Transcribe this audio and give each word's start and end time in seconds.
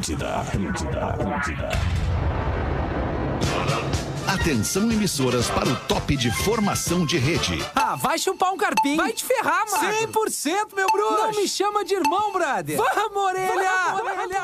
Atlântida, 0.00 0.36
Atlântida, 0.36 1.04
Atlântida. 1.08 1.68
Atenção 4.26 4.90
emissoras 4.90 5.50
para 5.50 5.68
o 5.68 5.76
top 5.76 6.16
de 6.16 6.30
formação 6.30 7.04
de 7.04 7.18
rede. 7.18 7.62
Ah, 7.74 7.96
vai 7.96 8.18
chupar 8.18 8.50
um 8.50 8.56
carpinho. 8.56 8.96
Vai 8.96 9.12
te 9.12 9.22
ferrar, 9.26 9.66
mano. 9.70 9.92
100%, 9.92 10.74
meu 10.74 10.86
bruxo. 10.86 11.12
Não 11.12 11.32
me 11.32 11.46
chama 11.46 11.84
de 11.84 11.96
irmão, 11.96 12.32
brother. 12.32 12.78
Vamos, 12.78 13.22
orelha. 13.22 13.70
Vamos, 13.92 14.10
orelha. 14.10 14.40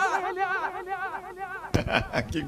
que 2.29 2.45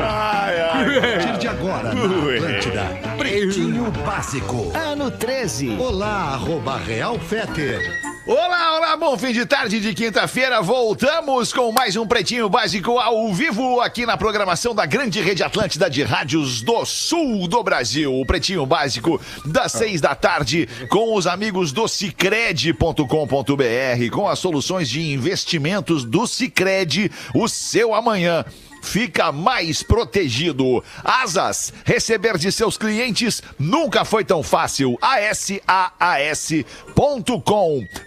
Ai, 0.00 0.60
ai. 0.60 0.98
A 0.98 1.10
partir 1.12 1.38
de 1.38 1.46
agora, 1.48 1.94
na 1.94 2.04
Atlântida, 2.04 2.84
Pretinho 3.16 3.92
Básico. 4.04 4.72
Ano 4.74 5.12
13. 5.12 5.76
Olá, 5.78 6.32
arroba 6.32 6.76
Real 6.76 7.16
Feter. 7.20 8.17
Olá, 8.28 8.76
olá, 8.76 8.94
bom 8.94 9.16
fim 9.16 9.32
de 9.32 9.46
tarde 9.46 9.80
de 9.80 9.94
quinta-feira. 9.94 10.60
Voltamos 10.60 11.50
com 11.50 11.72
mais 11.72 11.96
um 11.96 12.06
Pretinho 12.06 12.46
Básico 12.46 12.98
ao 12.98 13.32
vivo 13.32 13.80
aqui 13.80 14.04
na 14.04 14.18
programação 14.18 14.74
da 14.74 14.84
grande 14.84 15.18
rede 15.22 15.42
Atlântida 15.42 15.88
de 15.88 16.02
rádios 16.02 16.60
do 16.60 16.84
sul 16.84 17.48
do 17.48 17.62
Brasil. 17.62 18.14
O 18.14 18.26
Pretinho 18.26 18.66
Básico 18.66 19.18
das 19.46 19.72
seis 19.72 20.02
da 20.02 20.14
tarde 20.14 20.68
com 20.90 21.14
os 21.14 21.26
amigos 21.26 21.72
do 21.72 21.88
Cicred.com.br 21.88 23.06
com 24.12 24.28
as 24.28 24.38
soluções 24.38 24.90
de 24.90 25.10
investimentos 25.10 26.04
do 26.04 26.26
Cicred, 26.26 27.10
o 27.34 27.48
seu 27.48 27.94
amanhã 27.94 28.44
fica 28.82 29.30
mais 29.32 29.82
protegido. 29.82 30.82
Asas, 31.04 31.72
receber 31.84 32.38
de 32.38 32.50
seus 32.52 32.76
clientes 32.78 33.42
nunca 33.58 34.04
foi 34.04 34.24
tão 34.24 34.42
fácil. 34.42 34.98
ASAAS.com. 35.00 35.58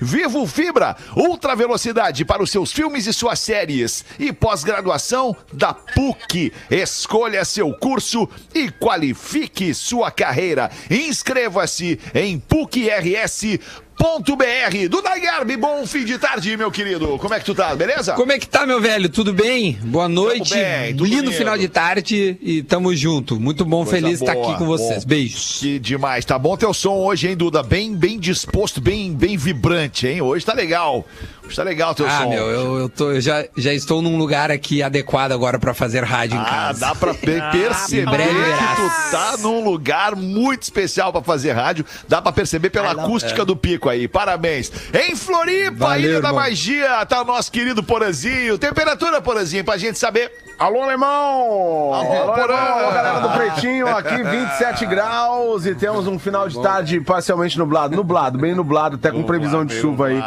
Vivo 0.01 0.47
Fibra, 0.47 0.95
ultra 1.15 1.55
velocidade 1.55 2.25
para 2.25 2.43
os 2.43 2.51
seus 2.51 2.71
filmes 2.71 3.07
e 3.07 3.13
suas 3.13 3.39
séries. 3.39 4.03
E 4.19 4.31
pós-graduação 4.33 5.35
da 5.53 5.73
PUC. 5.73 6.51
Escolha 6.69 7.43
seu 7.45 7.73
curso 7.73 8.29
e 8.53 8.69
qualifique 8.71 9.73
sua 9.73 10.11
carreira. 10.11 10.71
Inscreva-se 10.89 11.99
em 12.13 12.39
PUCRS.com 12.39 13.90
Ponto 14.01 14.35
.br. 14.35 14.89
Duda 14.89 15.15
Garbi, 15.19 15.55
bom 15.55 15.85
fim 15.85 16.03
de 16.03 16.17
tarde, 16.17 16.57
meu 16.57 16.71
querido. 16.71 17.19
Como 17.19 17.35
é 17.35 17.39
que 17.39 17.45
tu 17.45 17.53
tá, 17.53 17.75
beleza? 17.75 18.13
Como 18.13 18.31
é 18.31 18.39
que 18.39 18.47
tá, 18.47 18.65
meu 18.65 18.81
velho? 18.81 19.07
Tudo 19.07 19.31
bem? 19.31 19.73
Boa 19.83 20.09
noite. 20.09 20.55
Bem, 20.55 20.87
Lindo 20.93 21.05
lindo. 21.05 21.31
final 21.31 21.55
de 21.55 21.67
tarde 21.67 22.35
e 22.41 22.63
tamo 22.63 22.95
junto. 22.95 23.39
Muito 23.39 23.63
bom, 23.63 23.85
Coisa 23.85 23.91
feliz 24.01 24.19
estar 24.19 24.31
aqui 24.31 24.57
com 24.57 24.65
vocês. 24.65 25.03
Bom. 25.03 25.09
Beijos. 25.09 25.59
Que 25.59 25.77
demais. 25.77 26.25
Tá 26.25 26.39
bom 26.39 26.57
teu 26.57 26.73
som 26.73 26.95
hoje, 26.97 27.27
hein, 27.27 27.37
Duda? 27.37 27.61
Bem, 27.61 27.95
bem 27.95 28.17
disposto, 28.17 28.81
bem, 28.81 29.13
bem 29.13 29.37
vibrante, 29.37 30.07
hein? 30.07 30.19
Hoje 30.19 30.43
tá 30.43 30.53
legal. 30.53 31.05
Está 31.51 31.63
legal 31.63 31.91
o 31.91 31.95
teu 31.95 32.07
ah, 32.07 32.19
som. 32.19 32.29
meu, 32.29 32.47
eu, 32.47 32.79
eu, 32.79 32.89
tô, 32.89 33.11
eu 33.11 33.21
já, 33.21 33.45
já 33.55 33.73
estou 33.73 34.01
num 34.01 34.17
lugar 34.17 34.49
aqui 34.49 34.81
adequado 34.81 35.31
agora 35.31 35.59
para 35.59 35.73
fazer 35.73 36.03
rádio 36.03 36.39
ah, 36.39 36.41
em 36.41 36.45
casa. 36.45 36.79
dá 36.79 36.95
para 36.95 37.13
perceber 37.15 38.05
que 38.05 38.75
tu 38.75 39.11
tá 39.11 39.37
num 39.39 39.63
lugar 39.63 40.15
muito 40.15 40.63
especial 40.63 41.11
para 41.11 41.21
fazer 41.21 41.51
rádio. 41.51 41.85
Dá 42.07 42.21
para 42.21 42.31
perceber 42.31 42.69
pela 42.69 42.91
acústica 42.91 43.43
do 43.43 43.55
pico 43.55 43.89
aí. 43.89 44.07
Parabéns. 44.07 44.71
Em 44.93 45.15
Floripa, 45.15 45.87
Valeu, 45.87 45.99
Ilha 45.99 46.17
irmão. 46.17 46.21
da 46.21 46.33
Magia, 46.33 47.05
tá 47.05 47.21
o 47.21 47.25
nosso 47.25 47.51
querido 47.51 47.83
Porazinho. 47.83 48.57
Temperatura, 48.57 49.21
Porazinho, 49.21 49.63
pra 49.63 49.77
gente 49.77 49.99
saber. 49.99 50.31
Alô, 50.57 50.83
alemão! 50.83 51.91
Alô, 51.91 51.93
Alô 51.93 52.33
alemão! 52.33 52.55
Alô, 52.55 52.91
galera 52.91 53.19
do 53.19 53.29
Pretinho, 53.29 53.87
aqui 53.87 54.21
27 54.23 54.85
graus 54.85 55.65
e 55.65 55.73
temos 55.73 56.05
um 56.05 56.19
final 56.19 56.47
de 56.47 56.61
tarde 56.61 57.01
parcialmente 57.01 57.57
nublado. 57.57 57.95
Nublado, 57.95 58.37
bem 58.37 58.53
nublado, 58.53 58.95
até 58.95 59.09
com 59.11 59.23
previsão 59.23 59.65
de 59.65 59.73
chuva 59.73 60.07
aí. 60.07 60.21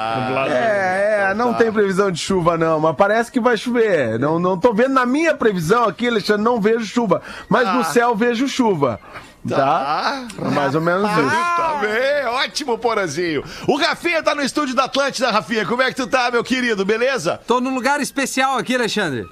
É, 0.50 1.11
é 1.11 1.14
não 1.35 1.55
tem 1.55 1.73
previsão 1.73 2.11
de 2.11 2.19
chuva, 2.19 2.57
não, 2.57 2.81
mas 2.81 2.97
parece 2.97 3.31
que 3.31 3.41
vai 3.41 3.57
chover. 3.57 4.19
Não, 4.19 4.39
não 4.39 4.59
tô 4.59 4.73
vendo 4.73 4.95
na 4.95 5.05
minha 5.05 5.35
previsão 5.35 5.85
aqui, 5.85 6.09
Alexandre, 6.09 6.43
não 6.43 6.61
vejo 6.61 6.85
chuva. 6.87 7.23
Mas 7.49 7.67
no 7.73 7.81
ah. 7.81 7.85
céu 7.85 8.15
vejo 8.15 8.49
chuva. 8.49 9.01
Tá? 9.49 9.57
tá? 9.57 10.51
Mais 10.51 10.75
ou 10.75 10.81
menos 10.81 11.11
isso. 11.11 11.31
Tá 11.31 11.79
bem, 11.83 12.27
ótimo, 12.27 12.79
Porazinho. 12.79 13.45
O 13.69 13.77
Rafinha 13.77 14.23
tá 14.23 14.35
no 14.35 14.42
estúdio 14.42 14.75
da 14.75 14.85
Atlântida, 14.85 15.31
Rafinha. 15.31 15.67
Como 15.67 15.83
é 15.83 15.91
que 15.91 15.97
tu 15.97 16.07
tá, 16.07 16.31
meu 16.31 16.42
querido? 16.42 16.85
Beleza? 16.85 17.41
Tô 17.47 17.61
num 17.61 17.75
lugar 17.75 18.01
especial 18.01 18.57
aqui, 18.57 18.75
Alexandre. 18.75 19.29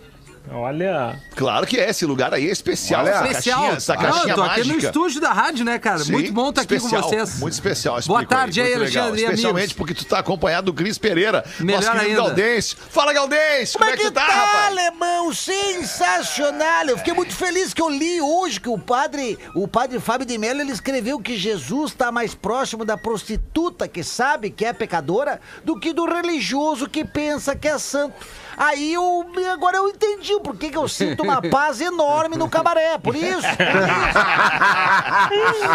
Olha. 0.50 1.18
Claro 1.36 1.66
que 1.66 1.78
é, 1.78 1.88
esse 1.88 2.04
lugar 2.04 2.34
aí 2.34 2.48
é 2.48 2.52
especial. 2.52 3.02
Olha, 3.02 3.10
essa 3.10 3.28
especial. 3.28 3.60
caixinha, 3.60 3.76
essa 3.76 3.96
caixinha 3.96 4.32
ah, 4.32 4.36
tô 4.36 4.40
mágica. 4.42 4.60
aqui 4.60 4.72
no 4.72 4.78
estúdio 4.78 5.20
da 5.20 5.32
rádio, 5.32 5.64
né, 5.64 5.78
cara? 5.78 6.00
Sim, 6.00 6.12
muito 6.12 6.32
bom 6.32 6.50
estar 6.50 6.64
tá 6.64 6.74
aqui 6.74 6.82
com 6.82 6.88
vocês. 6.88 7.38
Muito 7.38 7.52
especial. 7.52 8.00
Boa 8.06 8.26
tarde 8.26 8.60
aí, 8.60 8.74
Alexandre. 8.74 9.22
Especialmente 9.22 9.62
amigos. 9.62 9.72
porque 9.72 9.94
tu 9.94 10.04
tá 10.04 10.18
acompanhado 10.18 10.66
do 10.66 10.74
Cris 10.74 10.98
Pereira, 10.98 11.44
Melhor 11.60 11.82
nosso 11.82 11.98
querido 11.98 12.22
Galdense. 12.22 12.76
Fala, 12.90 13.12
Galdense! 13.12 13.72
Como, 13.74 13.84
como 13.84 13.94
é 13.94 13.96
que, 13.96 14.04
que 14.04 14.10
tá, 14.10 14.26
tá, 14.26 14.32
rapaz? 14.32 14.66
alemão? 14.66 15.32
Sensacional! 15.32 16.86
Eu 16.86 16.98
fiquei 16.98 17.14
muito 17.14 17.34
feliz 17.34 17.72
que 17.72 17.80
eu 17.80 17.88
li 17.88 18.20
hoje 18.20 18.60
que 18.60 18.68
o 18.68 18.78
padre, 18.78 19.38
o 19.54 19.68
padre 19.68 20.00
Fábio 20.00 20.26
de 20.26 20.36
Mello, 20.36 20.60
ele 20.60 20.72
escreveu 20.72 21.20
que 21.20 21.36
Jesus 21.36 21.92
está 21.92 22.10
mais 22.10 22.34
próximo 22.34 22.84
da 22.84 22.98
prostituta 22.98 23.86
que 23.86 24.02
sabe 24.02 24.50
que 24.50 24.64
é 24.64 24.72
pecadora 24.72 25.40
do 25.64 25.78
que 25.78 25.92
do 25.92 26.04
religioso 26.04 26.88
que 26.88 27.04
pensa 27.04 27.54
que 27.54 27.68
é 27.68 27.78
santo. 27.78 28.14
Aí 28.56 28.92
eu 28.92 29.26
agora 29.52 29.78
eu 29.78 29.88
entendi 29.88 30.34
o 30.34 30.40
porquê 30.40 30.70
que 30.70 30.76
eu 30.76 30.88
sinto 30.88 31.22
uma 31.22 31.40
paz 31.42 31.80
enorme 31.80 32.36
no 32.36 32.48
cabaré. 32.48 32.98
Por 32.98 33.14
isso. 33.16 33.42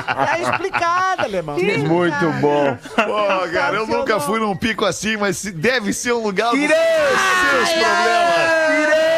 tá 0.05 0.39
explicado, 0.39 1.23
alemão. 1.23 1.57
Muito 1.57 2.31
bom. 2.41 2.77
Pô, 2.95 3.49
cara, 3.51 3.77
eu 3.77 3.87
nunca 3.87 4.19
fui 4.19 4.39
num 4.39 4.55
pico 4.55 4.85
assim, 4.85 5.17
mas 5.17 5.43
deve 5.43 5.93
ser 5.93 6.13
um 6.13 6.23
lugar 6.23 6.51
Tirei! 6.51 6.75
seus 6.75 7.69
problemas. 7.69 8.67
Tirei! 8.67 9.17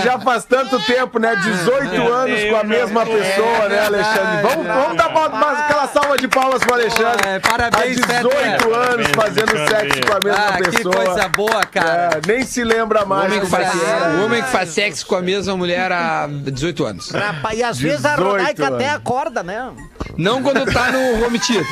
já 0.00 0.18
faz 0.18 0.44
tanto 0.44 0.78
tempo, 0.84 1.18
né? 1.18 1.36
18 1.36 2.12
anos 2.12 2.44
com 2.44 2.56
a 2.56 2.64
mesma 2.64 3.04
pessoa, 3.04 3.68
né, 3.68 3.86
Alexandre? 3.86 4.42
Vamos, 4.42 4.66
vamos 4.66 4.96
dar 4.96 5.08
uma, 5.08 5.79
aquela 5.80 5.88
salva 5.88 6.16
de 6.16 6.28
palmas 6.28 6.62
pro 6.62 6.74
Alexandre. 6.74 7.28
É, 7.28 7.38
parabéns, 7.38 8.02
Há 8.02 8.22
18 8.22 8.74
anos 8.74 9.06
fazendo 9.08 9.68
sexo 9.68 10.00
com 10.06 10.12
a 10.12 10.20
mesma 10.22 10.46
ah, 10.46 10.58
pessoa. 10.58 10.94
Que 10.94 11.04
coisa 11.04 11.28
boa, 11.28 11.66
cara. 11.66 12.20
É, 12.24 12.26
nem 12.26 12.44
se 12.44 12.64
lembra 12.64 13.04
mais. 13.04 13.22
O 13.22 13.26
homem, 13.26 13.40
que 13.40 13.46
faz, 13.46 13.74
o 13.74 14.24
homem 14.24 14.42
que 14.42 14.48
faz 14.50 14.68
sexo 14.70 15.06
com 15.06 15.16
a 15.16 15.22
mesma 15.22 15.56
mulher 15.56 15.92
há 15.92 16.28
18 16.28 16.84
anos. 16.84 17.10
E 17.54 17.62
às 17.62 17.78
vezes 17.78 18.04
a 18.04 18.14
Rodaica 18.16 18.68
até 18.68 18.90
acorda, 18.90 19.42
né? 19.42 19.70
Não 20.16 20.42
quando 20.42 20.70
tá 20.72 20.90
no 20.92 21.24
home 21.24 21.38
theater. 21.38 21.66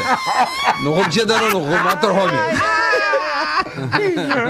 No 0.83 0.93
home 0.93 1.11
theater, 1.11 1.41
não, 1.41 1.61
no 1.61 1.79
motorhome. 1.83 2.39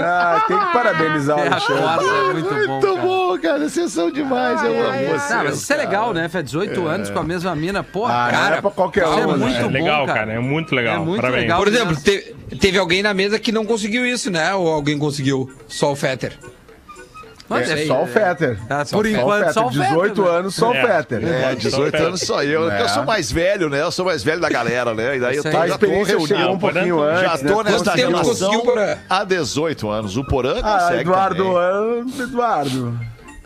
ah, 0.03 0.43
tem 0.47 0.57
que 0.57 0.65
parabenizar 0.73 1.37
o 1.37 1.41
Alexandre. 1.41 2.05
É 2.05 2.33
muito, 2.33 2.53
muito 2.53 2.97
bom, 2.97 3.29
bom, 3.29 3.39
cara. 3.39 3.69
Vocês 3.69 3.91
são 3.91 4.11
demais. 4.11 4.63
eu 4.63 4.71
amo 4.71 4.97
vocês. 5.07 5.29
Não, 5.29 5.43
mas 5.43 5.57
isso 5.57 5.73
é 5.73 5.77
legal, 5.77 6.13
né? 6.13 6.29
Faz 6.29 6.45
18 6.45 6.79
é. 6.79 6.91
anos 6.91 7.09
com 7.09 7.19
a 7.19 7.23
mesma 7.23 7.55
mina. 7.55 7.83
Porra, 7.83 8.25
ah, 8.27 8.31
cara. 8.31 8.55
É 8.57 8.61
pra 8.61 8.71
qualquer 8.71 9.07
um. 9.07 9.33
É 9.33 9.37
né? 9.37 9.45
Muito 9.49 9.59
é 9.59 9.63
bom, 9.63 9.69
legal, 9.69 10.05
cara. 10.05 10.19
cara. 10.19 10.33
É 10.33 10.39
muito 10.39 10.75
legal. 10.75 10.95
É 10.95 11.05
muito 11.05 11.21
Parabéns. 11.21 11.41
legal. 11.43 11.59
Por 11.59 11.67
exemplo, 11.67 11.95
te, 11.95 12.35
teve 12.59 12.77
alguém 12.77 13.01
na 13.03 13.13
mesa 13.13 13.39
que 13.39 13.51
não 13.51 13.65
conseguiu 13.65 14.05
isso, 14.05 14.29
né? 14.29 14.53
Ou 14.53 14.67
alguém 14.67 14.97
conseguiu? 14.97 15.49
Só 15.67 15.91
o 15.91 15.95
Fetter. 15.95 16.37
É, 17.57 17.87
só 17.87 18.03
o 18.03 18.07
Fetter. 18.07 18.59
É, 18.69 18.85
por 18.91 19.05
enquanto, 19.07 19.53
só 19.53 19.67
o 19.67 19.71
Fetter. 19.71 19.89
18 19.89 20.21
né? 20.21 20.29
anos, 20.29 20.55
só 20.55 20.69
o 20.69 20.73
Fetter. 20.73 21.27
É, 21.27 21.55
18 21.55 21.97
anos 21.97 22.21
só 22.21 22.43
eu. 22.43 22.69
Eu 22.69 22.89
sou 22.89 23.03
mais 23.03 23.31
velho, 23.31 23.69
né? 23.69 23.81
Eu 23.81 23.91
sou 23.91 24.05
mais 24.05 24.23
velho 24.23 24.39
da 24.39 24.49
galera, 24.49 24.93
né? 24.93 25.17
E 25.17 25.19
daí 25.19 25.37
eu 25.37 25.43
tô, 25.43 25.67
já 25.67 25.77
tô 25.77 26.03
reunido. 26.03 26.51
um 26.51 26.59
pouquinho 26.59 27.01
antes, 27.01 27.21
já 27.23 27.37
tô 27.49 27.63
né? 27.63 27.71
nesta 27.71 27.95
relação 27.95 28.63
há 29.09 29.23
18 29.23 29.89
anos. 29.89 30.15
O 30.15 30.23
Porã 30.23 30.59
ah, 30.61 30.77
consegue 30.79 31.01
Eduardo, 31.01 31.43
também. 31.43 32.23
Eduardo. 32.23 32.99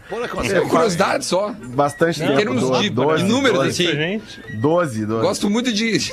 Porra, 0.10 0.28
consegue. 0.28 0.60
É, 0.60 0.62
curiosidade 0.62 1.26
só. 1.26 1.54
Bastante 1.76 2.20
tempo. 2.20 2.36
Termos 2.36 2.82
de, 2.82 2.90
12, 2.90 3.24
números, 3.24 3.60
12, 3.60 3.88
assim. 3.88 4.22
12, 4.60 5.06
12. 5.06 5.22
Gosto 5.22 5.50
muito 5.50 5.72
de... 5.72 6.12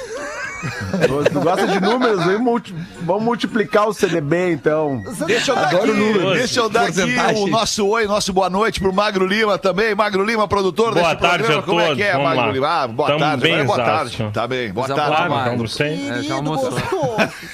Tu 1.32 1.40
gosta 1.40 1.66
de 1.66 1.80
números? 1.80 2.20
Vamos 3.02 3.22
multiplicar 3.22 3.88
o 3.88 3.94
CDB, 3.94 4.52
então. 4.52 5.02
Deixa 5.26 5.52
eu 5.52 5.56
dar, 5.56 5.66
aqui, 5.66 6.34
deixa 6.34 6.60
eu 6.60 6.68
dar 6.68 6.88
aqui 6.88 7.00
o 7.38 7.46
nosso 7.46 7.86
oi, 7.86 8.06
nosso 8.06 8.32
boa 8.32 8.50
noite 8.50 8.78
pro 8.78 8.92
Magro 8.92 9.26
Lima 9.26 9.56
também. 9.58 9.94
Magro 9.94 10.22
Lima, 10.22 10.46
produtor 10.46 10.92
boa 10.92 11.14
desse 11.14 11.20
tarde 11.20 11.44
programa. 11.44 11.62
Como 11.62 11.80
é 11.80 11.94
que 11.94 12.02
é, 12.02 12.12
Vamos 12.12 12.28
Magro 12.28 12.46
lá. 12.46 12.52
Lima? 12.52 12.68
Ah, 12.68 12.88
boa 12.88 13.08
Tamo 13.08 13.20
tarde. 13.20 13.42
Bem 13.42 13.64
boa 13.64 13.78
tarde. 13.78 14.30
Tá 14.32 14.46
bem. 14.46 14.72
Boa 14.72 14.86
tarde, 14.88 15.16
claro, 15.16 15.30
Magro. 15.30 15.66
É, 15.80 16.22
já 16.22 16.34
almoçou. 16.34 16.78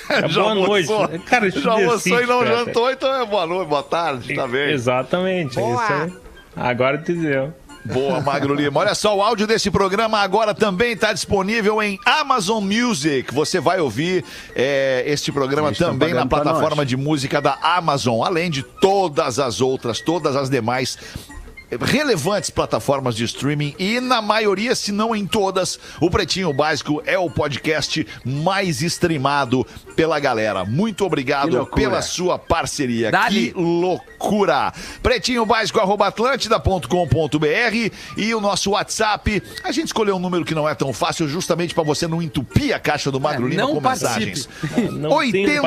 É 0.09 0.23
boa 0.29 0.55
noite. 0.55 0.93
Cara, 1.27 1.50
já 1.50 1.71
almoçou 1.71 2.21
e 2.21 2.27
não 2.27 2.44
jantou, 2.44 2.91
então 2.91 3.15
é 3.15 3.25
boa 3.25 3.47
noite, 3.47 3.69
boa 3.69 3.82
tarde. 3.85 4.35
Tá 4.35 4.49
bem. 4.49 4.73
Exatamente. 4.73 5.59
É 5.61 5.71
isso 5.71 5.93
aí. 5.93 6.25
Agora 6.56 6.99
te 6.99 7.12
deu. 7.12 7.53
Boa, 7.93 8.20
Magro 8.20 8.55
Lima. 8.55 8.81
Olha 8.81 8.94
só, 8.94 9.17
o 9.17 9.23
áudio 9.23 9.47
desse 9.47 9.70
programa 9.70 10.19
agora 10.19 10.53
também 10.55 10.93
está 10.93 11.12
disponível 11.12 11.81
em 11.81 11.99
Amazon 12.05 12.64
Music. 12.64 13.32
Você 13.32 13.61
vai 13.61 13.79
ouvir 13.79 14.25
é, 14.55 15.05
este 15.06 15.31
programa 15.31 15.73
também 15.73 16.12
na 16.12 16.26
plataforma 16.26 16.85
de 16.85 16.97
música 16.97 17.41
da 17.41 17.56
Amazon, 17.62 18.23
além 18.25 18.50
de 18.50 18.62
todas 18.62 19.38
as 19.38 19.61
outras, 19.61 20.00
todas 20.00 20.35
as 20.35 20.50
demais 20.50 20.99
relevantes 21.81 22.51
plataformas 22.51 23.15
de 23.17 23.25
streaming 23.25 23.75
e 23.79 24.01
na 24.01 24.23
maioria, 24.23 24.75
se 24.75 24.93
não 24.93 25.15
em 25.15 25.27
todas, 25.27 25.79
o 26.01 26.11
Pretinho 26.11 26.53
Básico 26.53 27.03
é 27.07 27.19
o 27.19 27.29
podcast 27.29 28.07
mais 28.25 28.83
streamado 28.83 29.67
pela 29.97 30.19
galera. 30.21 30.65
Muito 30.65 31.05
obrigado 31.05 31.67
pela 31.75 32.03
sua 32.03 32.39
parceria. 32.39 33.11
Dali. 33.11 33.53
Que 33.53 33.59
loucura! 33.59 34.73
Pretinho 35.03 35.45
Básico, 35.45 35.81
arroba 35.81 36.07
atlântida.com.br 36.07 37.91
e 38.17 38.35
o 38.35 38.41
nosso 38.41 38.71
WhatsApp. 38.71 39.43
A 39.65 39.73
gente 39.73 39.87
escolheu 39.87 40.17
um 40.17 40.21
número 40.21 40.45
que 40.45 40.55
não 40.55 40.69
é 40.69 40.75
tão 40.75 40.93
fácil, 40.93 41.29
justamente 41.29 41.75
para 41.75 41.83
você 41.85 42.07
não 42.07 42.23
entupir 42.23 42.75
a 42.75 42.79
caixa 42.79 43.11
do 43.11 43.21
Magro 43.21 43.47
É, 43.47 43.51
Lima 43.51 43.63
não 43.63 43.75
com 43.75 43.83
participe. 43.83 44.27
mensagens. 44.27 44.49
Não 44.97 45.11
tenho 45.33 45.63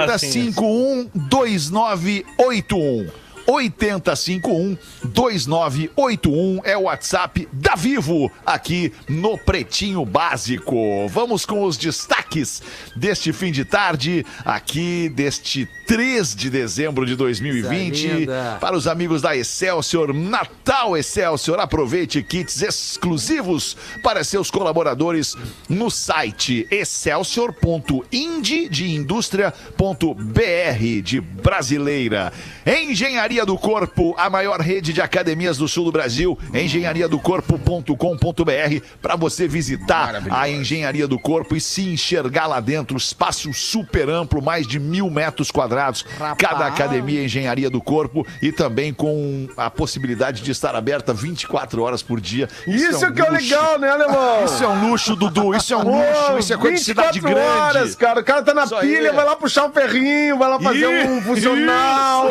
paciência. 3.50 3.50
8051-2981. 3.50 5.90
8051-2981 6.00 6.62
é 6.63 6.78
o 6.78 6.84
WhatsApp 6.84 7.48
da 7.51 7.75
Vivo 7.75 8.31
aqui 8.46 8.94
no 9.07 9.38
Pretinho 9.38 10.06
Básico. 10.06 11.07
Vamos 11.10 11.46
com 11.46 11.63
os 11.63 11.78
destaques 11.78 12.62
deste 12.96 13.34
fim 13.34 13.51
de 13.51 13.66
tarde, 13.66 14.25
aqui 14.46 15.10
deste 15.10 15.68
3 15.88 16.36
de 16.36 16.50
dezembro 16.50 17.06
de 17.06 17.16
2020. 17.16 18.01
Coisa 18.01 18.19
linda. 18.19 18.57
Para 18.60 18.75
os 18.75 18.88
amigos 18.88 19.22
da 19.22 19.36
Excelsior, 19.36 20.13
Natal 20.13 20.98
Excelsior, 20.98 21.60
aproveite 21.60 22.22
kits 22.22 22.62
exclusivos 22.62 23.75
para 24.04 24.24
seus 24.24 24.51
colaboradores 24.51 25.36
no 25.68 25.90
site 25.90 26.68
excelsior.ind 26.69 28.69
de 28.69 28.92
indústria.br 28.92 31.01
de 31.04 31.22
brasileira. 31.22 32.31
Engenharia 32.69 33.45
do 33.45 33.57
Corpo, 33.57 34.13
a 34.16 34.30
maior 34.30 34.62
rede 34.62 34.94
de 34.94 35.01
academias 35.01 35.57
do 35.57 35.68
sul 35.68 35.86
do 35.86 35.92
Brasil, 35.92 36.38
engenhariadocorpo.com.br 36.54 38.86
para 39.01 39.16
você 39.16 39.48
visitar 39.48 40.21
a 40.30 40.48
Engenharia 40.48 41.07
do 41.07 41.18
Corpo 41.18 41.56
e 41.56 41.62
se 41.62 41.89
enxergar 41.89 42.45
lá 42.45 42.60
dentro, 42.60 42.95
espaço 42.95 43.51
super 43.54 44.07
amplo, 44.10 44.42
mais 44.42 44.68
de 44.68 44.80
mil 44.80 45.10
metros 45.10 45.50
quadrados, 45.50 46.06
cada 46.38 46.68
academia 46.68 47.24
Engenharia 47.24 47.69
do 47.69 47.81
Corpo 47.81 48.25
e 48.42 48.51
também 48.51 48.94
com 48.94 49.48
a 49.57 49.69
possibilidade 49.69 50.42
de 50.44 50.51
estar 50.51 50.75
aberta 50.75 51.13
24 51.13 51.81
horas 51.81 52.04
por 52.04 52.22
dia. 52.22 52.48
Isso, 52.68 53.06
um 53.06 53.12
que 53.12 53.22
é 53.22 53.30
luxo. 53.30 53.44
legal, 53.44 53.80
né, 53.80 53.89
alemão? 53.89 54.45
Isso 54.45 54.63
é 54.63 54.68
um 54.68 54.89
luxo, 54.89 55.15
Dudu. 55.15 55.56
Isso 55.56 55.74
é 55.74 55.77
um 55.77 55.83
luxo. 55.83 56.38
Isso 56.39 56.54
é 56.54 56.57
coisa 56.57 56.77
de 56.77 56.83
cidade 56.83 57.19
24 57.19 57.44
grande. 57.44 57.60
horas, 57.60 57.95
cara. 57.95 58.19
O 58.19 58.24
cara 58.24 58.44
tá 58.44 58.54
na 58.54 58.65
Isso 58.65 58.77
pilha, 58.77 59.10
aí. 59.10 59.15
vai 59.15 59.25
lá 59.25 59.36
puxar 59.36 59.65
um 59.65 59.72
ferrinho, 59.72 60.38
vai 60.38 60.50
lá 60.50 60.60
fazer 60.60 61.01
Isso, 61.01 61.12
um 61.12 61.22
funcional. 61.22 62.30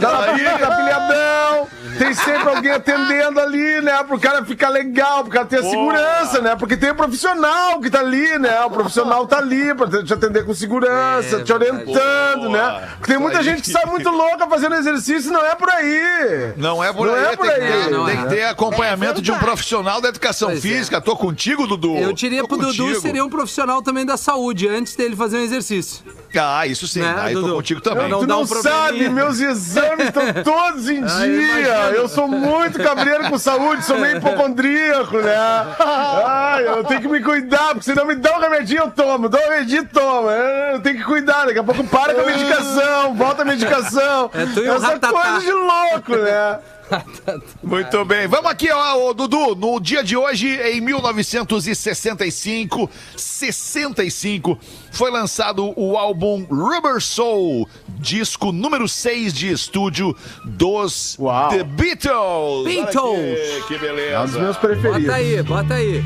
Tá 0.00 0.12
na 0.12 0.58
tá 0.58 0.76
pilhadão. 0.76 1.68
Tem 1.98 2.12
sempre 2.12 2.48
alguém 2.48 2.72
atendendo 2.72 3.38
ali, 3.38 3.80
né? 3.80 4.02
Pro 4.02 4.18
cara 4.18 4.44
ficar 4.44 4.68
legal, 4.68 5.22
pro 5.22 5.32
cara 5.32 5.46
ter 5.46 5.60
a 5.60 5.62
segurança, 5.62 6.40
né? 6.40 6.56
Porque 6.56 6.76
tem 6.76 6.90
o 6.90 6.94
profissional 6.94 7.80
que 7.80 7.88
tá 7.88 8.00
ali, 8.00 8.36
né? 8.38 8.60
O 8.64 8.70
profissional 8.70 9.26
tá 9.26 9.38
ali 9.38 9.72
pra 9.74 10.02
te 10.02 10.12
atender 10.12 10.44
com 10.44 10.52
segurança, 10.54 11.36
É, 11.36 11.42
te 11.44 11.52
orientando, 11.52 12.48
Boa. 12.48 12.50
né? 12.50 12.88
Porque 12.98 13.12
tem 13.12 13.20
muita 13.20 13.42
gente 13.42 13.62
que 13.62 13.70
sai 13.70 13.84
muito 13.86 14.10
louca 14.10 14.46
fazendo 14.48 14.74
exercício, 14.74 15.30
não 15.32 15.44
é 15.44 15.54
por 15.54 15.70
aí. 15.70 16.52
Não 16.56 16.82
é 16.82 16.92
por 16.92 17.06
Não 17.06 17.14
aí, 17.14 17.24
é 17.26 17.36
por 17.36 17.46
tem, 17.46 17.54
que 17.56 17.62
aí. 17.62 17.84
ter, 17.84 17.90
Não, 17.90 18.06
tem 18.06 18.16
não 18.16 18.26
que 18.28 18.34
é. 18.34 18.36
ter 18.38 18.44
acompanhamento 18.44 19.22
de 19.22 19.30
um 19.30 19.38
profissional 19.38 20.00
da 20.00 20.08
educação 20.08 20.48
Pois 20.48 20.58
é. 20.58 20.68
física. 20.68 21.00
Tô 21.00 21.14
contigo, 21.16 21.66
Dudu. 21.66 21.96
Eu 21.96 22.12
diria 22.12 22.40
Tô 22.42 22.48
pro 22.48 22.56
Dudu 22.56 22.84
contigo. 22.84 23.00
seria 23.00 23.24
um 23.24 23.30
profissional 23.30 23.80
também 23.82 24.04
da 24.04 24.16
saúde, 24.16 24.66
antes 24.66 24.96
dele 24.96 25.14
fazer 25.14 25.36
um 25.38 25.42
exercício. 25.42 26.02
Ah, 26.36 26.66
isso 26.66 26.88
sim. 26.88 27.00
Né, 27.00 27.14
aí 27.18 27.34
tô 27.34 27.42
Dudu? 27.42 27.54
contigo 27.54 27.80
também. 27.80 28.08
Não 28.08 28.20
tu 28.20 28.26
não 28.26 28.42
um 28.42 28.46
sabe, 28.46 29.08
meus 29.08 29.38
exames 29.40 29.63
estão 29.66 30.42
todos 30.42 30.88
em 30.88 31.02
dia. 31.02 31.26
imagino. 31.26 31.96
Eu 31.96 32.08
sou 32.08 32.28
muito 32.28 32.78
cabreiro 32.82 33.28
com 33.30 33.38
saúde, 33.38 33.84
sou 33.84 33.98
meio 33.98 34.18
hipocondríaco, 34.18 35.18
né? 35.18 35.34
Ai, 35.78 36.66
eu 36.66 36.84
tenho 36.84 37.00
que 37.00 37.08
me 37.08 37.20
cuidar, 37.22 37.68
porque 37.68 37.82
senão 37.82 38.06
me 38.06 38.14
dá 38.14 38.36
um 38.36 38.40
remedinho, 38.40 38.82
eu 38.82 38.90
tomo. 38.90 39.28
Dá 39.28 39.38
um 39.38 39.50
remedinho, 39.50 39.86
toma. 39.86 40.32
Eu 40.32 40.80
tenho 40.80 40.96
que 40.96 41.04
cuidar, 41.04 41.46
daqui 41.46 41.58
a 41.58 41.64
pouco 41.64 41.84
para 41.84 42.14
com 42.14 42.20
a 42.20 42.26
medicação, 42.26 43.14
volta 43.14 43.42
a 43.42 43.44
medicação. 43.44 44.30
É 44.34 44.46
tu 44.46 44.60
e 44.60 44.68
Essa 44.68 44.98
coisa 44.98 45.40
de 45.40 45.52
louco, 45.52 46.16
né? 46.16 46.58
Muito 47.62 48.04
bem. 48.04 48.26
Vamos 48.26 48.50
aqui, 48.50 48.70
ó, 48.70 49.08
ô, 49.08 49.14
Dudu. 49.14 49.54
No 49.54 49.80
dia 49.80 50.02
de 50.02 50.16
hoje, 50.16 50.48
em 50.60 50.80
1965, 50.80 52.90
65, 53.16 54.58
foi 54.92 55.10
lançado 55.10 55.72
o 55.76 55.96
álbum 55.96 56.44
Rubber 56.50 57.00
Soul, 57.00 57.68
disco 57.98 58.52
número 58.52 58.88
6 58.88 59.32
de 59.32 59.50
estúdio 59.50 60.14
dos 60.44 61.16
Uau. 61.18 61.48
The 61.50 61.64
Beatles. 61.64 62.64
Beatles. 62.64 63.62
aqui, 63.62 63.68
que 63.68 63.74
É 63.74 63.76
um 63.76 63.80
beleza. 63.80 64.26
dos 64.26 64.36
meus 64.40 64.56
preferidos. 64.56 65.02
Bota 65.04 65.14
aí, 65.14 65.42
bota 65.42 65.74
aí. 65.74 66.04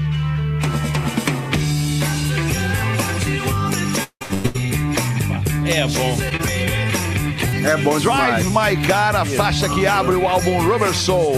É 5.67 5.87
bom. 5.87 6.38
É 7.65 7.77
bom 7.77 7.99
demais. 7.99 8.45
Drive 8.45 8.49
My 8.49 8.87
Car, 8.87 9.17
a 9.17 9.25
faixa 9.25 9.69
que 9.69 9.87
abre 9.87 10.17
o 10.17 10.27
álbum 10.27 10.61
Rubber 10.61 10.95
Soul. 10.95 11.37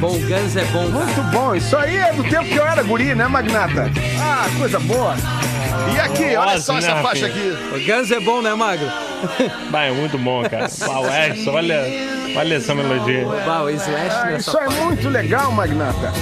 Bom, 0.00 0.18
Guns 0.18 0.56
é 0.56 0.64
bom, 0.64 0.90
cara. 0.90 1.04
Muito 1.04 1.22
bom. 1.30 1.54
Isso 1.54 1.76
aí 1.76 1.96
é 1.96 2.12
do 2.12 2.24
tempo 2.24 2.44
que 2.44 2.56
eu 2.56 2.66
era 2.66 2.82
guri, 2.82 3.14
né, 3.14 3.28
Magnata? 3.28 3.90
Ah, 4.20 4.48
coisa 4.58 4.80
boa. 4.80 5.14
E 5.94 6.00
aqui, 6.00 6.34
olha 6.36 6.58
só 6.58 6.76
essa 6.78 6.96
né, 6.96 7.02
faixa 7.02 7.26
aqui. 7.26 7.56
O 7.72 7.86
Guns 7.86 8.10
é 8.10 8.18
bom, 8.18 8.42
né, 8.42 8.52
Magro? 8.54 8.88
Vai, 9.70 9.90
é 9.90 9.92
muito 9.92 10.18
bom, 10.18 10.42
cara. 10.42 10.64
Edson, 10.64 11.52
olha, 11.52 11.84
olha 12.36 12.54
essa 12.56 12.74
melodia. 12.74 13.24
Bah, 13.46 13.62
o 13.62 13.70
Slash 13.70 14.16
Ah, 14.24 14.32
isso 14.32 14.58
é 14.58 14.68
muito 14.68 15.08
legal, 15.08 15.52
Magnata. 15.52 16.12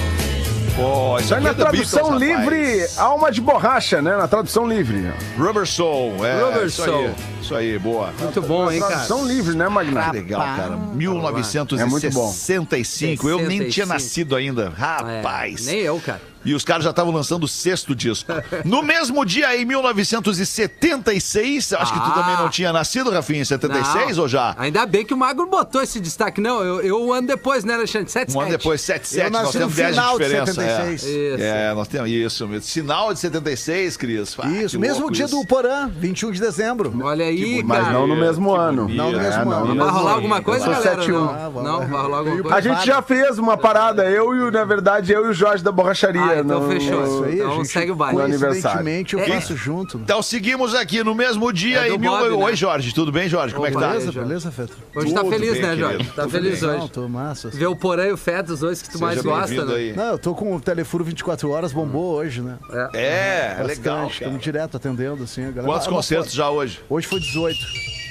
Pô, 0.75 1.19
isso 1.19 1.35
aí 1.35 1.43
na 1.43 1.49
é 1.49 1.53
tradução 1.53 2.17
Beatles, 2.17 2.29
rapaz. 2.31 2.51
livre, 2.51 2.87
alma 2.97 3.31
de 3.31 3.41
borracha, 3.41 4.01
né? 4.01 4.15
Na 4.15 4.27
tradução 4.27 4.67
livre. 4.67 5.11
Rubber 5.37 5.67
Soul, 5.67 6.25
é. 6.25 6.41
Rubber 6.41 6.65
isso 6.65 6.83
Soul. 6.83 7.05
Aí, 7.07 7.15
isso 7.41 7.55
aí, 7.55 7.79
boa. 7.79 8.13
Muito 8.19 8.41
bom, 8.41 8.71
hein, 8.71 8.79
cara? 8.79 8.91
Tradução 8.93 9.25
livre, 9.25 9.55
né, 9.55 9.67
Magnata? 9.67 10.11
Que 10.11 10.17
legal, 10.17 10.41
cara. 10.41 10.73
É 10.73 11.85
muito 11.85 12.09
bom. 12.11 12.31
1965. 12.31 13.29
Eu 13.29 13.39
nem 13.39 13.59
tinha 13.67 13.85
65. 13.85 13.87
nascido 13.93 14.35
ainda. 14.35 14.73
É, 14.77 14.79
Rapaz. 14.79 15.65
nem 15.65 15.79
eu, 15.79 15.99
cara. 15.99 16.30
E 16.43 16.53
os 16.53 16.63
caras 16.63 16.83
já 16.83 16.89
estavam 16.89 17.13
lançando 17.13 17.43
o 17.43 17.47
sexto 17.47 17.95
disco. 17.95 18.31
No 18.65 18.81
mesmo 18.81 19.23
dia, 19.25 19.55
em 19.55 19.65
1976, 19.65 21.73
acho 21.73 21.93
que 21.93 21.99
tu 21.99 22.05
Ah. 22.05 22.11
também 22.11 22.35
não 22.37 22.49
tinha 22.49 22.73
nascido, 22.73 23.11
Rafinha, 23.11 23.41
em 23.41 23.45
76 23.45 24.17
Não. 24.17 24.23
ou 24.23 24.29
já? 24.29 24.55
Ainda 24.57 24.85
bem 24.85 25.05
que 25.05 25.13
o 25.13 25.17
Magro 25.17 25.45
botou 25.47 25.81
esse 25.81 25.99
destaque. 25.99 26.41
Não, 26.41 26.63
eu, 26.63 26.81
eu 26.81 27.05
um 27.05 27.13
ano 27.13 27.27
depois, 27.27 27.63
né, 27.63 27.75
Alexandre? 27.75 28.11
7 28.11 28.35
Um 28.35 28.41
ano 28.41 28.51
depois, 28.51 28.81
77, 28.81 29.25
Eu 29.25 29.31
nós 29.31 29.51
temos 29.51 29.75
10 29.75 29.87
de 29.87 29.93
final 30.01 30.17
de 30.17 30.23
diferença. 30.23 30.53
76. 30.53 31.03
É. 31.03 31.07
Isso. 31.35 31.43
É, 31.43 31.73
nós 31.73 31.87
temos 31.87 32.09
isso 32.09 32.47
mesmo. 32.47 32.63
Sinal 32.63 33.13
de 33.13 33.19
76, 33.19 33.97
Cris. 33.97 34.35
Ah, 34.39 34.47
Isso, 34.49 34.79
mesmo 34.79 35.11
dia 35.11 35.25
isso. 35.25 35.35
do 35.39 35.45
Porã, 35.45 35.89
21 35.89 36.31
de 36.31 36.39
dezembro. 36.39 36.93
Olha 37.03 37.25
aí, 37.25 37.61
Mas 37.63 37.79
cara. 37.81 37.93
não 37.93 38.07
no 38.07 38.15
mesmo 38.15 38.53
que 38.53 38.59
ano. 38.59 38.81
bonito. 38.83 38.97
Não 38.97 39.11
no 39.11 39.17
mesmo 39.19 39.33
É, 39.33 39.35
ano. 39.35 39.51
não 39.51 39.59
no 39.59 39.65
Vai 39.67 39.75
mesmo 39.75 39.89
rolar 39.91 40.01
ano. 40.01 40.09
alguma 40.15 40.41
coisa, 40.41 40.65
galera? 40.65 40.83
71. 40.83 41.19
Não, 41.19 41.29
Ah, 41.29 41.49
vai- 41.49 41.63
não, 41.63 41.79
vai 41.87 42.01
rolar 42.01 42.17
alguma 42.17 42.41
coisa. 42.41 42.55
A 42.57 42.61
gente 42.61 42.85
já 42.85 43.01
fez 43.01 43.37
uma 43.37 43.57
parada, 43.57 44.09
eu 44.09 44.35
e, 44.35 44.39
o- 44.41 44.51
na 44.51 44.63
verdade, 44.65 45.11
eu 45.11 45.25
e 45.27 45.29
o 45.29 45.33
Jorge 45.33 45.63
da 45.63 45.71
Borracharia. 45.71 46.30
Ah, 46.37 46.41
então 46.41 46.59
no- 46.61 46.69
fechou. 46.69 47.03
Isso 47.03 47.23
aí, 47.23 47.35
Então 47.35 47.55
gente, 47.57 47.67
segue 47.67 47.91
o 47.91 47.95
baile. 47.95 48.17
No 48.17 48.23
aniversário. 48.23 48.61
Coincidentemente, 48.83 49.13
eu 49.15 49.19
É. 49.19 49.27
faço 49.27 49.55
junto. 49.55 49.97
Então 49.97 50.21
seguimos 50.21 50.73
aqui 50.75 51.03
no 51.03 51.13
mesmo 51.15 51.51
dia 51.51 51.87
É 51.87 51.89
em 51.89 51.97
mil... 51.97 52.11
Bob, 52.11 52.29
né? 52.29 52.45
Oi, 52.45 52.55
Jorge, 52.55 52.93
tudo 52.93 53.11
bem, 53.11 53.27
Jorge? 53.29 53.53
Como 53.53 53.65
é 53.67 53.71
que 53.71 53.77
tá? 53.77 53.89
Beleza, 53.89 54.11
beleza, 54.11 54.51
Fetra? 54.51 54.75
Hoje 54.95 55.13
tá 55.13 55.19
Tudo 55.21 55.31
feliz, 55.31 55.53
bem, 55.53 55.61
né, 55.61 55.67
querido. 55.69 55.89
Jorge? 55.89 56.09
Tá 56.15 56.23
Tô 56.23 56.29
feliz 56.29 56.59
bem. 56.59 56.69
Não, 56.69 56.77
hoje. 56.79 56.89
tô 56.91 57.07
massa. 57.09 57.49
Ver 57.49 57.67
o 57.67 57.75
Porã 57.75 58.05
e 58.07 58.11
o 58.11 58.17
Feta, 58.17 58.53
os 58.53 58.59
dois 58.59 58.81
que 58.81 58.89
tu 58.91 58.99
mais 58.99 59.17
Seja 59.17 59.29
gosta, 59.29 59.47
bem-vindo 59.47 59.71
né? 59.71 59.77
aí. 59.77 59.93
Não, 59.93 60.05
eu 60.05 60.17
tô 60.19 60.33
com 60.35 60.55
o 60.55 60.59
Telefuro 60.61 61.03
24 61.03 61.49
horas, 61.49 61.71
bombou 61.73 62.15
hoje, 62.15 62.41
né? 62.41 62.57
É, 62.71 62.89
é 62.93 63.55
Bastante, 63.59 63.77
legal. 63.79 64.07
Estamos 64.07 64.41
direto 64.41 64.77
atendendo, 64.77 65.23
assim. 65.23 65.41
A 65.43 65.51
galera... 65.51 65.65
Quantos 65.73 65.87
Ah, 65.87 65.91
concertos 65.91 66.33
já 66.33 66.49
hoje? 66.49 66.79
Hoje 66.89 67.07
foi 67.07 67.19
18. 67.19 67.57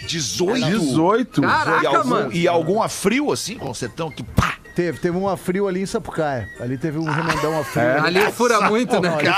18? 0.06 0.60
18. 0.66 1.40
E 1.40 1.46
Caraca, 1.46 1.88
algum, 1.88 2.08
mano. 2.10 2.32
e 2.32 2.48
algum 2.48 2.82
a 2.82 2.88
frio, 2.88 3.30
assim, 3.32 3.56
concertão 3.56 4.10
que 4.10 4.22
pá! 4.22 4.49
Teve, 4.80 4.98
teve 4.98 5.14
um 5.18 5.28
a 5.28 5.36
frio 5.36 5.68
ali 5.68 5.82
em 5.82 5.86
Sapucaia. 5.86 6.48
Ali 6.58 6.78
teve 6.78 6.98
um 6.98 7.04
remendão 7.04 7.60
a 7.60 7.62
frio. 7.62 8.02
Ali 8.02 8.18
fura 8.32 8.62
muito, 8.62 8.98
né? 8.98 9.14
Ali 9.14 9.28
a 9.28 9.36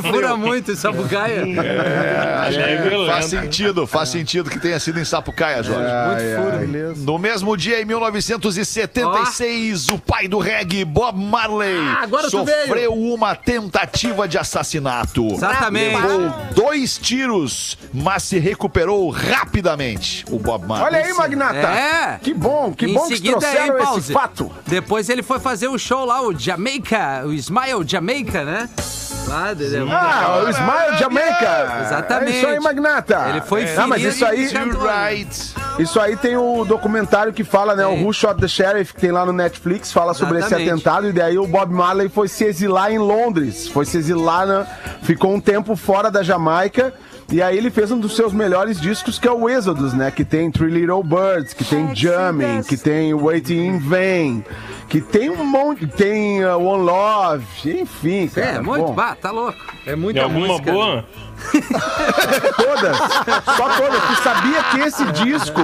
frio. 0.00 0.12
fura 0.12 0.36
muito, 0.36 0.70
em 0.70 0.76
Sapucaia. 0.76 1.42
Ali 1.42 2.58
é 2.58 2.82
violento. 2.82 3.10
Faz 3.10 3.24
sentido, 3.24 3.84
faz 3.84 4.10
sentido 4.10 4.48
que 4.48 4.60
tenha 4.60 4.78
sido 4.78 5.00
em 5.00 5.04
Sapucaia, 5.04 5.60
Jorge. 5.60 5.90
Ai. 5.90 6.22
Beleza. 6.66 7.04
No 7.04 7.18
mesmo 7.18 7.56
dia, 7.56 7.82
em 7.82 7.84
1976, 7.84 9.88
o 9.88 9.98
pai 9.98 10.28
do 10.28 10.38
reggae, 10.38 10.84
Bob 10.84 11.18
Marley, 11.18 11.76
Ah, 11.76 12.06
sofreu 12.30 12.94
uma 12.94 13.34
tentativa 13.34 14.28
de 14.28 14.38
assassinato. 14.38 15.32
Exatamente. 15.32 15.96
Levou 15.96 16.32
dois 16.54 16.96
tiros, 16.96 17.76
mas 17.92 18.22
se 18.22 18.38
recuperou 18.38 19.10
rapidamente, 19.10 20.24
o 20.30 20.38
Bob 20.38 20.64
Marley. 20.64 20.86
Olha 20.86 20.98
aí, 21.04 21.12
Magnata. 21.12 21.58
É. 21.58 22.20
Que 22.22 22.32
bom, 22.32 22.72
que 22.72 22.86
Em 22.86 22.94
bom 22.94 23.08
que 23.08 23.20
trouxeram 23.20 23.78
hein, 23.78 23.98
esse 23.98 24.12
Pause? 24.12 24.43
Depois 24.66 25.08
ele 25.08 25.22
foi 25.22 25.38
fazer 25.40 25.68
o 25.68 25.78
show 25.78 26.04
lá, 26.04 26.22
o 26.22 26.36
Jamaica, 26.36 27.22
o 27.26 27.32
Smile 27.32 27.84
Jamaica, 27.86 28.44
né? 28.44 28.68
Lá, 29.26 29.54
Ah, 29.90 30.42
o 30.44 30.50
Smile 30.50 30.98
Jamaica. 30.98 31.80
Exatamente. 31.86 32.32
É 32.32 32.38
isso 32.38 32.46
aí, 32.46 32.60
Magnata. 32.60 33.26
Ele 33.30 33.40
foi 33.40 33.64
Ah, 33.76 33.86
mas 33.86 34.02
isso 34.02 34.24
aí. 34.24 34.46
Right. 34.46 35.54
isso 35.78 35.98
aí 35.98 36.14
tem 36.16 36.36
o 36.36 36.64
documentário 36.64 37.32
que 37.32 37.42
fala, 37.42 37.74
né? 37.74 37.86
O 37.86 38.04
Who 38.04 38.12
Shot 38.12 38.38
the 38.38 38.46
Sheriff, 38.48 38.92
que 38.92 39.00
tem 39.00 39.10
lá 39.10 39.24
no 39.24 39.32
Netflix, 39.32 39.90
fala 39.92 40.12
sobre 40.12 40.38
esse 40.38 40.48
Exatamente. 40.48 40.70
atentado. 40.72 41.08
E 41.08 41.12
daí 41.12 41.38
o 41.38 41.46
Bob 41.46 41.72
Marley 41.72 42.10
foi 42.10 42.28
se 42.28 42.44
exilar 42.44 42.92
em 42.92 42.98
Londres. 42.98 43.66
Foi 43.68 43.86
se 43.86 43.96
exilar, 43.96 44.46
na, 44.46 44.66
ficou 45.02 45.34
um 45.34 45.40
tempo 45.40 45.74
fora 45.74 46.10
da 46.10 46.22
Jamaica. 46.22 46.92
E 47.32 47.42
aí 47.42 47.56
ele 47.56 47.70
fez 47.70 47.90
um 47.90 47.98
dos 47.98 48.14
seus 48.14 48.32
melhores 48.32 48.80
discos, 48.80 49.18
que 49.18 49.26
é 49.26 49.32
o 49.32 49.48
Exodus, 49.48 49.92
né? 49.92 50.10
Que 50.10 50.24
tem 50.24 50.50
Three 50.50 50.70
Little 50.70 51.02
Birds, 51.02 51.52
que 51.54 51.64
tem 51.64 51.94
Jamming, 51.94 52.62
que 52.62 52.76
tem 52.76 53.12
Waiting 53.14 53.66
in 53.66 53.78
Vain, 53.78 54.44
que 54.88 55.00
tem 55.00 55.30
um 55.30 55.44
monte, 55.44 55.86
tem 55.86 56.44
uh, 56.44 56.58
One 56.58 56.84
Love, 56.84 57.44
enfim, 57.80 58.28
cara. 58.28 58.46
É, 58.58 58.60
muito, 58.60 58.86
bom. 58.86 58.94
bah, 58.94 59.16
tá 59.20 59.30
louco. 59.30 59.58
É 59.86 59.92
E 59.92 59.96
muita 59.96 60.22
alguma 60.22 60.46
música. 60.48 60.70
boa? 60.72 61.04
Todas, 62.56 62.96
só 63.56 63.68
todas. 63.76 64.02
Tu 64.04 64.22
sabia 64.22 64.62
que 64.64 64.80
esse 64.80 65.04
disco, 65.12 65.60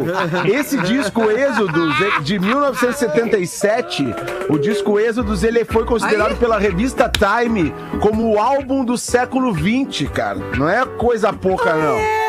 esse 0.53 0.79
disco 0.79 1.31
Êxodos 1.31 1.95
de 2.23 2.39
1977, 2.39 4.15
o 4.49 4.59
disco 4.59 4.99
Êxodos, 4.99 5.43
ele 5.43 5.65
foi 5.65 5.85
considerado 5.85 6.33
Aí? 6.33 6.37
pela 6.37 6.59
revista 6.59 7.11
Time 7.11 7.75
como 8.01 8.33
o 8.33 8.39
álbum 8.39 8.85
do 8.85 8.97
século 8.97 9.53
20, 9.53 10.07
cara. 10.07 10.39
Não 10.57 10.69
é 10.69 10.85
coisa 10.85 11.33
pouca, 11.33 11.75
não. 11.75 12.20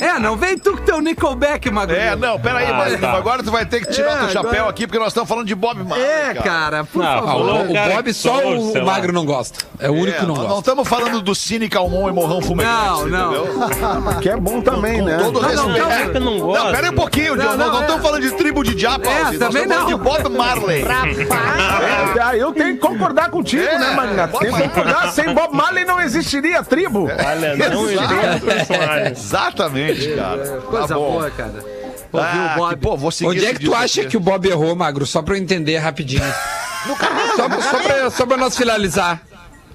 É, 0.00 0.18
não 0.18 0.36
vem 0.36 0.58
tu 0.58 0.72
com 0.76 0.82
teu 0.84 1.00
Nickelback, 1.00 1.70
Magro. 1.70 1.96
É, 1.96 2.14
não, 2.16 2.38
peraí, 2.38 2.66
Ah, 2.70 2.74
mas 2.74 3.00
tá. 3.00 3.12
agora 3.12 3.42
tu 3.42 3.50
vai 3.50 3.64
ter 3.64 3.80
que 3.84 3.92
tirar 3.92 4.12
É, 4.12 4.18
teu 4.20 4.28
chapéu 4.30 4.50
agora- 4.52 4.70
aqui, 4.70 4.86
porque 4.86 4.98
nós 4.98 5.08
estamos 5.08 5.28
falando 5.28 5.46
de 5.46 5.54
Bob 5.54 5.82
Marley. 5.84 6.06
É, 6.06 6.34
cara, 6.34 6.84
por 6.84 7.02
Não, 7.02 7.26
favor. 7.26 7.46
o, 7.46 7.70
o 7.70 7.74
Bob 7.94 8.02
que 8.04 8.12
só 8.12 8.38
o, 8.46 8.74
lá. 8.74 8.84
Magro 8.84 9.12
não 9.12 9.24
gosta. 9.24 9.58
É 9.78 9.88
o 9.90 9.94
único 9.94 10.18
que 10.18 10.26
não 10.26 10.28
nós 10.28 10.38
não 10.38 10.44
gosta. 10.46 10.60
estamos 10.60 10.88
falando 10.88 11.20
do 11.22 11.34
Cine 11.34 11.68
Calmon 11.68 12.08
e 12.08 12.12
Morrão 12.12 12.40
Fumegante, 12.40 12.76
Não, 12.76 13.06
não. 13.08 13.34
entendeu? 13.46 14.20
Que 14.20 14.28
é 14.30 14.36
bom 14.36 14.60
também, 14.60 15.02
né? 15.02 15.18
Todo 15.18 15.40
Não, 15.40 15.48
não, 15.68 15.88
respeito. 15.88 16.20
não, 16.20 16.32
não 16.32 16.38
gosto. 16.40 16.64
Não, 16.64 16.72
pera 16.72 16.86
aí 16.86 16.90
um 16.92 16.94
pouquinho, 16.96 17.36
Não, 17.36 17.56
não, 17.56 17.68
não 17.70 17.78
é. 17.78 17.80
estamos 17.82 18.02
falando 18.02 18.22
de 18.22 18.30
tribo 18.32 18.62
de 18.64 18.78
Japa, 18.78 19.06
É, 19.08 19.22
nós 19.24 19.38
também 19.38 19.62
estamos 19.62 19.74
falando 19.76 19.90
não. 19.90 19.98
de 19.98 20.04
Bob 20.04 20.28
Marley. 20.36 20.82
É, 20.82 22.20
ah, 22.22 22.36
eu 22.36 22.52
tenho 22.52 22.74
que 22.74 22.80
concordar 22.80 23.30
contigo, 23.30 23.62
É, 23.62 23.78
né, 23.78 23.90
Magnata? 23.94 24.38
Tem 24.38 24.52
que 24.52 24.62
concordar. 24.62 25.12
Sem 25.12 25.32
Bob 25.34 25.54
Marley 25.54 25.84
não 25.84 26.00
existiria 26.00 26.62
tribo. 26.62 27.04
Olha, 27.04 27.56
não 27.70 27.84
existe 27.90 28.40
personagem. 28.44 29.12
Exatamente, 29.12 29.85
cara. 30.16 30.60
Coisa 30.62 30.88
tá 30.88 30.94
bom. 30.94 31.12
boa, 31.12 31.30
cara. 31.30 31.52
Ouvir 32.12 32.26
Ah, 32.28 32.54
o 32.56 32.58
Bob. 32.60 32.70
que, 32.74 32.76
pô, 32.80 32.96
vou 32.96 33.10
seguir 33.10 33.30
Onde 33.30 33.44
é 33.46 33.52
que 33.54 33.64
tu 33.64 33.74
acha 33.74 34.00
aqui. 34.02 34.10
que 34.10 34.16
o 34.16 34.20
Bob 34.20 34.46
errou, 34.48 34.74
Magro? 34.76 35.04
Só 35.04 35.22
pra 35.22 35.34
eu 35.36 35.38
entender 35.42 35.76
rapidinho. 35.78 36.22
só, 37.36 37.48
pra- 37.48 37.60
só, 37.62 37.78
pra, 37.82 38.10
só 38.10 38.26
pra 38.26 38.36
nós 38.36 38.56
finalizar. 38.56 39.20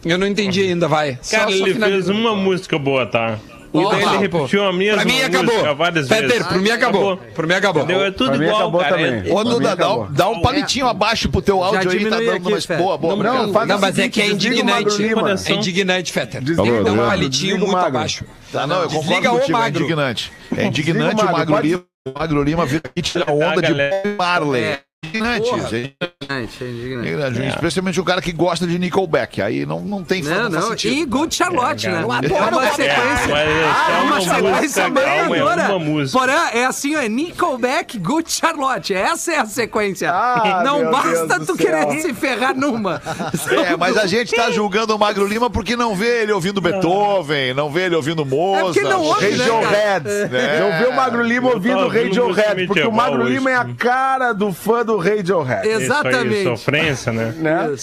Eu 0.03 0.17
não 0.17 0.25
entendi 0.25 0.61
ainda, 0.61 0.87
vai. 0.87 1.19
Só- 1.21 1.37
Cara, 1.37 1.51
só 1.51 1.55
ele 1.57 1.73
finaliza. 1.73 2.05
fez 2.13 2.19
uma 2.19 2.35
música 2.35 2.79
boa, 2.79 3.05
tá? 3.05 3.37
E 3.73 3.89
daí 3.89 4.03
ele 4.03 4.17
repetiu 4.17 4.65
a 4.65 4.73
mesma 4.73 4.95
Pra 5.01 5.05
mim 5.05 5.21
acabou. 5.21 5.75
várias 5.75 6.07
Peter, 6.07 6.27
vezes. 6.27 6.47
pro 6.47 6.59
mim 6.59 6.69
acabou. 6.71 7.17
Pro 7.17 7.47
mim 7.47 7.53
acabou. 7.53 7.83
Entendeu? 7.83 8.05
É 8.05 8.11
tudo 8.11 8.31
Pra 8.35 8.45
igual, 8.45 8.61
acabou 8.61 8.81
cara. 8.81 8.95
também. 8.95 9.29
É- 9.29 9.31
Ô, 9.31 9.35
Pra 9.35 9.43
Duda, 9.43 9.59
dá 9.59 9.69
um, 9.69 9.73
acabou. 9.93 10.07
dá 10.17 10.29
um 10.29 10.41
palitinho 10.41 10.87
abaixo 10.87 11.29
pro 11.29 11.41
teu 11.41 11.63
áudio 11.63 11.89
aí, 11.91 12.03
tá 12.05 12.17
dando 12.19 12.31
aqui, 12.31 12.47
uma... 12.47 12.61
Fé. 12.61 12.77
Boa, 12.77 12.97
boa, 12.97 13.13
Não, 13.15 13.19
obrigado. 13.21 13.47
não, 13.47 13.53
faz 13.53 13.67
Não, 13.67 13.77
o 13.77 13.81
mas 13.81 13.99
é 13.99 14.09
que 14.09 14.21
é 14.21 14.27
indignante. 14.27 15.03
É 15.49 15.53
indignante, 15.53 16.11
Fetter. 16.11 16.41
Dá 16.43 16.91
um 16.91 16.97
palitinho 16.97 17.57
muito 17.59 17.77
abaixo. 17.77 18.25
Tá, 18.51 18.67
não, 18.67 18.81
eu 18.81 18.87
Desliga 18.89 19.07
concordo 19.15 19.29
o 19.29 19.39
contigo, 19.39 19.57
é 19.57 19.61
Magro. 19.61 19.79
indignante. 19.83 20.31
É 20.57 20.65
indignante 20.65 21.21
o 21.23 21.31
Magro, 21.31 21.59
Lima. 21.61 21.83
O 22.07 22.19
Magro 22.19 22.43
Lima 22.43 22.65
vir 22.65 22.81
aqui 22.83 23.01
tirar 23.01 23.31
onda 23.31 23.61
de 23.61 23.67
galera. 23.69 24.01
Bob 24.03 24.17
Marley. 24.17 24.77
É. 25.03 25.07
Indignante, 25.07 25.49
Porra. 25.49 25.67
gente. 25.69 25.95
Gente, 26.29 26.63
é 26.63 26.67
indignante. 26.67 27.07
Indignante. 27.09 27.47
Especialmente 27.55 27.99
o 27.99 28.03
cara 28.05 28.21
que 28.21 28.31
gosta 28.31 28.67
de 28.67 28.77
Nickelback. 28.77 29.41
Aí 29.41 29.65
não, 29.65 29.81
não 29.81 30.03
tem 30.03 30.21
Não, 30.21 30.47
não. 30.47 30.61
sentido. 30.69 30.93
E 30.93 31.05
Good 31.05 31.33
Charlotte, 31.35 31.87
É, 31.87 31.89
né? 31.91 31.95
cara. 32.07 32.27
É 32.27 32.49
uma 32.55 32.65
É, 32.65 32.71
sequência. 32.71 33.33
é 33.33 33.65
Ah, 33.65 34.01
uma 34.03 34.19
uma 34.19 34.21
sequência 34.21 34.81
é 34.83 34.89
ganhadora. 34.91 35.61
uma 35.69 35.79
música. 35.79 36.19
Porém, 36.19 36.35
é 36.53 36.65
assim, 36.65 36.95
ó, 36.95 36.99
é 37.01 37.09
Nickelback, 37.09 37.97
Good 37.97 38.31
Charlotte. 38.31 38.93
Essa 38.93 39.33
é 39.33 39.39
a 39.39 39.45
sequência. 39.47 40.11
Ah, 40.13 40.61
não 40.63 40.91
basta 40.91 41.25
Deus 41.39 41.47
tu 41.47 41.57
querer 41.57 41.81
céu. 41.81 42.01
se 42.01 42.13
ferrar 42.13 42.55
numa. 42.55 43.01
É, 43.67 43.75
mas 43.75 43.97
a 43.97 44.05
gente 44.05 44.35
tá 44.35 44.51
julgando 44.51 44.95
o 44.95 44.99
Magro 44.99 45.25
Lima 45.25 45.49
porque 45.49 45.75
não 45.75 45.95
vê 45.95 46.21
ele 46.21 46.31
ouvindo 46.31 46.61
Beethoven, 46.61 47.55
não 47.55 47.71
vê 47.71 47.85
ele 47.85 47.95
ouvindo 47.95 48.23
Mozart. 48.23 48.65
porque 48.65 48.81
não 48.81 49.01
ouve, 49.01 49.31
né? 49.31 49.37
Radiohead. 49.45 50.09
É. 50.31 50.59
Não 50.59 50.77
vê 50.79 50.85
o 50.85 50.95
Magro 50.95 51.23
Lima 51.23 51.49
Eu 51.49 51.53
ouvindo 51.55 51.87
Radiohead, 51.87 52.67
porque 52.67 52.83
o 52.83 52.91
Magro. 52.91 53.27
Lima 53.27 53.49
é 53.49 53.55
a 53.55 53.65
cara 53.65 54.31
do 54.31 54.53
fã 54.53 54.85
do 54.85 54.90
Radiohead. 54.97 55.67
Isso 55.67 55.77
aí, 55.77 55.83
Exatamente. 55.83 56.43
sofrência, 56.43 57.11
né? 57.11 57.33
Né? 57.37 57.75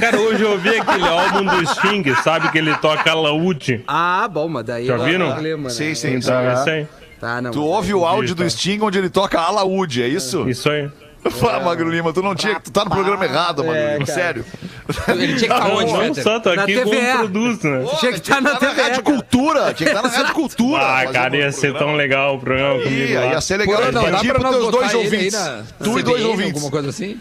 Cara, 0.00 0.20
hoje 0.20 0.42
eu 0.42 0.52
ouvi 0.52 0.68
aquele 0.78 1.04
álbum 1.06 1.44
do 1.44 1.66
Sting, 1.66 2.14
sabe 2.22 2.50
que 2.50 2.58
ele 2.58 2.74
toca 2.76 3.10
alaúde. 3.10 3.82
Ah, 3.86 4.28
bom, 4.30 4.48
mas 4.48 4.64
daí. 4.64 4.86
Já 4.86 4.94
é 4.94 5.04
viram? 5.04 5.32
problema, 5.32 5.64
né? 5.64 5.70
Sim, 5.70 5.94
sim, 5.94 6.08
sim. 6.08 6.14
Então, 6.16 6.52
isso 6.52 6.70
aí. 6.70 6.86
Tá, 7.20 7.40
não. 7.40 7.50
Tu 7.50 7.62
ouve 7.64 7.94
o 7.94 8.04
áudio 8.04 8.34
do 8.34 8.42
Tá. 8.42 8.50
Sting 8.50 8.80
onde 8.82 8.98
ele 8.98 9.08
toca 9.08 9.40
alaúde, 9.40 10.02
é 10.02 10.08
isso? 10.08 10.48
Isso 10.48 10.68
aí. 10.68 10.90
Fala, 11.40 11.60
Magro 11.64 11.88
Lima, 11.90 12.12
tu 12.12 12.22
não 12.22 12.34
tinha. 12.34 12.60
Tu 12.60 12.70
tá 12.70 12.84
no 12.84 12.90
programa 12.90 13.24
errado, 13.24 13.64
Magro 13.64 13.92
Lima. 13.94 14.06
Sério. 14.06 14.44
Ele 15.08 15.26
tinha 15.28 15.38
que 15.38 15.44
estar 15.44 15.60
Não, 15.68 15.76
onde, 15.76 15.92
não 15.92 16.14
só, 16.14 16.38
tô 16.40 16.54
Na 16.54 16.64
aqui 16.64 16.74
com 16.82 16.90
TVE. 16.90 17.12
produto, 17.18 17.66
né? 17.66 17.84
Tinha 17.98 18.12
que 18.12 18.18
estar 18.18 18.42
na 18.42 18.52
na 18.52 18.56
TV. 18.58 18.82
Rádio 18.82 19.02
Cultura. 19.02 19.60
Tinha 19.72 19.90
que 19.90 19.96
estar 19.96 20.02
na 20.02 20.08
Rádio 20.14 20.34
Cultura. 20.34 20.82
Ah, 20.82 21.06
cara, 21.10 21.36
ia 21.36 21.50
ser 21.52 21.72
tão 21.78 21.94
legal 21.94 22.36
o 22.36 22.38
programa 22.38 22.82
comigo 22.82 23.12
Ia, 23.12 23.40
ser 23.40 23.56
legal. 23.56 23.80
Pra 23.80 23.92
pros 24.34 24.50
teus 24.56 24.70
dois 24.70 24.94
ouvintes. 24.94 25.38
Tu 25.82 25.98
e 25.98 26.02
dois 26.02 26.22
ouvintes. 26.24 26.52
Alguma 26.54 26.70
coisa 26.70 26.90
assim? 26.90 27.18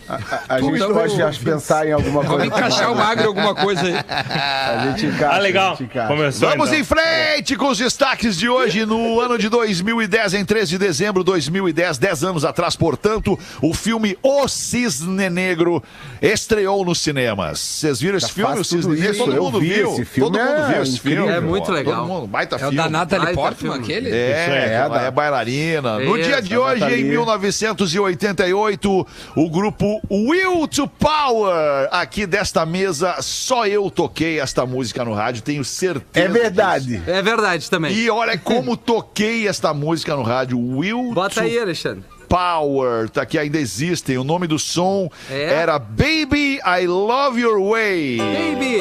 A 0.49 0.59
gente 0.59 0.75
Então, 0.75 0.93
pode 0.93 1.15
vamos- 1.15 1.37
pensar 1.37 1.87
em 1.87 1.93
alguma 1.93 2.25
coisa. 2.25 2.29
Vamos 2.37 2.45
encaixar 2.47 2.91
o 2.91 2.95
Magro 2.95 3.23
em 3.23 3.27
alguma 3.27 3.55
coisa 3.55 3.81
aí. 3.81 3.95
A 4.09 4.87
gente 4.91 5.05
encaixa. 5.05 5.35
Ah, 5.35 5.39
legal. 5.39 5.67
a 5.67 5.75
gente 5.75 5.83
encaixa. 5.85 6.07
Começou 6.09 6.49
Vamos 6.49 6.67
então. 6.67 6.79
em 6.79 6.83
frente 6.83 7.55
com 7.55 7.67
os 7.69 7.77
destaques 7.77 8.35
de 8.37 8.49
hoje. 8.49 8.85
No 8.85 9.21
ano 9.21 9.37
de 9.37 9.47
2010, 9.47 10.33
em 10.33 10.43
13 10.43 10.71
de 10.71 10.77
dezembro 10.77 11.23
de 11.23 11.31
2010, 11.31 11.97
10 11.97 12.23
anos 12.25 12.43
atrás, 12.43 12.75
portanto, 12.75 13.39
o 13.61 13.73
filme 13.73 13.92
O 14.21 14.47
Cisne 14.47 15.29
Negro 15.29 15.83
estreou 16.21 16.85
nos 16.85 16.99
cinemas. 16.99 17.59
Vocês 17.59 17.99
viram 17.99 18.17
esse 18.17 18.31
filme, 18.31 18.59
O 18.59 18.63
Cisne 18.63 18.95
Negro? 18.99 19.17
Todo 19.17 19.41
mundo 19.43 19.59
vi. 19.59 19.73
viu. 19.73 19.91
Esse 19.93 20.05
filme 20.05 20.31
Todo 20.37 20.43
mundo 20.43 20.61
é 20.61 20.73
viu 20.73 20.83
esse 20.83 20.95
incrível. 20.95 21.23
filme. 21.25 21.37
É 21.37 21.41
muito 21.41 21.71
legal. 21.71 21.95
Todo 21.95 22.07
mundo, 22.07 22.27
baita 22.27 22.55
É 22.55 22.57
o 22.57 22.59
filme. 22.59 22.75
da 22.77 22.89
Natalie 22.89 23.33
Portman, 23.35 23.73
filme. 23.73 23.83
aquele? 23.83 24.09
É, 24.11 24.69
é, 24.69 24.73
ela 24.73 24.97
da- 24.99 25.05
é 25.05 25.11
bailarina. 25.11 25.99
No 25.99 26.17
dia 26.21 26.41
de 26.41 26.57
hoje, 26.57 26.83
em 26.85 27.03
1988, 27.05 29.07
o 29.35 29.49
grupo 29.49 30.01
Will 30.09 30.67
to 30.67 30.87
Power, 30.87 31.87
aqui 31.91 32.25
desta 32.25 32.65
mesa, 32.65 33.17
só 33.21 33.65
eu 33.67 33.89
toquei 33.89 34.39
esta 34.39 34.65
música 34.65 35.03
no 35.03 35.13
rádio, 35.13 35.41
tenho 35.41 35.63
certeza. 35.63 36.25
É 36.25 36.29
verdade. 36.29 37.01
É 37.07 37.21
verdade 37.21 37.69
também. 37.69 37.93
E 37.93 38.09
olha 38.09 38.37
como 38.37 38.75
toquei 38.77 39.47
esta 39.47 39.73
música 39.73 40.15
no 40.15 40.23
rádio. 40.23 40.57
Will 40.59 41.11
Bota 41.13 41.35
to 41.35 41.41
aí, 41.41 41.57
Alexandre. 41.59 42.03
Power, 42.37 43.09
tá 43.11 43.27
que 43.27 43.37
ainda 43.37 43.59
existem. 43.59 44.17
O 44.17 44.23
nome 44.23 44.47
do 44.47 44.57
som 44.57 45.07
É? 45.29 45.53
era 45.53 45.77
Baby 45.77 46.59
I 46.65 46.87
Love 46.87 47.39
Your 47.39 47.61
Way. 47.61 48.17
Baby, 48.17 48.79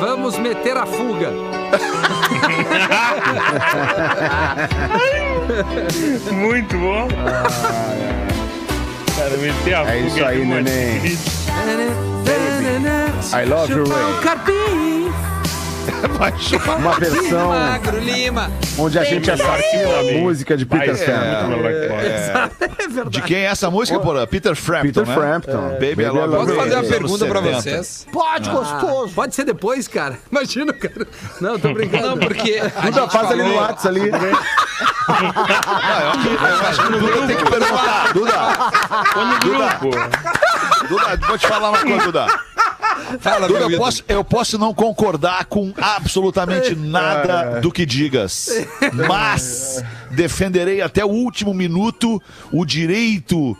vamos 0.00 0.38
meter 0.38 0.74
a 0.74 0.86
fuga. 0.86 1.28
Muito 6.32 6.78
bom. 6.78 7.08
Cara, 9.16 9.36
meter 9.36 9.74
a 9.74 9.82
É 9.82 9.84
fuga 9.84 9.96
isso 10.06 10.24
aí, 10.24 10.46
neném. 10.46 11.18
I 13.34 13.44
love 13.44 13.70
your 13.70 13.86
way. 13.86 13.98
um 16.04 16.18
carpim. 16.18 16.82
Uma 16.82 16.92
versão 16.98 17.48
Magro 17.48 17.98
Lima. 17.98 18.50
onde 18.78 18.98
a 18.98 19.04
gente 19.04 19.30
assassina 19.30 19.98
a 19.98 20.02
música 20.20 20.56
de 20.56 20.66
Peter 20.66 20.86
Vai 20.88 20.96
ser 20.96 21.04
Frampton. 21.06 21.46
muito 21.48 21.62
melhor. 21.62 21.72
É 22.04 22.68
verdade. 22.88 23.10
De 23.10 23.22
quem 23.22 23.36
é 23.38 23.44
essa 23.44 23.70
música, 23.70 23.98
porra? 24.00 24.26
Peter 24.26 24.54
Frampton, 24.54 24.86
Peter 24.88 25.06
né? 25.06 25.14
Frampton. 25.14 25.68
Baby, 25.80 26.02
I 26.02 26.06
Love 26.08 26.18
Your 26.18 26.30
Posso 26.30 26.54
fazer 26.54 26.70
uma 26.74 26.78
Anos 26.78 26.88
pergunta 26.88 27.26
pra 27.26 27.40
70. 27.42 27.60
vocês? 27.62 28.06
Pode, 28.12 28.50
gostoso. 28.50 29.14
Pode 29.14 29.34
ser 29.34 29.44
depois, 29.44 29.88
cara. 29.88 30.18
Imagina, 30.30 30.72
cara. 30.72 31.06
Não, 31.40 31.58
tô 31.58 31.72
brincando. 31.72 32.06
Não, 32.06 32.18
porque 32.18 32.58
a 32.58 32.80
Duda, 32.90 33.00
gente 33.00 33.12
faz 33.12 33.30
ali 33.30 33.42
no 33.42 33.48
falou... 33.48 33.62
WhatsApp 33.62 33.88
ali. 33.88 34.10
Eu 35.08 36.68
acho 36.68 36.80
que 36.82 36.86
o 36.94 36.98
Duda 37.00 37.26
tem 37.26 37.36
que 37.36 37.50
perguntar. 37.50 38.12
Duda, 38.12 38.32
no 39.16 39.38
grupo. 39.40 39.90
Duda, 40.88 41.26
vou 41.26 41.38
te 41.38 41.46
falar 41.46 41.70
uma 41.70 41.78
coisa, 41.78 42.04
Duda. 42.04 42.26
Fala, 43.20 43.48
Duda, 43.48 43.60
eu 43.60 43.78
posso, 43.78 44.04
eu 44.08 44.24
posso 44.24 44.58
não 44.58 44.72
concordar 44.72 45.46
com 45.46 45.72
absolutamente 45.80 46.74
nada 46.76 47.60
do 47.60 47.72
que 47.72 47.84
digas, 47.84 48.50
mas 49.08 49.82
defenderei 50.10 50.80
até 50.80 51.04
o 51.04 51.08
último 51.08 51.52
minuto 51.54 52.20
o 52.52 52.64
direito 52.64 53.56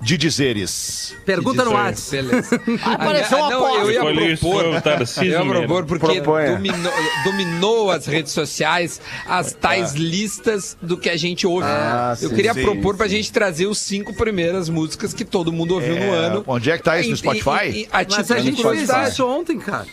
de 0.00 0.18
dizeres. 0.18 1.14
Pergunta 1.24 1.64
no. 1.64 1.72
WhatsApp. 1.72 2.26
Beleza. 2.26 2.56
Apareceu 2.84 3.38
uma 3.38 3.46
Ah, 3.46 3.50
não, 3.50 3.60
porta. 3.60 3.78
eu 3.78 3.90
ia 3.92 4.00
propor... 4.00 4.64
Eu 4.64 5.24
ia 5.24 5.44
mesmo. 5.44 5.52
propor 5.52 5.86
porque 5.86 6.20
dominou, 6.20 6.92
dominou 7.24 7.90
as 7.90 8.06
redes 8.06 8.32
sociais 8.32 9.00
as 9.28 9.52
tais 9.52 9.92
listas 9.94 10.76
do 10.82 10.96
que 10.98 11.08
a 11.08 11.16
gente 11.16 11.46
ouve. 11.46 11.66
Ah, 11.68 12.16
eu 12.20 12.28
sim, 12.30 12.34
queria 12.34 12.52
sim, 12.52 12.62
propor 12.62 12.96
pra 12.96 13.06
gente 13.06 13.30
trazer 13.30 13.66
os 13.66 13.78
cinco 13.78 14.12
primeiras 14.12 14.68
músicas 14.68 15.14
que 15.14 15.24
todo 15.24 15.52
mundo 15.52 15.74
ouviu 15.74 15.94
no 15.94 16.10
ano. 16.12 16.42
Onde 16.48 16.70
é 16.72 16.76
que 16.76 16.82
tá 16.82 16.98
isso? 16.98 17.10
No 17.10 17.14
E- 17.14 17.18
Spotify? 17.18 17.66
e- 17.70 17.82
e- 17.82 17.88
a 17.92 18.04
Mas 18.10 18.30
a 18.30 18.38
gente 18.40 18.60
fez 18.60 18.90
isso 19.08 19.24
ontem, 19.24 19.58
cara. 19.58 19.86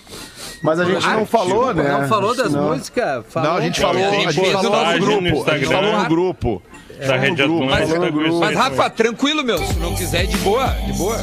Mas 0.61 0.79
a 0.79 0.85
gente 0.85 1.07
não 1.07 1.25
falou, 1.25 1.73
né? 1.73 1.89
Não 1.89 2.07
falou 2.07 2.35
das 2.35 2.53
Não. 2.53 2.69
músicas? 2.69 3.23
Não, 3.35 3.55
a 3.55 3.61
gente 3.61 3.79
falou, 3.79 4.03
a 4.05 4.31
gente 4.31 4.51
falou 4.51 4.71
no 4.71 4.99
no 4.99 5.21
grupo. 5.21 5.49
A 5.51 5.57
gente 5.57 5.67
falou 5.71 5.99
no 5.99 6.05
grupo. 6.09 6.61
Da 7.07 7.15
Rede. 7.15 7.47
Mas, 7.47 7.89
mas 8.39 8.55
Rafa, 8.57 8.89
tranquilo, 8.89 9.41
meu. 9.43 9.57
Se 9.59 9.75
não 9.79 9.95
quiser, 9.95 10.25
de 10.25 10.37
boa, 10.39 10.67
de 10.67 10.93
boa. 10.93 11.17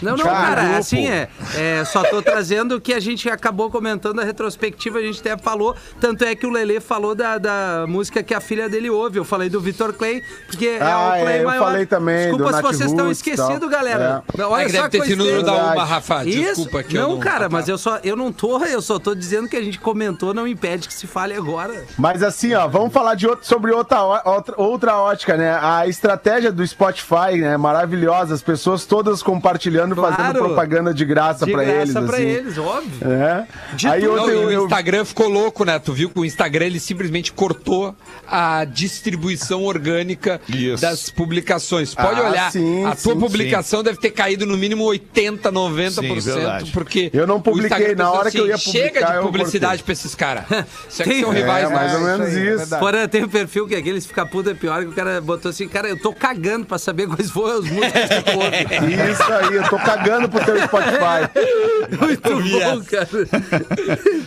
Não, 0.00 0.16
não, 0.16 0.24
Cara, 0.24 0.76
assim, 0.76 1.06
é, 1.08 1.28
é, 1.56 1.84
só 1.84 2.02
tô 2.04 2.20
trazendo 2.22 2.80
que 2.80 2.92
a 2.92 3.00
gente 3.00 3.28
acabou 3.30 3.70
comentando 3.70 4.20
a 4.20 4.24
retrospectiva, 4.24 4.98
a 4.98 5.02
gente 5.02 5.20
até 5.20 5.36
falou, 5.36 5.76
tanto 6.00 6.24
é 6.24 6.34
que 6.34 6.46
o 6.46 6.50
Lelê 6.50 6.80
falou 6.80 7.14
da, 7.14 7.38
da 7.38 7.84
música 7.88 8.22
que 8.22 8.34
a 8.34 8.40
filha 8.40 8.68
dele 8.68 8.90
ouve, 8.90 9.18
eu 9.18 9.24
falei 9.24 9.48
do 9.48 9.60
Vitor 9.60 9.92
Clay, 9.92 10.22
porque 10.46 10.66
é 10.66 10.82
Ah, 10.82 11.14
o 11.16 11.20
Clay 11.22 11.36
é, 11.36 11.42
eu 11.42 11.46
maior. 11.46 11.64
falei 11.64 11.86
também, 11.86 12.16
Desculpa 12.30 12.44
do 12.44 12.48
se 12.48 12.52
Nath 12.54 12.62
vocês 12.62 12.90
estão 12.90 13.10
esquecidos, 13.10 13.70
galera. 13.70 14.22
Olha 14.38 14.62
É 14.62 14.66
que 14.66 14.72
só 14.72 14.82
deve 14.88 14.98
ter 14.98 15.04
sido 15.06 15.24
no 15.24 15.42
da 15.42 15.52
uma, 15.52 15.84
Rafa. 15.84 16.24
Isso? 16.24 16.62
Desculpa 16.64 16.84
eu 16.92 17.08
não, 17.08 17.18
cara, 17.18 17.48
mas 17.48 17.68
eu 17.68 17.78
só 17.78 17.98
eu 18.02 18.16
não 18.16 18.32
tô, 18.32 18.62
eu 18.64 18.82
só 18.82 18.98
tô 18.98 19.14
dizendo 19.14 19.48
que 19.48 19.56
a 19.56 19.62
gente 19.62 19.78
comentou, 19.78 20.34
não 20.34 20.46
impede 20.46 20.88
que 20.88 20.94
se 20.94 21.06
fale 21.06 21.34
agora. 21.34 21.84
Mas 21.98 22.22
assim, 22.22 22.54
ó, 22.54 22.66
vamos 22.68 22.92
falar 22.92 23.14
de 23.14 23.26
outro, 23.26 23.46
sobre 23.46 23.72
outra, 23.72 24.02
outra, 24.24 24.54
outra 24.56 24.96
ótica, 24.98 25.36
né? 25.36 25.58
A 25.60 25.86
estratégia 25.86 26.50
do 26.52 26.66
Spotify, 26.66 27.36
né? 27.38 27.56
Maravilhosa. 27.56 28.34
As 28.34 28.42
pessoas 28.42 28.84
todas 28.84 29.22
compartilhando, 29.22 29.71
fazendo 29.78 29.94
Claro. 30.16 30.38
propaganda 30.38 30.94
de 30.94 31.04
graça 31.04 31.44
De 31.46 31.52
pra 31.52 31.64
graça 31.64 31.80
eles. 31.82 31.92
pra 31.92 32.02
assim. 32.16 32.22
eles, 32.26 32.58
óbvio. 32.58 33.12
É. 33.12 33.46
De 33.74 33.88
Aí 33.88 34.00
tudo. 34.02 34.16
Não, 34.16 34.22
ontem 34.24 34.32
e 34.32 34.54
eu, 34.54 34.62
o 34.62 34.64
Instagram 34.64 35.04
ficou 35.04 35.28
louco, 35.28 35.64
né? 35.64 35.78
Tu 35.78 35.92
viu 35.92 36.10
que 36.10 36.18
o 36.20 36.24
Instagram 36.24 36.66
ele 36.66 36.80
simplesmente 36.80 37.32
cortou 37.32 37.94
a 38.28 38.64
distribuição 38.64 39.64
orgânica 39.64 40.40
Isso. 40.48 40.80
das 40.82 41.10
publicações. 41.10 41.94
Pode 41.94 42.20
Ah, 42.20 42.28
olhar, 42.30 42.52
sim, 42.52 42.84
a 42.84 42.94
tua 42.96 43.14
sim, 43.14 43.20
publicação 43.20 43.82
deve 43.82 43.98
ter 43.98 44.10
caído 44.10 44.46
no 44.46 44.56
mínimo 44.56 44.84
80, 44.84 45.50
90%, 45.50 46.20
Sim, 46.20 46.32
verdade. 46.40 46.70
porque 46.72 47.10
Eu 47.12 47.26
não 47.26 47.40
publiquei, 47.40 47.78
Instagram 47.78 47.96
na 47.96 48.10
hora 48.10 48.30
que 48.30 48.38
eu 48.38 48.46
ia 48.46 48.56
Chega 48.56 48.86
publicar, 48.88 49.10
de 49.10 49.16
eu 49.16 49.22
publicidade 49.22 49.82
cortei. 49.82 49.84
pra 49.84 49.92
esses 49.92 50.14
caras. 50.14 50.44
Isso 50.88 51.02
aqui 51.02 51.10
Tem- 51.10 51.20
são 51.22 51.30
rivais, 51.30 51.64
É, 51.64 51.68
né? 51.68 51.74
mais 51.74 51.92
ou 51.92 51.98
isso 51.98 52.06
menos 52.08 52.26
é 52.26 52.30
isso. 52.30 52.58
verdade. 52.58 52.80
Porra, 52.84 53.08
tem 53.08 53.24
um 53.24 53.28
perfil 53.28 53.66
que 53.66 53.74
aqueles 53.74 54.06
fica 54.06 54.24
puta 54.26 54.50
é 54.50 54.54
pior, 54.54 54.82
que 54.82 54.88
o 54.88 54.92
cara 54.92 55.20
botou 55.20 55.50
assim, 55.50 55.66
cara, 55.68 55.88
eu 55.88 55.96
tô 55.98 56.12
cagando 56.12 56.64
pra 56.66 56.78
saber 56.78 57.06
quais 57.06 57.30
foram 57.30 57.58
as 57.58 57.64
músicas 57.70 58.08
que 58.08 58.30
ouve. 58.30 58.52
Isso 59.12 59.22
aí, 59.32 59.58
eu 59.62 59.68
tô 59.70 59.78
cagando 59.78 60.28
pro 60.28 60.44
teu 60.44 60.60
Spotify. 60.62 61.28
Muito 62.00 62.30
bom, 62.50 62.82
cara. 62.84 63.08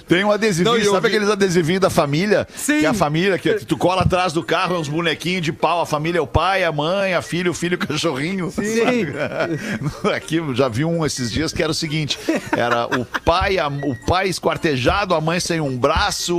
Tem 0.07 0.23
um 0.23 0.31
adesivinho, 0.31 0.77
Não, 0.85 0.91
sabe 0.93 1.09
vi- 1.09 1.15
aqueles 1.15 1.29
adesivinhos 1.31 1.81
da 1.81 1.89
família? 1.89 2.47
Sim. 2.55 2.79
Que 2.79 2.85
é 2.85 2.89
a 2.89 2.93
família, 2.93 3.37
que, 3.37 3.53
que 3.55 3.65
tu 3.65 3.77
cola 3.77 4.03
atrás 4.03 4.33
do 4.33 4.43
carro, 4.43 4.75
é 4.75 4.79
uns 4.79 4.87
bonequinhos 4.87 5.41
de 5.41 5.51
pau. 5.51 5.81
A 5.81 5.85
família 5.85 6.19
é 6.19 6.21
o 6.21 6.27
pai, 6.27 6.63
a 6.63 6.71
mãe, 6.71 7.13
a 7.13 7.21
filha, 7.21 7.49
o 7.49 7.53
filho, 7.53 7.75
o 7.75 7.79
cachorrinho. 7.87 8.51
Sim. 8.51 9.05
Aqui 10.15 10.37
eu 10.37 10.53
já 10.55 10.67
vi 10.67 10.85
um 10.85 11.05
esses 11.05 11.31
dias 11.31 11.51
que 11.51 11.61
era 11.63 11.71
o 11.71 11.75
seguinte: 11.75 12.19
era 12.55 12.85
o 12.87 13.05
pai, 13.23 13.57
a- 13.57 13.67
o 13.67 13.95
pai 14.05 14.27
esquartejado, 14.27 15.15
a 15.15 15.21
mãe 15.21 15.39
sem 15.39 15.59
um 15.59 15.75
braço, 15.77 16.37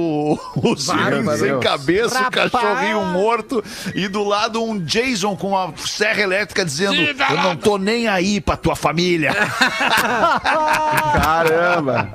os 0.55 0.91
filhos 0.91 1.25
meu 1.25 1.37
sem 1.39 1.61
cabeça, 1.61 2.29
o 2.29 2.31
cachorrinho 2.31 3.03
morto, 3.07 3.63
e 3.95 4.07
do 4.09 4.23
lado 4.25 4.63
um 4.63 4.79
Jason 4.79 5.37
com 5.37 5.57
a 5.57 5.73
serra 5.77 6.23
elétrica 6.23 6.65
dizendo: 6.65 6.95
Eu 6.95 7.37
não 7.43 7.57
tô 7.57 7.79
nem 7.79 8.07
aí 8.09 8.41
pra 8.41 8.57
tua 8.57 8.76
família. 8.77 9.35
Caramba. 11.23 12.15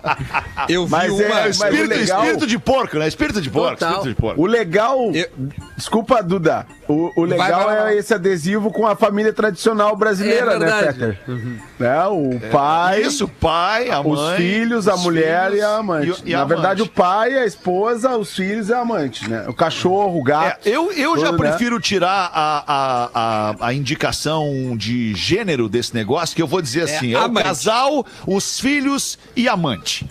Eu 0.70 0.86
vi 0.86 0.91
Mas 0.91 1.12
uma... 1.12 1.41
é- 1.41 1.50
espírito, 1.50 1.89
legal- 1.89 2.22
espírito 2.24 2.48
de 2.48 2.60
porco, 2.60 2.98
né? 2.98 3.08
Espírito 3.08 3.41
de 3.41 3.50
porco, 3.50 3.72
Total. 3.77 3.89
espírito 3.98 4.15
de 4.15 4.22
porco. 4.22 4.41
O 4.41 4.46
legal. 4.46 5.12
Eu- 5.13 5.30
Desculpa, 5.82 6.22
Duda. 6.22 6.66
O, 6.88 7.12
o 7.16 7.26
legal 7.26 7.48
vai, 7.66 7.66
vai, 7.66 7.78
vai. 7.86 7.94
é 7.96 7.98
esse 7.98 8.14
adesivo 8.14 8.70
com 8.72 8.86
a 8.86 8.96
família 8.96 9.34
tradicional 9.34 9.96
brasileira, 9.96 10.54
É 10.54 10.60
né, 10.60 10.66
verdade. 10.66 10.86
Fetter? 11.00 11.20
Né? 11.80 12.06
O 12.08 12.40
pai. 12.52 13.02
Isso, 13.02 13.26
o 13.26 13.28
pai, 13.28 13.90
a 13.90 14.00
Os 14.02 14.20
mãe. 14.20 14.38
filhos, 14.38 14.88
a 14.88 14.94
os 14.94 15.02
mulher 15.04 15.46
filhos 15.50 15.60
e 15.60 15.64
a 15.66 15.76
amante. 15.78 16.22
e- 16.26 16.30
e 16.30 16.36
a 16.36 16.40
Na 16.40 16.46
verdade, 16.46 16.82
o 16.82 16.86
amante. 16.86 16.96
pai, 16.96 17.34
a 17.38 17.46
esposa, 17.46 18.16
os 18.16 18.32
filhos 18.36 18.70
e 18.70 18.74
a 18.74 18.80
amante, 18.82 19.28
né? 19.28 19.46
O 19.48 19.54
cachorro, 19.54 20.20
o 20.20 20.22
É, 20.22 20.24
gato. 20.30 20.68
eu 20.70 20.92
eu 20.92 21.18
já 21.18 21.32
né? 21.32 21.38
prefiro 21.38 21.80
tirar 21.80 22.30
a, 22.32 22.64
a, 22.68 23.10
a, 23.62 23.68
a 23.68 23.74
indicação 23.74 24.76
de 24.78 25.16
gênero 25.16 25.68
desse 25.68 25.96
negócio, 25.96 26.36
que 26.36 26.42
eu 26.42 26.48
vou 26.48 26.62
dizer 26.62 26.84
assim: 26.84 27.16
é, 27.16 27.20
o 27.26 27.34
casal, 27.34 28.06
os 28.28 28.60
filhos 28.60 29.18
e 29.36 29.50
amante. 29.50 30.08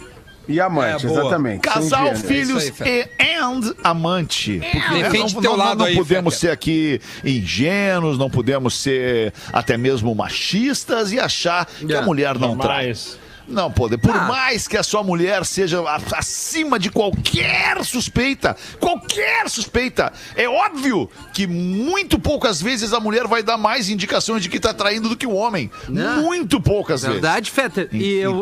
E 0.49 0.61
amante, 0.61 1.07
É, 1.07 1.11
exatamente. 1.11 1.61
Casal, 1.61 2.07
gênero. 2.07 2.27
filhos 2.27 2.65
isso 2.65 2.83
aí, 2.83 3.07
e 3.21 3.25
and 3.39 3.75
amante. 3.85 4.59
Porque 4.73 4.95
né, 4.95 5.03
Defende 5.05 5.35
não, 5.35 5.43
teu 5.43 5.51
não- 5.53 5.59
lado 5.59 5.79
não 5.79 5.87
aí, 5.87 5.95
podemos 5.95 6.35
Fetter. 6.35 6.41
ser 6.49 6.51
aqui 6.53 7.01
ingênuos, 7.25 8.19
não 8.19 8.29
podemos 8.29 8.75
ser 8.75 9.33
até 9.53 9.77
mesmo 9.77 10.13
machistas 10.15 11.13
e 11.13 11.21
achar 11.21 11.67
que 11.67 11.93
a 11.95 11.99
É, 11.99 12.03
mulher 12.03 12.39
não 12.39 12.57
trai. 12.57 12.83
Jamais. 12.95 13.19
Não 13.47 13.69
pode. 13.69 13.99
Por 13.99 14.15
Ah. 14.15 14.27
mais 14.27 14.69
que 14.69 14.77
a 14.77 14.83
sua 14.83 15.03
mulher 15.03 15.45
seja 15.45 15.83
acima 16.17 16.79
de 16.79 16.89
qualquer 16.89 17.85
suspeita, 17.85 18.57
qualquer 18.79 19.49
suspeita, 19.51 20.13
é 20.37 20.49
óbvio 20.49 21.11
que 21.35 21.49
muito 21.49 22.17
poucas 22.17 22.63
vezes 22.63 22.93
a 22.93 23.01
mulher 23.01 23.27
vai 23.27 23.43
dar 23.43 23.57
mais 23.57 23.89
indicações 23.89 24.41
de 24.41 24.49
que 24.49 24.61
tá 24.61 24.73
traindo 24.73 25.09
do 25.09 25.17
que 25.17 25.27
o 25.27 25.33
homem. 25.35 25.69
Não. 25.89 26.23
Muito 26.23 26.61
poucas 26.61 27.03
Verdade, 27.03 27.51
Fetter. 27.51 27.89
vezes. 27.91 28.07
E 28.07 28.19
eu... 28.19 28.41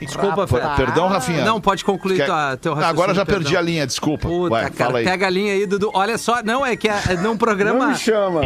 Desculpa, 0.00 0.46
Ah. 0.62 0.74
Perdão, 0.76 1.08
Rafinha. 1.08 1.44
Não, 1.44 1.60
pode 1.60 1.84
concluir 1.84 2.16
Quer- 2.16 2.26
tua, 2.26 2.56
teu 2.56 2.72
raciocínio. 2.74 2.84
Agora 3.02 3.14
já 3.14 3.24
perdi 3.24 3.44
perdão. 3.44 3.58
a 3.60 3.62
linha, 3.62 3.86
desculpa. 3.86 4.28
Puta, 4.28 4.50
Vai, 4.50 4.70
cara, 4.70 4.74
fala 4.90 4.98
aí. 4.98 5.04
pega 5.04 5.26
a 5.26 5.30
linha 5.30 5.52
aí, 5.54 5.66
Dudu. 5.66 5.90
Olha 5.94 6.18
só, 6.18 6.42
não, 6.42 6.64
é 6.64 6.76
que 6.76 6.88
é, 6.88 7.16
num 7.22 7.36
programa 7.36 7.94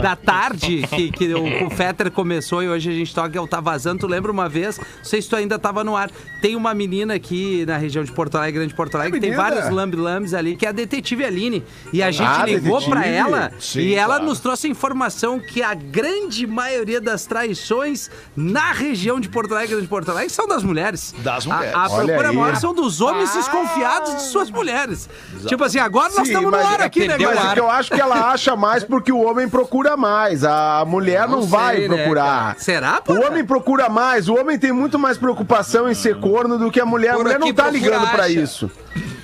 da 0.02 0.14
tarde 0.16 0.84
que, 0.88 1.10
que 1.10 1.34
o, 1.34 1.66
o 1.66 1.70
Fetter 1.70 2.10
começou 2.10 2.62
e 2.62 2.68
hoje 2.68 2.90
a 2.90 2.92
gente 2.92 3.14
toca, 3.14 3.36
eu 3.36 3.46
tá 3.46 3.60
vazando. 3.60 4.00
Tu 4.00 4.06
lembra 4.06 4.30
uma 4.30 4.48
vez? 4.48 4.78
Não 4.78 4.84
sei 5.04 5.20
se 5.20 5.28
tu 5.28 5.36
ainda 5.36 5.58
tava 5.58 5.82
no 5.84 5.96
ar. 5.96 6.10
Tem 6.40 6.54
uma 6.56 6.72
menina 6.74 7.14
aqui 7.14 7.64
na 7.66 7.76
região 7.76 8.04
de 8.04 8.12
Porto 8.12 8.36
Alegre, 8.36 8.60
Grande 8.60 8.74
Porto 8.74 8.94
Alegre, 8.94 9.14
que 9.14 9.20
tem 9.20 9.30
menina? 9.30 9.50
vários 9.50 9.70
lambi-lambis 9.70 10.34
ali, 10.34 10.56
que 10.56 10.64
é 10.64 10.68
a 10.68 10.72
detetive 10.72 11.24
Aline. 11.24 11.64
E 11.92 12.02
a 12.02 12.10
gente 12.10 12.26
Ah, 12.26 12.44
ligou 12.46 12.78
detetive? 12.80 12.90
pra 12.90 13.06
ela 13.06 13.52
Sim, 13.58 13.80
e 13.80 13.94
ela 13.94 14.14
claro. 14.14 14.24
nos 14.24 14.40
trouxe 14.40 14.66
a 14.66 14.70
informação 14.70 15.38
que 15.40 15.62
a 15.62 15.74
grande 15.74 16.46
maioria 16.46 17.00
das 17.00 17.26
traições 17.26 18.10
na 18.36 18.72
região 18.72 19.20
de 19.20 19.28
Porto 19.28 19.52
Alegre, 19.54 19.74
Grande 19.74 19.88
Porto 19.88 20.10
Alegre, 20.10 20.30
são 20.30 20.46
das 20.46 20.62
mulheres. 20.62 21.14
Das 21.18 21.39
A- 21.48 21.54
mulheres. 21.54 21.74
A, 21.76 21.82
Olha 21.90 22.06
procura 22.06 22.28
aí. 22.30 22.36
maior 22.36 22.56
são 22.56 22.74
dos 22.74 23.00
homens 23.00 23.32
desconfiados 23.34 24.14
de 24.16 24.22
suas 24.22 24.50
mulheres. 24.50 25.08
Tipo 25.46 25.64
assim, 25.64 25.78
agora 25.78 26.08
nós 26.14 26.26
Sim, 26.26 26.34
estamos 26.34 26.50
no 26.50 26.56
ar 26.66 26.80
aqui, 26.82 27.06
né, 27.06 27.16
Mas 27.18 27.20
o 27.26 27.28
galera? 27.34 27.50
é 27.50 27.54
que 27.54 27.60
eu 27.60 27.70
acho 27.70 27.90
que 27.92 28.00
ela 28.00 28.30
acha 28.32 28.56
mais 28.56 28.84
porque 28.84 29.12
o 29.12 29.20
homem 29.22 29.48
procura 29.48 29.96
mais. 29.96 30.44
A 30.44 30.84
mulher 30.86 31.28
não, 31.28 31.40
Não 31.40 31.46
vai 31.46 31.76
sei, 31.76 31.88
né, 31.88 31.96
procurar. 31.96 32.40
cara? 32.44 32.54
Será, 32.58 33.00
pô? 33.00 33.12
O 33.14 33.26
homem 33.26 33.44
procura 33.44 33.88
mais. 33.88 34.28
O 34.28 34.34
homem 34.34 34.58
tem 34.58 34.72
muito 34.72 34.98
mais 34.98 35.16
preocupação 35.18 35.90
em 35.90 35.94
ser 35.94 36.18
corno 36.20 36.58
do 36.58 36.70
que 36.70 36.80
a 36.80 36.86
mulher. 36.86 37.10
A 37.10 37.14
Por 37.14 37.24
mulher 37.24 37.38
não 37.38 37.52
tá 37.52 37.70
ligando 37.70 38.08
pra 38.10 38.24
acha. 38.24 38.32
isso. 38.32 38.70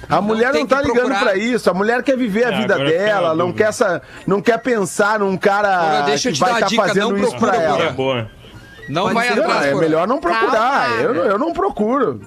A 0.09 0.21
mulher 0.21 0.53
tem 0.53 0.61
não 0.61 0.69
tá 0.69 0.81
ligando 0.81 0.95
procurar. 1.07 1.19
pra 1.21 1.37
isso. 1.37 1.69
A 1.69 1.75
mulher 1.75 2.01
quer 2.03 2.17
viver 2.17 2.45
a 2.45 2.53
É, 2.53 2.57
vida 2.61 2.79
dela, 2.79 3.35
não 3.35 3.53
quer, 3.53 3.69
essa, 3.71 4.01
não 4.25 4.41
quer 4.41 4.57
pensar 4.59 5.19
num 5.19 5.37
cara 5.37 5.69
Agora, 5.69 6.03
deixa 6.03 6.31
que 6.31 6.39
vai 6.39 6.53
estar 6.55 6.67
dica, 6.67 6.83
fazendo 6.87 7.17
não 7.17 7.27
isso 7.27 7.37
por 7.37 7.53
ela. 7.53 7.83
É 7.83 7.91
boa. 7.91 8.31
Não 8.89 9.03
Pode 9.05 9.15
vai 9.15 9.29
ser. 9.29 9.37
Não, 9.37 9.45
atrás, 9.45 9.67
é 9.67 9.71
por- 9.73 9.81
melhor 9.81 10.07
não 10.09 10.19
procurar. 10.21 11.01
Eu, 11.01 11.15
eu 11.15 11.39
não 11.39 11.53
procuro. 11.53 12.21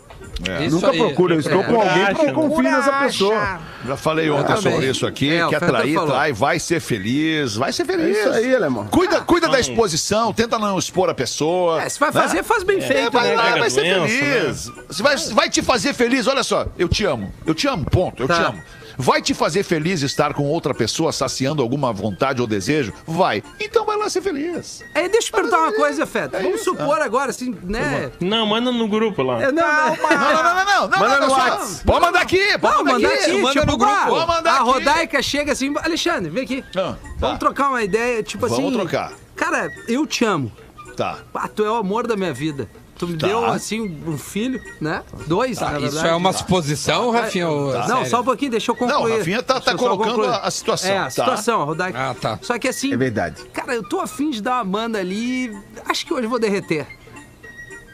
Isso 0.66 0.76
Nunca 0.76 0.92
aí. 0.92 0.98
procuro. 0.98 1.34
Eu 1.34 1.40
estou 1.42 1.60
É. 1.60 1.64
com 1.66 1.82
alguém 1.82 2.06
porque 2.06 2.22
eu 2.22 2.26
né? 2.28 2.34
confio 2.34 2.64
nessa 2.64 2.92
pessoa. 2.94 3.60
Já 3.86 3.98
falei 3.98 4.30
ontem 4.30 4.56
também. 4.56 4.62
sobre 4.74 4.90
isso 4.90 5.06
aqui. 5.06 5.34
É, 5.36 5.46
o 5.46 5.50
quer 5.50 5.60
Fetter 5.60 5.76
trair, 5.76 5.94
falou. 5.96 6.10
trai, 6.12 6.32
vai 6.32 6.60
ser 6.60 6.80
feliz. 6.80 7.56
Vai 7.58 7.74
ser 7.74 7.84
feliz. 7.84 8.16
É 8.18 8.22
isso 8.22 8.30
aí, 8.30 8.56
alemão. 8.56 8.88
Cuida, 8.88 9.20
cuida 9.20 9.50
da 9.50 9.60
exposição, 9.60 10.32
tenta 10.32 10.58
não 10.58 10.80
expor 10.80 11.10
a 11.10 11.14
pessoa. 11.14 11.82
É, 11.82 11.90
se 11.90 12.00
vai 12.00 12.12
fazer, 12.14 12.42
faz 12.44 12.64
bem 12.64 12.78
É, 12.78 12.82
feito, 12.82 13.12
vai 13.12 13.28
né, 13.30 13.36
lá, 13.36 13.58
vai 13.58 13.70
ser 13.70 13.82
doença, 13.94 14.08
feliz. 14.16 14.72
Você 14.88 15.04
vai, 15.04 15.18
vai 15.18 15.50
te 15.50 15.62
fazer 15.62 15.94
feliz, 15.94 16.26
olha 16.26 16.44
só, 16.44 16.68
eu 16.78 16.88
te 16.88 17.04
amo. 17.04 17.34
Eu 17.46 17.54
te 17.54 17.68
amo, 17.68 17.84
ponto, 17.86 18.24
eu 18.24 18.28
Tá. 18.28 18.36
te 18.36 18.42
amo. 18.44 18.62
Vai 19.02 19.22
te 19.22 19.34
fazer 19.34 19.64
feliz 19.64 20.02
estar 20.02 20.34
com 20.34 20.44
outra 20.44 20.74
pessoa 20.74 21.14
saciando 21.14 21.62
alguma 21.62 21.94
vontade 21.94 22.42
ou 22.42 22.46
desejo? 22.48 22.92
Vai. 23.08 23.42
Então 23.58 23.86
vai 23.86 23.96
lá 23.98 24.10
ser 24.10 24.22
feliz. 24.22 24.84
Aí, 24.94 25.08
deixa 25.08 25.30
eu 25.30 25.32
perguntar 25.32 25.58
uma 25.58 25.72
coisa, 25.72 26.06
Feta. 26.06 26.38
Vamos 26.42 26.66
supor 26.66 27.02
agora, 27.02 27.30
assim, 27.30 27.56
né? 27.64 28.12
Não, 28.20 28.46
manda 28.46 28.74
no 28.74 28.90
grupo 28.90 29.24
lá. 29.24 29.42
É, 29.42 29.54
não, 29.54 29.64
não, 29.64 29.96
Não, 29.96 30.10
não, 30.10 30.44
não, 30.44 30.44
não, 30.44 30.66
não. 30.66 30.88
não 30.90 31.00
Manda 31.00 31.22
manda 31.22 31.28
no. 31.28 31.84
Pode 31.86 32.06
mandar 32.06 32.22
aqui, 32.22 32.58
pode 32.58 32.76
Não, 32.76 32.84
mandar 32.84 33.14
aqui, 33.14 33.32
manda 33.38 33.52
tipo, 33.54 33.66
no 33.66 33.78
grupo. 33.78 34.06
Vou 34.08 34.28
mandar 34.28 34.52
a 34.52 34.56
aqui. 34.56 34.64
Rodaica 34.66 35.22
chega 35.22 35.54
assim, 35.54 35.74
Alexandre, 35.82 36.30
vem 36.30 36.44
aqui. 36.44 36.66
Ah, 36.76 36.96
tá. 36.96 36.98
Vamos 37.20 37.40
trocar 37.40 37.70
uma 37.70 37.82
ideia, 37.82 38.22
tipo 38.22 38.50
Vamos 38.50 38.66
assim. 38.66 38.74
trocar. 38.74 39.14
Cara, 39.34 39.72
eu 39.88 40.06
te 40.06 40.26
amo. 40.26 40.52
Tá. 40.98 41.20
Ah, 41.34 41.48
tu 41.48 41.64
é 41.64 41.72
o 41.72 41.76
amor 41.76 42.06
da 42.06 42.18
minha 42.18 42.34
vida. 42.34 42.70
Tu 43.00 43.08
me 43.08 43.18
Tá. 43.18 43.28
deu, 43.28 43.46
assim, 43.46 43.80
um 44.06 44.18
filho, 44.18 44.62
né? 44.82 45.02
Dois, 45.26 45.60
na 45.62 45.70
verdade. 45.72 45.96
Isso 45.96 46.06
é 46.06 46.14
uma 46.14 46.34
suposição, 46.34 47.12
Rafinha? 47.12 47.48
ou- 47.48 47.72
Não, 47.74 47.88
sério? 47.88 48.10
só 48.10 48.20
um 48.20 48.24
pouquinho, 48.26 48.52
deixa 48.52 48.72
eu 48.72 48.76
concluir. 48.76 48.94
Não, 49.10 49.18
Rafinha 49.18 49.42
tá- 49.42 49.62
tá 49.62 49.74
colocando 49.74 50.26
a- 50.26 50.40
a 50.40 50.52
situação, 50.52 50.92
É, 50.92 50.98
a 50.98 51.04
tá? 51.06 51.10
situação, 51.10 51.64
Rodaica. 51.64 51.98
Ah, 51.98 52.14
tá. 52.14 52.38
Só 52.42 52.60
que 52.60 52.68
assim, 52.68 52.94
É 52.94 52.98
verdade. 52.98 53.42
cara, 53.54 53.74
eu 53.74 53.88
tô 53.88 54.02
afim 54.02 54.30
de 54.32 54.42
dar 54.42 54.56
uma 54.56 54.66
banda 54.66 55.00
ali, 55.00 55.50
acho 55.88 56.06
que 56.06 56.14
hoje 56.14 56.26
eu 56.26 56.30
vou 56.30 56.40
derreter. 56.40 56.86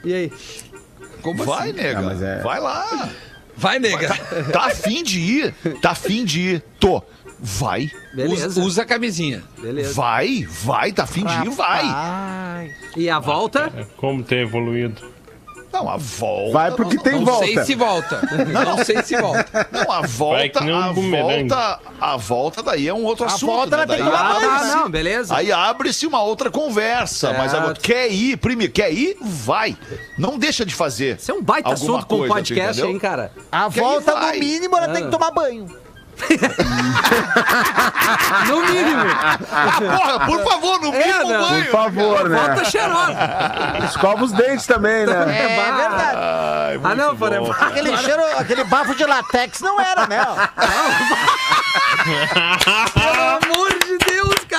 E 0.03 0.11
aí? 0.11 0.33
Como 1.21 1.43
Vai, 1.45 1.69
assim? 1.69 1.77
nega. 1.81 1.99
Ah, 1.99 2.25
é- 2.25 2.41
Vai 2.41 2.59
lá. 2.59 3.09
Vai, 3.55 3.79
nega. 3.79 4.09
Tá 4.51 4.65
afim 4.65 5.03
de 5.03 5.19
ir? 5.19 5.53
Tá 5.81 5.91
afim 5.91 6.25
de 6.25 6.39
ir? 6.41 6.63
Tô. 6.79 7.01
Vai. 7.45 7.91
Beleza. 8.13 8.47
Usa, 8.47 8.61
usa 8.61 8.81
a 8.81 8.85
camisinha. 8.85 9.43
Beleza. 9.59 9.93
Vai, 9.93 10.47
vai, 10.49 10.91
tá 10.91 11.05
ir, 11.05 11.51
vai. 11.51 11.83
Ai. 11.85 12.71
E 12.97 13.07
a 13.07 13.19
volta? 13.19 13.71
É, 13.77 13.85
Como 13.97 14.23
ter 14.23 14.39
evoluído. 14.47 15.13
Não, 15.71 15.89
a 15.89 15.97
volta. 15.97 16.53
Vai 16.53 16.71
porque 16.71 16.97
tem 16.97 17.15
Não 17.15 17.25
volta. 17.25 17.45
sei 17.45 17.63
se 17.65 17.75
volta. 17.75 18.21
Não 18.65 18.83
sei 18.85 19.03
se 19.03 19.15
volta. 19.17 19.67
Não, 19.71 19.91
a 19.91 19.99
Vai 19.99 20.07
volta, 20.07 20.63
um 20.63 20.73
a 20.73 20.91
volta, 20.93 21.79
a 21.99 22.17
volta 22.17 22.63
daí 22.63 22.87
é 22.87 22.93
um 22.93 23.03
outro 23.03 23.25
assunto. 23.25 23.45
volta 23.51 23.77
né? 23.77 23.83
ela 23.83 23.93
tem 23.95 24.03
Daí 24.05 24.13
abre- 24.15 24.45
Ah, 24.47 24.75
não, 24.77 24.89
beleza. 24.89 25.35
Aí 25.35 25.51
abre-se 25.51 26.07
uma 26.07 26.23
outra 26.23 26.49
conversa. 26.49 27.33
Mas 27.33 27.51
Certo. 27.51 27.61
agora, 27.63 27.77
quer 27.79 28.07
ir, 28.09 28.37
primeiro, 28.37 28.71
quer 28.71 28.91
ir? 28.93 29.17
Vai. 29.21 29.77
Não 30.17 30.39
deixa 30.39 30.65
de 30.65 30.73
fazer. 30.73 31.17
Isso 31.17 31.29
é 31.29 31.33
um 31.33 31.43
baita 31.43 31.73
assunto 31.73 32.05
com 32.07 32.21
tu 32.21 32.27
podcast, 32.27 32.81
hein, 32.81 32.97
cara? 32.97 33.31
A 33.51 33.69
Que 33.69 33.79
aí 33.79 33.85
volta, 33.85 34.13
vai. 34.13 34.33
no 34.33 34.39
mínimo, 34.39 34.77
ela 34.77 34.87
tem 34.87 35.03
que 35.03 35.11
tomar 35.11 35.31
banho. 35.31 35.67
No 38.47 38.61
mínimo. 38.65 39.01
Ah, 39.51 39.67
porra, 39.79 40.19
por 40.25 40.43
favor, 40.43 40.81
no 40.81 40.93
É, 40.93 41.07
mínimo 41.07 41.33
não. 41.33 41.49
banho. 41.49 41.63
Por 41.65 41.71
favor, 41.71 42.29
Volta 42.29 42.55
né? 42.55 42.65
cheirosa. 42.65 43.17
Escova 43.85 44.23
os 44.23 44.31
dentes 44.31 44.65
também, 44.67 45.05
né? 45.05 45.13
É 45.13 45.75
verdade. 45.77 46.17
Ai, 46.17 46.79
Ah, 46.83 46.95
não, 46.95 47.15
bom. 47.15 47.51
Aquele 47.59 47.95
cheiro, 47.97 48.21
aquele 48.37 48.63
bafo 48.65 48.95
de 48.95 49.05
latex 49.05 49.61
não 49.61 49.79
era, 49.79 50.05
né? 50.07 50.25
Pelo 52.93 53.21
amor 53.21 53.69
de 53.83 53.84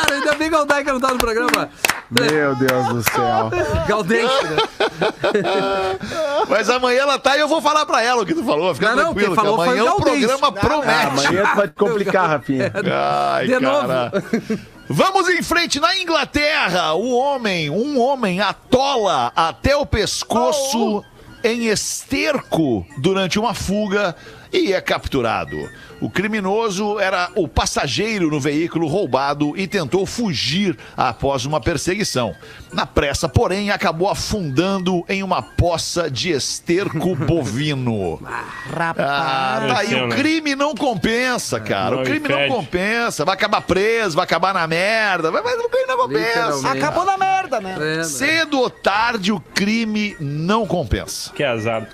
cara. 0.06 0.14
Ainda 0.18 0.34
bem 0.34 0.48
que 0.50 0.90
o 0.90 0.92
não 0.92 1.00
tá 1.00 1.12
no 1.12 1.18
programa. 1.18 1.68
Meu 2.10 2.54
Deus 2.54 2.88
do 2.88 3.02
céu. 3.02 3.50
Galdente, 3.88 4.44
né? 4.44 4.56
Mas 6.48 6.70
amanhã 6.70 7.00
ela 7.02 7.18
tá 7.18 7.36
e 7.36 7.40
eu 7.40 7.48
vou 7.48 7.60
falar 7.60 7.84
pra 7.86 8.02
ela 8.02 8.22
o 8.22 8.26
que 8.26 8.34
tu 8.34 8.44
falou. 8.44 8.74
Fica 8.74 8.90
Não, 8.90 8.96
não, 8.96 9.04
tranquilo, 9.14 9.26
quem 9.28 9.34
falou 9.34 9.60
amanhã 9.60 9.84
o 9.84 9.96
o 9.96 10.00
programa 10.02 10.52
promete. 10.52 11.06
amanhã 11.06 11.44
tu 11.50 11.56
vai 11.56 11.68
te 11.68 11.74
complicar, 11.74 12.28
Rafinha. 12.28 12.72
Ai, 13.34 13.46
De 13.46 13.58
novo. 13.58 13.88
cara. 13.88 14.12
Vamos 14.88 15.28
em 15.28 15.42
frente 15.42 15.80
na 15.80 15.96
Inglaterra. 15.96 16.94
O 16.94 17.12
homem, 17.16 17.68
um 17.70 18.00
homem 18.00 18.40
atola 18.40 19.32
até 19.34 19.76
o 19.76 19.84
pescoço 19.84 21.02
em 21.42 21.66
esterco 21.66 22.86
durante 22.98 23.38
uma 23.38 23.52
fuga 23.52 24.14
e 24.52 24.72
é 24.72 24.80
capturado. 24.80 25.56
O 26.00 26.10
criminoso 26.10 27.00
era 27.00 27.30
o 27.34 27.48
passageiro 27.48 28.30
no 28.30 28.38
veículo 28.38 28.86
roubado 28.86 29.56
e 29.56 29.66
tentou 29.66 30.04
fugir 30.04 30.76
após 30.96 31.46
uma 31.46 31.60
perseguição. 31.60 32.34
Na 32.72 32.84
pressa, 32.84 33.28
porém, 33.28 33.70
acabou 33.70 34.08
afundando 34.08 35.04
em 35.08 35.22
uma 35.22 35.40
poça 35.40 36.10
de 36.10 36.30
esterco 36.30 37.14
bovino. 37.16 38.20
Ah, 38.26 39.64
tá 39.66 39.78
aí. 39.78 39.94
O 39.94 40.08
né? 40.08 40.16
crime 40.16 40.54
não 40.54 40.74
compensa, 40.74 41.58
cara. 41.58 41.96
Não, 41.96 42.02
o 42.02 42.04
crime 42.04 42.28
não 42.28 42.48
compensa. 42.48 43.24
Vai 43.24 43.34
acabar 43.34 43.62
preso, 43.62 44.16
vai 44.16 44.24
acabar 44.24 44.52
na 44.52 44.66
merda. 44.66 45.30
Vai, 45.30 45.42
mas 45.42 45.58
o 45.58 45.68
crime 45.68 45.86
não 45.86 45.96
compensa. 45.96 46.70
Acabou 46.72 47.04
na 47.04 47.16
merda, 47.16 47.60
né? 47.60 48.04
Cedo 48.04 48.60
ou 48.60 48.68
tarde, 48.68 49.32
o 49.32 49.40
crime 49.40 50.14
não 50.20 50.66
compensa. 50.66 51.32
Que 51.32 51.42
azar. 51.42 51.88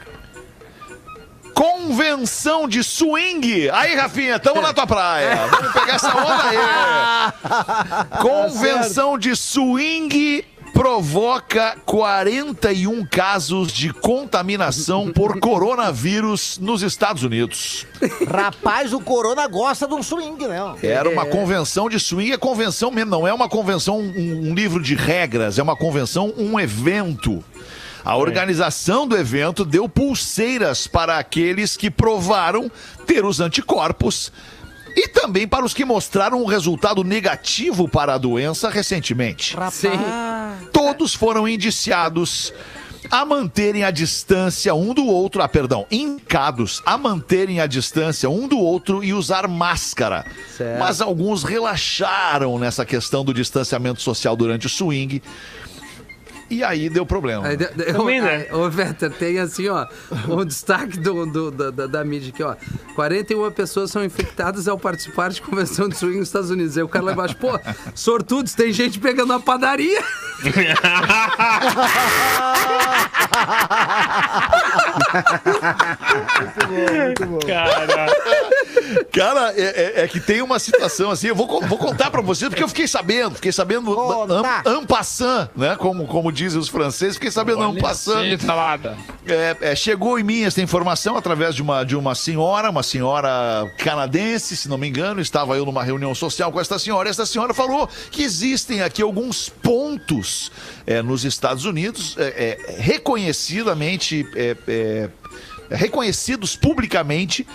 Convenção 1.54 2.68
de 2.68 2.82
swing. 2.82 3.70
Aí, 3.70 3.94
Rafinha, 3.94 4.38
tamo 4.38 4.60
na 4.60 4.72
tua 4.72 4.86
praia. 4.86 5.46
Vamos 5.46 5.72
pegar 5.72 5.94
essa 5.94 6.16
onda 6.16 6.42
aí. 6.48 8.18
Convenção 8.22 9.18
de 9.18 9.36
swing 9.36 10.44
provoca 10.72 11.76
41 11.84 13.06
casos 13.06 13.72
de 13.72 13.92
contaminação 13.92 15.12
por 15.12 15.38
coronavírus 15.38 16.58
nos 16.58 16.82
Estados 16.82 17.22
Unidos. 17.22 17.86
Rapaz, 18.28 18.92
o 18.92 19.00
Corona 19.00 19.46
gosta 19.46 19.86
de 19.86 19.94
um 19.94 20.02
swing, 20.02 20.46
né? 20.46 20.58
Era 20.82 21.08
uma 21.08 21.26
convenção 21.26 21.88
de 21.88 22.00
swing, 22.00 22.32
é 22.32 22.38
convenção 22.38 22.90
mesmo, 22.90 23.10
não 23.10 23.28
é 23.28 23.32
uma 23.32 23.48
convenção, 23.48 24.00
um, 24.00 24.50
um 24.50 24.54
livro 24.54 24.82
de 24.82 24.94
regras, 24.94 25.58
é 25.58 25.62
uma 25.62 25.76
convenção, 25.76 26.32
um 26.36 26.58
evento. 26.58 27.44
A 28.04 28.16
organização 28.16 29.06
do 29.06 29.16
evento 29.16 29.64
deu 29.64 29.88
pulseiras 29.88 30.86
para 30.86 31.18
aqueles 31.18 31.76
que 31.76 31.90
provaram 31.90 32.70
ter 33.06 33.24
os 33.24 33.40
anticorpos 33.40 34.32
e 34.96 35.08
também 35.08 35.46
para 35.46 35.64
os 35.64 35.72
que 35.72 35.84
mostraram 35.84 36.42
um 36.42 36.46
resultado 36.46 37.02
negativo 37.04 37.88
para 37.88 38.14
a 38.14 38.18
doença 38.18 38.68
recentemente. 38.68 39.56
Sim. 39.70 39.90
Todos 40.72 41.14
foram 41.14 41.48
indiciados 41.48 42.52
a 43.10 43.24
manterem 43.24 43.84
a 43.84 43.90
distância 43.90 44.74
um 44.74 44.94
do 44.94 45.06
outro, 45.06 45.42
ah, 45.42 45.48
perdão, 45.48 45.86
indicados 45.90 46.82
a 46.86 46.96
manterem 46.96 47.60
a 47.60 47.66
distância 47.66 48.30
um 48.30 48.46
do 48.46 48.58
outro 48.58 49.02
e 49.02 49.12
usar 49.12 49.48
máscara. 49.48 50.24
Certo. 50.56 50.78
Mas 50.78 51.00
alguns 51.00 51.42
relaxaram 51.42 52.58
nessa 52.58 52.84
questão 52.84 53.24
do 53.24 53.34
distanciamento 53.34 54.00
social 54.00 54.36
durante 54.36 54.66
o 54.66 54.70
swing. 54.70 55.22
E 56.52 56.62
aí 56.62 56.90
deu 56.90 57.06
problema. 57.06 57.46
Aí, 57.46 57.56
de- 57.56 57.66
Também, 57.66 58.20
né? 58.20 58.46
Ô, 58.52 58.68
Vetter, 58.68 59.10
tem 59.10 59.38
assim, 59.38 59.68
ó, 59.68 59.86
um 60.28 60.44
destaque 60.44 60.98
do, 60.98 61.24
do- 61.24 61.50
da, 61.50 61.70
da, 61.70 61.86
da 61.86 62.04
mídia 62.04 62.28
aqui, 62.30 62.42
ó. 62.42 62.54
41 62.94 63.50
pessoas 63.52 63.90
são 63.90 64.04
infectadas 64.04 64.68
ao 64.68 64.78
participar 64.78 65.30
de 65.30 65.40
convenção 65.40 65.88
de 65.88 65.96
swing 65.96 66.18
nos 66.18 66.28
Estados 66.28 66.50
Unidos. 66.50 66.76
Aí 66.76 66.82
o 66.82 66.88
cara 66.88 67.06
lá 67.06 67.12
embaixo, 67.12 67.36
pô, 67.36 67.58
sortudos, 67.94 68.52
tem 68.54 68.70
gente 68.72 68.98
pegando 69.00 69.28
na 69.32 69.40
padaria. 69.40 70.02
Cara, 77.46 78.06
Cara, 79.12 79.52
é, 79.56 79.62
é- 80.00 80.04
é 80.04 80.08
que 80.08 80.20
tem 80.20 80.42
uma 80.42 80.58
situação 80.58 81.10
assim, 81.10 81.28
eu 81.28 81.34
vou, 81.34 81.46
vou 81.66 81.78
contar 81.78 82.10
pra 82.10 82.20
vocês, 82.20 82.48
porque 82.48 82.62
eu 82.62 82.68
fiquei 82.68 82.86
sabendo, 82.86 83.34
fiquei 83.36 83.52
sabendo 83.52 83.94
passant, 84.86 85.48
né? 85.56 85.76
Como, 85.76 86.06
como 86.06 86.32
dizem 86.42 86.60
os 86.60 86.68
franceses, 86.68 87.14
fiquei 87.14 87.30
sabendo 87.30 87.62
en 87.62 87.80
passant. 87.80 88.22
É, 89.26 89.56
é, 89.60 89.76
chegou 89.76 90.18
em 90.18 90.22
mim 90.22 90.42
essa 90.42 90.60
informação 90.60 91.16
através 91.16 91.54
de 91.54 91.62
uma, 91.62 91.84
de 91.84 91.96
uma 91.96 92.14
senhora, 92.14 92.70
uma 92.70 92.82
senhora 92.82 93.30
canadense, 93.78 94.56
se 94.56 94.68
não 94.68 94.76
me 94.76 94.88
engano, 94.88 95.20
estava 95.20 95.56
eu 95.56 95.64
numa 95.64 95.82
reunião 95.82 96.14
social 96.14 96.50
com 96.50 96.60
esta 96.60 96.78
senhora, 96.78 97.08
e 97.08 97.10
esta 97.10 97.24
senhora 97.24 97.54
falou 97.54 97.88
que 98.10 98.22
existem 98.22 98.82
aqui 98.82 99.02
alguns 99.02 99.48
pontos 99.48 100.50
é, 100.86 101.00
nos 101.00 101.24
Estados 101.24 101.64
Unidos 101.64 102.16
é, 102.18 102.58
é, 102.68 102.76
reconhecidamente 102.78 104.26
é, 104.34 104.56
é, 104.66 105.08
reconhecidos 105.70 106.56
publicamente 106.56 107.46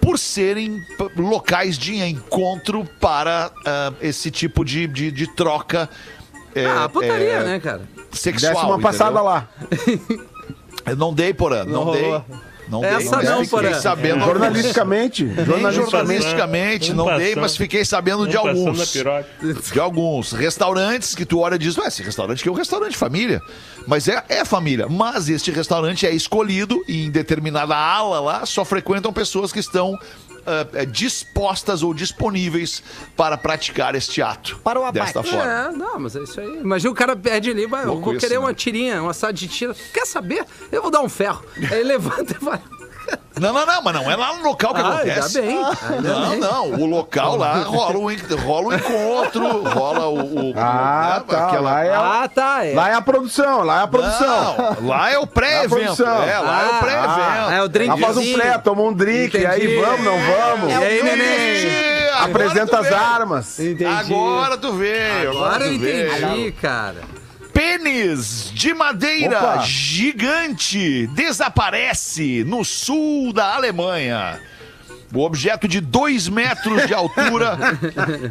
por 0.00 0.18
serem 0.18 0.82
locais 1.16 1.76
de 1.76 1.96
encontro 1.96 2.86
para 2.98 3.50
ah, 3.66 3.92
esse 4.00 4.30
tipo 4.30 4.64
de, 4.64 4.86
de, 4.86 5.10
de 5.10 5.26
troca 5.26 5.90
é, 6.54 6.66
ah, 6.66 6.88
putaria, 6.88 7.32
é, 7.32 7.44
né, 7.44 7.60
cara? 7.60 7.82
Sexual. 8.12 8.54
Desce 8.54 8.66
uma 8.66 8.78
passada 8.80 9.10
entendeu? 9.10 9.24
lá. 9.24 9.48
Eu 10.86 10.96
não 10.96 11.12
dei, 11.12 11.32
Porã, 11.34 11.64
não, 11.64 11.86
Não 11.86 11.92
dei. 11.92 12.22
Não 12.70 12.84
Essa 12.84 13.16
dei, 13.16 13.28
não, 13.28 13.44
Porã. 13.46 13.74
sabendo 13.74 14.24
Jornalisticamente. 14.24 15.24
Nem 15.24 15.44
Jornalisticamente. 15.44 15.90
jornalisticamente, 15.90 16.92
não 16.92 17.16
dei, 17.16 17.34
mas 17.34 17.56
fiquei 17.56 17.84
sabendo 17.84 18.28
de 18.28 18.36
alguns. 18.36 18.92
De 19.72 19.80
alguns 19.80 20.30
restaurantes 20.30 21.14
que 21.16 21.24
tu 21.26 21.40
olha 21.40 21.56
e 21.56 21.58
diz, 21.58 21.76
ué, 21.76 21.88
esse 21.88 22.00
restaurante 22.02 22.40
aqui 22.40 22.48
é 22.48 22.52
um 22.52 22.54
restaurante 22.54 22.96
família. 22.96 23.42
Mas 23.88 24.06
é, 24.06 24.22
é 24.28 24.44
família. 24.44 24.86
Mas 24.88 25.28
este 25.28 25.50
restaurante 25.50 26.06
é 26.06 26.12
escolhido 26.14 26.80
e 26.86 27.06
em 27.06 27.10
determinada 27.10 27.74
ala 27.76 28.20
lá 28.20 28.46
só 28.46 28.64
frequentam 28.64 29.12
pessoas 29.12 29.52
que 29.52 29.58
estão 29.58 29.98
eh, 30.74 30.86
dispostas 30.86 31.82
ou 31.82 31.94
disponíveis 31.94 32.82
para 33.16 33.36
praticar 33.36 33.94
este 33.94 34.20
ato. 34.22 34.58
Para 34.62 34.80
o 34.80 34.84
abate. 34.84 35.14
Desta 35.14 35.22
forma. 35.22 35.44
É, 35.44 35.72
não, 35.72 35.98
mas 35.98 36.16
é 36.16 36.22
isso 36.22 36.40
aí. 36.40 36.58
Imagina 36.58 36.90
o 36.90 36.94
cara 36.94 37.16
pede 37.16 37.50
ali, 37.50 37.66
vai, 37.66 37.84
eu 37.84 38.00
vou 38.00 38.12
isso, 38.12 38.20
querer 38.20 38.34
né? 38.34 38.40
uma 38.40 38.54
tirinha, 38.54 39.02
uma 39.02 39.10
assado 39.10 39.32
de 39.32 39.48
tira. 39.48 39.74
Quer 39.92 40.06
saber? 40.06 40.44
Eu 40.70 40.82
vou 40.82 40.90
dar 40.90 41.02
um 41.02 41.08
ferro. 41.08 41.44
Aí 41.56 41.80
ele 41.80 41.84
levanta 41.92 42.36
e 42.38 42.44
vai. 42.44 42.60
Não, 43.40 43.54
não, 43.54 43.64
não, 43.64 43.82
mas 43.82 43.94
não 43.94 44.10
é 44.10 44.16
lá 44.16 44.34
no 44.34 44.42
local 44.42 44.74
que 44.74 44.80
Ah, 44.82 44.88
acontece. 44.88 45.38
ainda 45.38 45.50
bem. 45.52 45.64
Ainda 45.96 46.08
Não, 46.12 46.30
bem. 46.30 46.40
não. 46.40 46.70
O 46.72 46.86
local 46.86 47.36
lá 47.36 47.54
rola 47.62 47.96
o, 47.96 48.10
rola 48.36 48.66
o 48.68 48.74
encontro, 48.74 49.62
rola 49.62 50.08
o. 50.08 50.50
o- 50.50 50.54
Ah, 50.58 51.22
né, 51.26 51.34
tá. 51.36 51.46
aquela- 51.46 51.70
Lá 51.70 51.84
é, 51.84 51.94
Ah, 51.94 52.30
tá. 52.34 52.66
É. 52.66 52.74
lá 52.74 52.90
é 52.90 52.94
a 52.94 53.00
produção, 53.00 53.62
lá 53.62 53.80
é 53.80 53.82
a 53.84 53.86
produção. 53.86 54.56
Não, 54.82 54.88
lá 54.88 55.10
é 55.10 55.18
o 55.18 55.26
pré-evento. 55.28 55.70
produção. 55.70 56.22
É, 56.22 56.38
lá 56.38 56.62
é 56.62 56.66
o 56.66 56.70
Ah, 56.70 56.78
pré-evento. 56.80 57.52
é 57.52 57.62
o 57.62 57.68
drink. 57.68 57.88
Lá 57.88 57.96
faz 57.96 58.16
um 58.18 58.32
pré, 58.34 58.58
toma 58.58 58.82
um 58.82 58.92
drink, 58.92 59.34
e 59.38 59.46
aí 59.46 59.64
Entendi. 59.64 59.80
vamos, 59.80 60.04
não 60.04 60.18
vamos? 60.18 60.70
E 60.70 60.74
aí, 60.74 61.02
neném? 61.02 61.26
entendi, 61.60 62.08
agora 62.10 62.24
Apresenta 62.26 62.78
as 62.80 62.88
veio. 62.88 62.96
armas. 63.00 63.58
Entendi. 63.58 63.84
Agora 63.86 64.58
tu 64.58 64.72
veio. 64.74 65.30
Agora, 65.30 65.46
Agora 65.46 65.64
eu 65.66 65.72
tu 65.72 65.78
veio. 65.78 66.12
entendi, 66.12 66.52
cara. 66.52 67.19
Pênis 67.52 68.50
de 68.54 68.72
madeira 68.74 69.38
Opa. 69.38 69.62
gigante 69.62 71.06
desaparece 71.08 72.44
no 72.44 72.64
sul 72.64 73.32
da 73.32 73.54
Alemanha. 73.54 74.40
O 75.12 75.24
objeto 75.24 75.66
de 75.66 75.80
2 75.80 76.28
metros 76.28 76.86
de 76.86 76.94
altura 76.94 77.58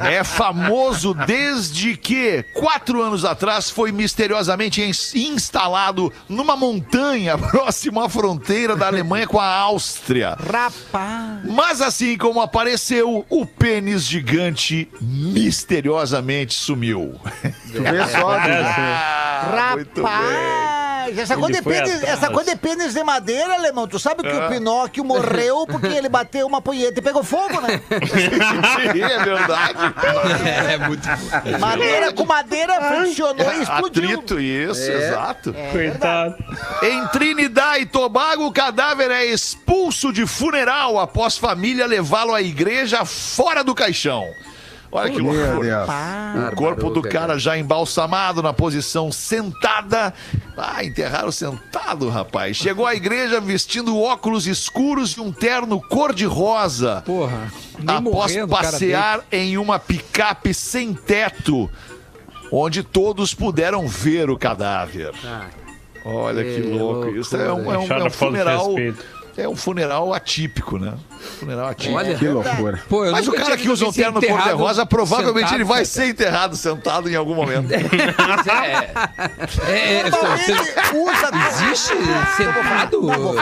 é 0.10 0.24
famoso 0.24 1.14
desde 1.14 1.98
que, 1.98 2.44
quatro 2.54 3.02
anos 3.02 3.26
atrás, 3.26 3.70
foi 3.70 3.92
misteriosamente 3.92 4.82
ins- 4.82 5.14
instalado 5.14 6.12
numa 6.30 6.56
montanha 6.56 7.38
próxima 7.50 8.06
à 8.06 8.10
fronteira 8.10 8.76
da 8.76 8.88
Alemanha 8.88 9.28
com 9.28 9.40
a 9.40 9.46
Áustria. 9.46 10.38
Rapaz. 10.40 11.40
Mas 11.46 11.82
assim 11.82 12.18
como 12.18 12.42
apareceu, 12.42 13.26
o 13.30 13.46
pênis 13.46 14.04
gigante 14.04 14.90
misteriosamente 15.02 16.54
sumiu. 16.54 17.20
Tu 17.74 17.82
vê 17.82 18.06
só? 18.08 18.30
Ah, 19.52 19.72
muito 19.76 20.04
bem. 20.04 20.79
Mas 21.10 21.18
essa 21.18 21.36
coisa 21.38 21.62
depende, 21.62 22.06
essa 22.06 22.30
coisa 22.30 22.52
de 22.52 22.58
pênis 22.58 22.94
de 22.94 23.04
madeira, 23.04 23.54
alemão. 23.56 23.88
Tu 23.88 24.00
sabe 24.00 24.24
que 24.24 24.30
o 24.30 24.48
Pinóquio 24.50 25.04
morreu 25.04 25.66
porque 25.68 25.88
ele 25.88 26.10
bateu 26.10 26.46
uma 26.46 26.62
punheta 26.62 27.00
e 27.00 27.02
pegou 27.02 27.24
fogo, 27.24 27.60
né? 27.62 27.82
Sim, 27.90 29.02
é 29.02 29.24
verdade. 29.24 29.80
É 30.70 30.78
muito. 30.78 31.08
Madeira 31.60 32.14
com 32.14 32.26
madeira 32.26 32.74
friccionou 32.82 33.54
e 33.54 33.64
explodiu. 33.64 34.04
Atrito, 34.20 34.40
isso, 34.40 34.92
exato. 34.92 35.54
Coitado. 35.72 36.36
Em 36.84 37.08
Trinidad 37.08 37.82
e 37.82 37.86
Tobago, 37.86 38.46
o 38.46 38.52
cadáver 38.52 39.10
é 39.12 39.26
expulso 39.26 40.14
de 40.14 40.26
funeral 40.28 41.00
após 41.00 41.38
família 41.38 41.86
levá-lo 41.86 42.34
à 42.34 42.42
igreja 42.42 43.04
fora 43.06 43.64
do 43.64 43.74
caixão. 43.74 44.28
Olha 44.92 45.12
que 45.12 45.22
Meu 45.22 45.32
loucura. 45.34 45.86
Deus. 45.86 46.52
O 46.52 46.56
corpo 46.56 46.90
do 46.90 47.02
cara 47.02 47.38
já 47.38 47.58
embalsamado 47.58 48.42
na 48.42 48.52
posição 48.54 49.12
sentada. 49.12 50.14
Ah, 50.58 50.84
enterraram 50.84 51.32
sentado, 51.32 52.10
rapaz. 52.10 52.58
Chegou 52.58 52.86
à 52.88 52.96
igreja 52.96 53.40
vestindo 53.40 53.98
óculos 54.00 54.48
escuros 54.48 55.12
e 55.12 55.22
um 55.22 55.32
terno 55.32 55.80
cor-de-rosa. 55.80 57.04
Porra. 57.06 57.52
Após 57.86 58.04
morrendo, 58.34 58.48
cara 58.50 58.72
passear 58.72 59.22
em 59.32 59.58
uma 59.58 59.78
picape 59.78 60.54
sem 60.54 60.94
teto, 60.94 61.70
onde 62.52 62.82
todos 62.84 63.34
puderam 63.34 63.88
ver 63.88 64.30
o 64.30 64.38
cadáver. 64.38 65.14
Ah, 65.24 65.46
Olha 66.04 66.44
que 66.44 66.62
Que 66.62 66.68
louco. 66.70 67.10
Isso 67.10 67.36
é 67.36 67.52
um, 67.54 67.72
é 67.74 67.78
um- 67.78 67.84
é 67.94 68.04
um 68.06 68.10
funeral. 68.10 68.74
É 69.42 69.48
um 69.48 69.56
funeral 69.56 70.14
atípico, 70.14 70.78
né? 70.78 70.94
Funeral 71.40 71.68
atípico. 71.68 71.98
Olha, 71.98 72.16
Que 72.16 72.28
loucura. 72.28 72.82
Pô, 72.90 73.10
Mas 73.12 73.28
o 73.28 73.32
cara 73.32 73.56
que 73.58 73.70
usa 73.70 73.86
um 73.88 73.92
terno 73.92 74.22
cor-de-rosa 74.22 74.86
provavelmente 74.86 75.36
sentado, 75.48 75.56
ele 75.56 75.64
vai 75.64 75.86
ser 75.86 76.08
enterrado 76.10 76.56
sentado 76.56 77.10
em 77.10 77.16
algum 77.16 77.36
momento. 77.36 77.72
É, 77.72 77.78
é, 79.68 80.00
é, 80.00 80.10
você- 80.10 80.10
Normalmente 80.10 80.62
usa 80.96 81.32
existe 81.48 81.94
sentado? 82.38 83.02
Não 83.02 83.20
vou 83.20 83.36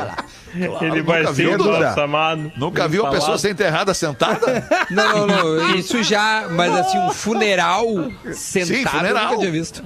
falar. 0.58 0.84
Ele 0.84 1.02
vai 1.02 1.22
nunca 1.22 1.34
ser 1.34 1.50
embalsamado. 1.54 2.52
Nunca 2.56 2.88
viu 2.88 3.06
a 3.06 3.10
pessoa 3.10 3.38
ser 3.38 3.52
enterrada 3.52 3.94
sentada? 3.94 4.38
Não, 4.90 5.28
não, 5.28 5.56
não. 5.56 5.76
Isso 5.76 6.02
já, 6.04 6.48
mas 6.50 6.74
assim, 6.74 6.98
um 6.98 7.12
funeral 7.12 7.86
sentado 8.34 8.98
funeral. 8.98 9.24
eu 9.24 9.30
nunca 9.30 9.38
tinha 9.40 9.52
visto. 9.52 9.84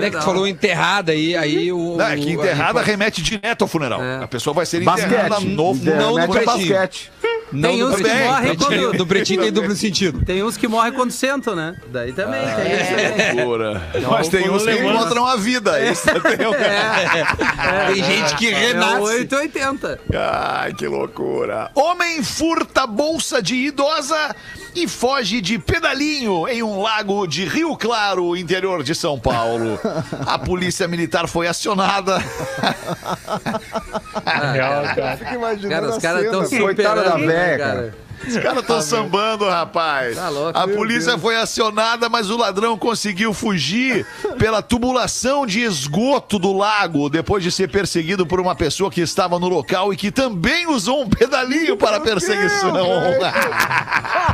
É. 0.00 0.10
que 0.10 0.16
tu 0.16 0.22
falou 0.22 0.46
enterrada 0.46 1.12
aí, 1.12 1.36
aí 1.36 1.72
o. 1.72 1.96
Não, 1.96 2.06
é 2.06 2.16
que 2.16 2.30
enterrada 2.32 2.80
remete 2.82 3.22
direto 3.22 3.62
ao 3.62 3.68
funeral. 3.68 4.02
É. 4.02 4.22
A 4.22 4.28
pessoa 4.28 4.54
vai 4.54 4.64
ser 4.66 4.82
enterrada 4.82 5.28
Basquete. 5.30 5.48
no 5.48 5.74
Não 5.74 6.10
no 6.10 6.14
Mete 6.16 6.30
pretinho. 6.30 6.46
basquete. 6.74 7.10
Não 7.52 7.70
Tem 7.70 7.84
uns 7.84 7.96
que 7.96 8.02
morrem 8.02 8.56
quando- 8.56 8.92
Do 8.98 9.06
pretinho 9.06 9.42
tem 9.42 9.52
duplo 9.52 9.74
sentido. 9.76 10.24
Tem 10.24 10.42
uns 10.42 10.56
que 10.56 10.66
morrem 10.66 10.92
quando 10.92 11.12
sentam, 11.12 11.54
né? 11.54 11.76
Daí 11.92 12.12
também. 12.12 12.40
Ah, 12.44 12.54
tem 12.56 12.72
isso 12.72 13.22
aí. 13.30 13.36
Loucura. 13.36 13.82
Mas 14.10 14.28
tem 14.28 14.50
uns 14.50 14.62
que 14.64 14.70
levanta. 14.70 14.94
encontram 14.98 15.26
a 15.26 15.36
vida. 15.36 15.80
Isso 15.88 16.06
tem 16.20 16.46
um... 16.46 16.52
Tem 17.94 18.04
gente 18.04 18.36
que 18.36 18.48
É 18.48 18.58
renasce. 18.72 19.00
880. 19.00 20.00
Ai, 20.14 20.72
que 20.74 20.86
loucura. 20.86 21.70
Homem 21.74 22.22
furta 22.22 22.86
bolsa 22.86 23.40
de 23.42 23.54
idosa 23.54 24.34
e 24.76 24.86
foge 24.86 25.40
de 25.40 25.58
pedalinho 25.58 26.46
em 26.46 26.62
um 26.62 26.82
lago 26.82 27.26
de 27.26 27.46
Rio 27.46 27.74
Claro, 27.76 28.36
interior 28.36 28.82
de 28.82 28.94
São 28.94 29.18
Paulo. 29.18 29.80
A 30.26 30.38
polícia 30.38 30.86
militar 30.86 31.26
foi 31.26 31.48
acionada. 31.48 32.18
Real, 34.52 34.82
cara. 34.94 35.16
Fica 35.16 35.34
imaginando 35.34 35.70
Cara, 35.70 35.88
os 35.88 35.98
caras 36.02 36.24
estão 36.24 36.94
da 36.94 37.18
né, 37.18 37.26
véia, 37.26 37.58
cara? 37.58 37.74
cara. 37.74 38.06
Os 38.26 38.36
caras 38.38 38.60
estão 38.60 38.80
sambando, 38.80 39.48
rapaz. 39.48 40.16
Tá 40.16 40.28
louco. 40.28 40.58
a 40.58 40.66
polícia 40.66 41.18
foi 41.18 41.36
acionada, 41.36 42.08
mas 42.08 42.30
o 42.30 42.36
ladrão 42.36 42.76
conseguiu 42.76 43.32
fugir 43.32 44.06
pela 44.38 44.62
tubulação 44.62 45.46
de 45.46 45.60
esgoto 45.60 46.38
do 46.38 46.52
lago 46.52 47.08
depois 47.10 47.42
de 47.42 47.52
ser 47.52 47.70
perseguido 47.70 48.26
por 48.26 48.40
uma 48.40 48.54
pessoa 48.54 48.90
que 48.90 49.00
estava 49.00 49.38
no 49.38 49.48
local 49.48 49.92
e 49.92 49.96
que 49.96 50.10
também 50.10 50.66
usou 50.66 51.02
um 51.02 51.08
pedalinho 51.08 51.76
para 51.76 51.98
a 51.98 52.00
perseguição. 52.00 52.72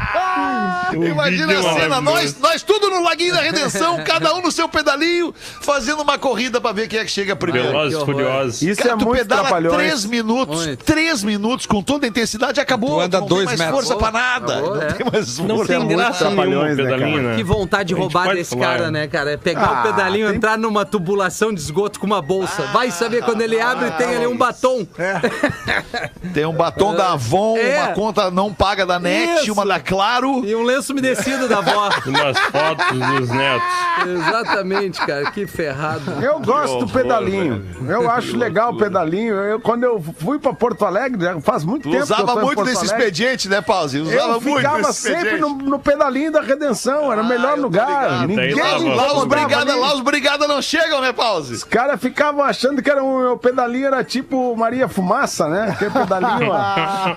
Imagina 0.95 1.59
a 1.59 1.75
cena, 1.75 2.01
nós, 2.01 2.39
nós 2.39 2.63
no 2.93 3.03
Laguinho 3.03 3.35
da 3.35 3.41
Redenção, 3.41 4.03
cada 4.05 4.35
um 4.35 4.43
no 4.43 4.51
seu 4.53 4.69
pedalinho, 4.69 5.35
fazendo 5.61 6.03
uma 6.03 6.19
corrida 6.19 6.61
pra 6.61 6.73
ver 6.73 6.89
quem 6.89 6.99
é 6.99 7.05
que 7.05 7.11
chega 7.11 7.35
primeiro. 7.35 7.69
Velozes. 7.69 8.03
Furiosos. 8.03 8.63
Isso 8.63 8.83
Cara, 8.83 8.95
é 8.95 8.97
tu 8.99 9.05
muito 9.07 9.19
pedala 9.19 9.71
três 9.71 10.05
minutos, 10.05 10.67
Muito. 10.67 10.85
três 10.85 11.23
minutos 11.23 11.67
com 11.67 11.83
toda 11.83 12.07
a 12.07 12.09
intensidade, 12.09 12.61
acabou. 12.61 12.97
Tu 12.97 13.01
anda 13.01 13.21
não 13.21 13.27
dois 13.27 13.49
tem 13.49 13.59
mais 13.59 13.61
metros. 13.61 13.89
força 13.89 13.97
pra 13.97 14.11
nada. 14.11 14.53
Acabou, 14.59 14.75
não 14.77 14.83
é. 14.83 14.87
tem 14.93 15.07
mais 15.13 15.37
força. 15.37 15.43
Não 15.55 15.67
tem 15.67 15.89
graça 15.89 16.31
nenhuma 16.31 16.65
né, 16.69 16.77
pedalinho, 16.77 17.17
cara? 17.17 17.29
né? 17.31 17.37
Que 17.37 17.45
vontade 17.45 17.89
de 17.89 17.95
roubar 17.95 18.35
desse 18.35 18.51
falar, 18.57 18.67
cara, 18.79 18.91
né? 18.91 19.07
cara? 19.07 19.33
É 19.33 19.37
pegar 19.37 19.63
Ah, 19.67 19.81
o 19.81 19.83
pedalinho, 19.83 20.27
tem- 20.29 20.37
entrar 20.37 20.59
numa 20.59 20.85
tubulação 20.85 21.53
de 21.53 21.61
esgoto 21.61 21.99
com 22.01 22.07
uma 22.07 22.21
bolsa. 22.23 22.63
Vai 22.73 22.91
saber 22.91 23.23
quando 23.25 23.41
ele 23.43 23.61
abre 23.61 23.91
tem 23.93 24.17
ali 24.17 24.27
um 24.27 24.37
batom. 24.37 24.87
Tem 26.33 26.45
um 26.47 26.53
batom 26.53 26.95
da 26.95 27.13
Avon, 27.13 27.57
É. 27.57 27.79
uma 27.79 27.89
conta 27.89 28.31
não 28.31 28.53
paga 28.53 28.87
da 28.87 28.99
NET, 28.99 29.43
Isso. 29.43 29.53
uma 29.53 29.67
da 29.67 29.81
Claro. 29.81 30.45
E 30.45 30.55
um 30.55 30.63
lenço 30.63 30.93
umedecido 30.93 31.49
da 31.49 31.59
avó. 31.59 31.91
Umas 32.07 32.39
fotos 32.39 32.82
dos 32.91 33.29
netos. 33.31 33.69
Exatamente, 34.07 35.01
cara. 35.07 35.31
Que 35.31 35.47
ferrado. 35.47 36.11
Eu 36.23 36.41
gosto 36.41 36.79
do 36.79 36.85
horror, 36.85 36.93
pedalinho. 36.93 37.65
Eu 37.89 38.11
acho 38.11 38.37
legal 38.37 38.73
o 38.73 38.77
pedalinho. 38.77 39.35
Eu, 39.35 39.61
quando 39.61 39.85
eu 39.85 40.03
fui 40.19 40.39
pra 40.39 40.53
Porto 40.53 40.85
Alegre, 40.85 41.41
faz 41.43 41.65
muito 41.65 41.85
Tu 41.85 41.91
tempo 41.91 42.07
que 42.07 42.13
eu 42.13 42.17
tô 42.17 42.23
usava 42.25 42.41
muito 42.41 42.65
desse 42.65 42.79
Alegre. 42.79 42.97
expediente, 43.07 43.49
né, 43.49 43.61
Pause? 43.61 44.01
Usava 44.01 44.33
Eu 44.35 44.41
muito 44.41 44.57
ficava 44.59 44.79
desse 44.79 45.01
sempre 45.03 45.39
no, 45.39 45.51
no 45.51 45.79
pedalinho 45.79 46.33
da 46.33 46.41
redenção, 46.41 47.13
era 47.13 47.23
o 47.23 47.27
melhor 47.27 47.53
eu 47.53 47.57
tô 47.57 47.63
lugar. 47.63 48.27
ligado. 48.27 48.29
Ninguém 48.29 48.95
lá. 48.95 49.03
Lá 49.03 49.19
os, 49.19 49.25
brigada, 49.25 49.77
lá 49.77 49.95
os 49.95 50.01
brigada 50.01 50.49
não 50.49 50.63
chegam, 50.63 51.01
né, 51.01 51.13
Pause? 51.13 51.55
Os 51.55 51.65
caras 51.65 52.01
ficavam 52.01 52.43
achando 52.45 52.83
que 52.83 52.91
era 52.91 53.03
um, 53.03 53.33
o 53.33 53.39
pedalinho 53.39 53.87
era 53.87 54.03
tipo 54.05 54.55
Maria 54.57 54.89
Fumaça, 54.89 55.49
né? 55.49 55.71
Aquele 55.71 55.91
pedalinho, 55.91 56.51
ó. 56.51 57.13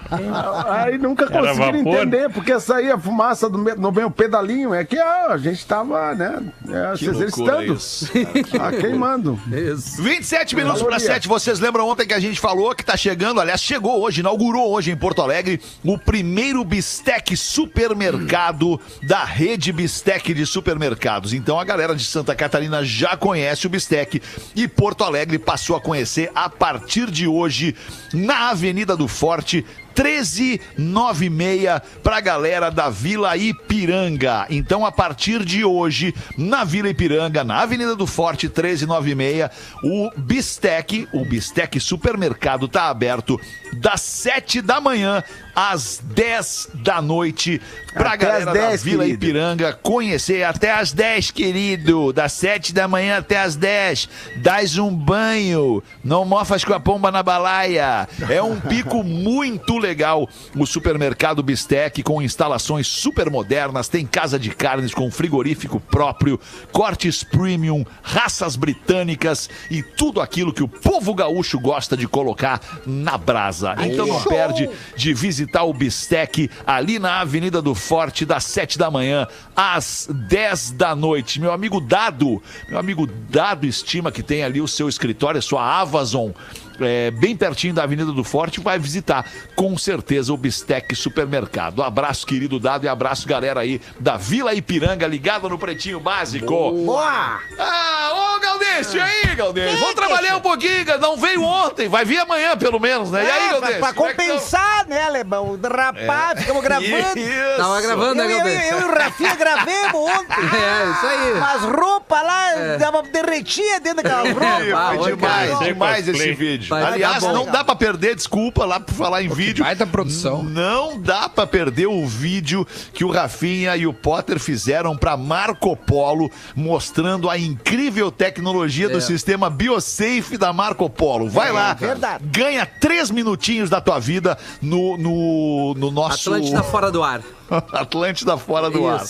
Aí 0.72 0.98
nunca 0.98 1.28
conseguiram 1.28 1.76
entender 1.78 2.30
porque 2.32 2.60
saía 2.60 2.98
fumaça 2.98 3.50
do 3.50 3.58
no 3.58 3.92
meio 3.92 4.10
pedalinho. 4.12 4.74
É 4.74 4.84
que 4.84 4.98
ó, 5.00 5.32
a 5.32 5.38
gente 5.38 5.55
tava, 5.64 6.14
né? 6.16 6.42
É, 6.68 6.94
exercitando. 6.94 7.74
isso. 7.74 8.10
Ah, 8.60 8.72
queimando. 8.72 9.40
Isso. 9.52 10.02
27 10.02 10.56
minutos 10.56 10.82
para 10.82 10.92
Valoria. 10.92 11.14
7. 11.14 11.28
Vocês 11.28 11.60
lembram 11.60 11.88
ontem 11.88 12.08
que 12.08 12.14
a 12.14 12.20
gente 12.20 12.40
falou 12.40 12.74
que 12.74 12.84
tá 12.86 12.96
chegando, 12.98 13.40
aliás, 13.40 13.62
chegou 13.62 14.02
hoje, 14.02 14.22
inaugurou 14.22 14.72
hoje 14.72 14.92
em 14.92 14.96
Porto 14.96 15.22
Alegre 15.22 15.62
o 15.84 15.98
primeiro 15.98 16.64
bistec 16.64 17.36
supermercado 17.36 18.80
da 19.04 19.24
rede 19.24 19.72
Bistec 19.72 20.34
de 20.34 20.46
supermercados. 20.46 21.34
Então 21.34 21.60
a 21.60 21.64
galera 21.64 21.96
de 21.96 22.04
Santa 22.04 22.34
Catarina 22.36 22.84
já 22.84 23.16
conhece 23.18 23.68
o 23.68 23.70
bistec 23.70 24.22
e 24.56 24.68
Porto 24.68 25.04
Alegre 25.04 25.38
passou 25.38 25.76
a 25.76 25.82
conhecer 25.82 26.32
a 26.34 26.50
partir 26.50 27.12
de 27.12 27.28
hoje 27.28 27.76
na 28.14 28.50
Avenida 28.50 28.96
do 28.96 29.08
Forte. 29.08 29.66
1396 29.98 31.82
pra 32.04 32.20
galera 32.20 32.70
da 32.70 32.90
Vila 32.90 33.38
Ipiranga. 33.38 34.46
Então, 34.50 34.86
a 34.86 34.92
partir 34.92 35.46
de 35.46 35.64
hoje, 35.64 36.14
na 36.38 36.64
Vila 36.64 36.90
Ipiranga, 36.90 37.44
na 37.44 37.62
Avenida 37.62 37.96
do 37.96 38.06
Forte 38.06 38.48
1396, 38.48 39.50
o 39.84 40.12
Bistec, 40.18 41.08
o 41.14 41.24
Bistec 41.26 41.80
Supermercado 41.80 42.68
tá 42.68 42.90
aberto 42.90 43.40
das 43.76 44.02
7 44.02 44.62
da 44.62 44.80
manhã 44.80 45.24
às 45.56 46.02
10 46.04 46.70
da 46.76 47.02
noite 47.02 47.62
pra 47.94 48.10
Até 48.10 48.26
galera 48.26 48.40
às 48.40 48.46
da 48.46 48.68
10, 48.68 48.84
Vila 48.84 49.04
querido. 49.04 49.26
Ipiranga 49.26 49.74
conhecer 49.74 50.44
até 50.44 50.74
às 50.74 50.92
10, 50.92 51.32
querido. 51.32 52.12
Das 52.12 52.34
7 52.34 52.74
da 52.74 52.88
manhã 52.88 53.20
até 53.20 53.40
às 53.40 53.56
10. 53.56 54.10
Dás 54.38 54.78
um 54.78 54.94
banho. 54.94 55.82
Não 56.04 56.26
mofas 56.26 56.64
com 56.66 56.74
a 56.74 56.80
pomba 56.80 57.10
na 57.12 57.24
balaia. 57.24 58.08
É 58.30 58.42
um 58.42 58.60
pico 58.60 59.02
muito 59.06 59.78
legal. 59.78 60.28
O 60.56 60.66
supermercado 60.66 61.42
Bistec 61.42 62.04
com 62.04 62.22
instalações 62.22 62.88
super 62.88 63.30
modernas. 63.30 63.88
Tem 63.88 64.06
casa 64.06 64.38
de 64.38 64.50
carnes 64.50 64.94
com 64.94 65.10
frigorífico 65.10 65.80
próprio, 65.80 66.40
cortes 66.72 67.24
premium, 67.24 67.86
raças 68.04 68.56
britânicas 68.56 69.50
e 69.72 69.82
tudo 69.82 70.20
aquilo 70.20 70.54
que 70.54 70.64
o 70.64 70.68
povo 70.68 71.14
gaúcho 71.14 71.60
gosta 71.60 71.96
de 71.96 72.08
colocar 72.08 72.60
na 72.86 73.18
brasa. 73.18 73.65
Então 73.86 74.06
não 74.06 74.22
perde 74.24 74.70
de 74.96 75.14
visitar 75.14 75.64
o 75.64 75.74
Bistec 75.74 76.50
ali 76.66 77.00
na 77.00 77.22
Avenida 77.22 77.62
do 77.62 77.74
Forte, 77.74 78.26
das 78.26 78.44
7 78.44 78.78
da 78.78 78.92
manhã 78.92 79.28
às 79.56 80.08
10 80.12 80.72
da 80.72 80.96
noite. 80.96 81.40
Meu 81.40 81.52
amigo 81.52 81.80
Dado, 81.80 82.42
meu 82.70 82.78
amigo 82.78 83.08
Dado 83.08 83.66
Estima, 83.66 84.12
que 84.12 84.22
tem 84.22 84.44
ali 84.44 84.62
o 84.62 84.68
seu 84.68 84.90
escritório, 84.90 85.40
a 85.40 85.42
sua 85.42 85.80
Amazon. 85.80 86.32
É, 86.82 87.12
bem 87.12 87.36
pertinho 87.36 87.74
da 87.74 87.84
Avenida 87.84 88.12
do 88.12 88.24
Forte, 88.24 88.60
vai 88.60 88.78
visitar 88.80 89.26
com 89.56 89.78
certeza 89.78 90.34
o 90.34 90.38
Bistec 90.38 90.96
Supermercado. 90.96 91.84
Abraço, 91.84 92.26
querido 92.26 92.60
Dado, 92.60 92.86
e 92.86 92.88
abraço, 92.90 93.28
galera 93.28 93.60
aí 93.62 93.82
da 94.00 94.18
Vila 94.18 94.54
Ipiranga, 94.54 95.08
ligada 95.08 95.48
no 95.50 95.58
Pretinho 95.58 96.00
Básico. 96.00 96.46
Boa! 96.72 97.40
Ah, 97.60 98.36
ô 98.36 98.40
Galdêncio, 98.40 98.98
e 98.98 99.02
aí, 99.02 99.36
Galdêncio? 99.36 99.80
Vamos 99.80 99.96
trabalhar 99.96 100.38
um 100.38 100.42
pouquinho, 100.42 100.86
não 101.00 101.18
veio 101.18 101.42
ontem, 101.44 101.88
vai 101.88 102.04
vir 102.06 102.20
amanhã 102.20 102.58
pelo 102.58 102.80
menos, 102.80 103.12
né? 103.12 103.24
E 103.26 103.30
aí, 103.30 103.46
É, 103.46 103.50
pra, 103.50 103.52
Galdêncio? 103.60 103.80
pra 103.80 103.94
como 103.94 104.10
é 104.10 104.14
que 104.14 104.18
tamo? 104.18 104.30
compensar, 104.34 104.88
né, 104.88 105.04
Alemão? 105.04 105.60
Rapaz, 105.64 106.40
ficamos 106.42 106.64
gravando. 106.64 107.20
Isso. 107.20 107.58
Tava 107.58 107.82
gravando, 107.82 108.22
Eu, 108.22 108.28
né, 108.28 108.34
eu, 108.34 108.38
Galdêncio? 108.38 108.72
eu 108.72 108.80
e 108.80 108.84
o 108.84 108.94
Rafinha 108.98 109.36
gravemos 109.36 109.96
ontem. 109.96 110.36
É, 110.56 110.92
isso 110.92 111.06
aí. 111.06 111.34
Umas 111.34 111.62
roupas 111.64 112.24
lá, 112.24 112.78
dava 112.80 113.04
derretia 113.04 113.80
dentro 113.80 114.04
daquelas 114.04 114.30
roupas. 114.34 114.74
Ah, 114.74 114.94
Foi 114.98 115.16
demais, 115.16 115.60
demais 115.60 116.08
esse 116.08 116.34
vídeo. 116.34 116.65
Vai 116.70 116.84
Aliás, 116.84 117.24
bom. 117.24 117.32
não 117.34 117.46
dá 117.46 117.64
pra 117.64 117.76
perder, 117.76 118.16
desculpa 118.16 118.66
lá 118.66 118.80
por 118.80 118.94
falar 118.94 119.24
em 119.24 119.30
vídeo. 119.30 119.64
Baita 119.64 119.86
produção. 119.86 120.44
Não 120.44 121.00
dá 121.00 121.28
pra 121.30 121.46
perder 121.46 121.88
o 121.88 122.06
vídeo 122.06 122.66
que 122.94 123.04
o 123.04 123.12
Rafinha 123.12 123.76
e 123.78 123.86
o 123.86 123.94
Potter 123.94 124.40
fizeram 124.40 124.96
pra 124.98 125.16
Marco 125.18 125.76
Polo, 125.76 126.30
mostrando 126.56 127.30
a 127.30 127.38
incrível 127.38 128.12
tecnologia 128.12 128.90
do 128.90 128.98
É. 128.98 129.02
sistema 129.02 129.50
BioSafe 129.50 130.38
da 130.38 130.52
Marco 130.54 130.90
Polo. 130.90 131.30
Vai 131.30 131.52
lá, 131.52 131.74
verdade. 131.74 132.24
ganha 132.26 132.66
três 132.66 133.12
minutinhos 133.12 133.70
da 133.70 133.80
tua 133.82 134.00
vida 134.00 134.38
no, 134.62 134.98
no, 134.98 135.74
no 135.76 135.92
nosso 135.92 136.30
Atlântida 136.34 136.64
fora 136.64 136.92
do 136.92 137.04
ar. 137.04 137.22
Atlântida 137.72 138.38
fora 138.38 138.70
do 138.70 138.88
ar. 138.88 139.04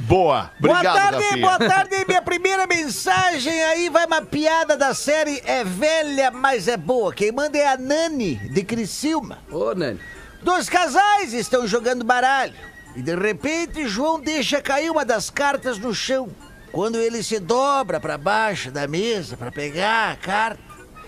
Boa, 0.00 0.52
obrigado, 0.58 0.82
boa 0.82 0.94
tarde, 0.94 1.16
Rafinha. 1.24 1.46
boa 1.46 1.58
tarde. 1.58 2.04
Minha 2.06 2.22
primeira 2.22 2.66
mensagem 2.66 3.62
aí 3.64 3.88
vai 3.88 4.06
uma 4.06 4.22
piada 4.22 4.76
da 4.76 4.94
série 4.94 5.42
É 5.44 5.64
Velha, 5.64 6.30
mas 6.30 6.68
é 6.68 6.76
boa. 6.76 7.12
Quem 7.12 7.32
manda 7.32 7.58
é 7.58 7.66
a 7.66 7.76
Nani, 7.76 8.36
de 8.36 8.62
Criciúma. 8.62 9.38
Ô, 9.50 9.74
Nani. 9.74 10.00
Dois 10.42 10.68
casais 10.68 11.32
estão 11.32 11.66
jogando 11.66 12.04
baralho. 12.04 12.54
E 12.94 13.02
de 13.02 13.14
repente, 13.14 13.86
João 13.88 14.20
deixa 14.20 14.62
cair 14.62 14.90
uma 14.90 15.04
das 15.04 15.30
cartas 15.30 15.78
no 15.78 15.94
chão. 15.94 16.28
Quando 16.70 16.96
ele 16.98 17.22
se 17.22 17.40
dobra 17.40 17.98
para 17.98 18.16
baixo 18.16 18.70
da 18.70 18.86
mesa 18.86 19.36
para 19.36 19.50
pegar 19.50 20.12
a 20.12 20.16
carta, 20.16 20.62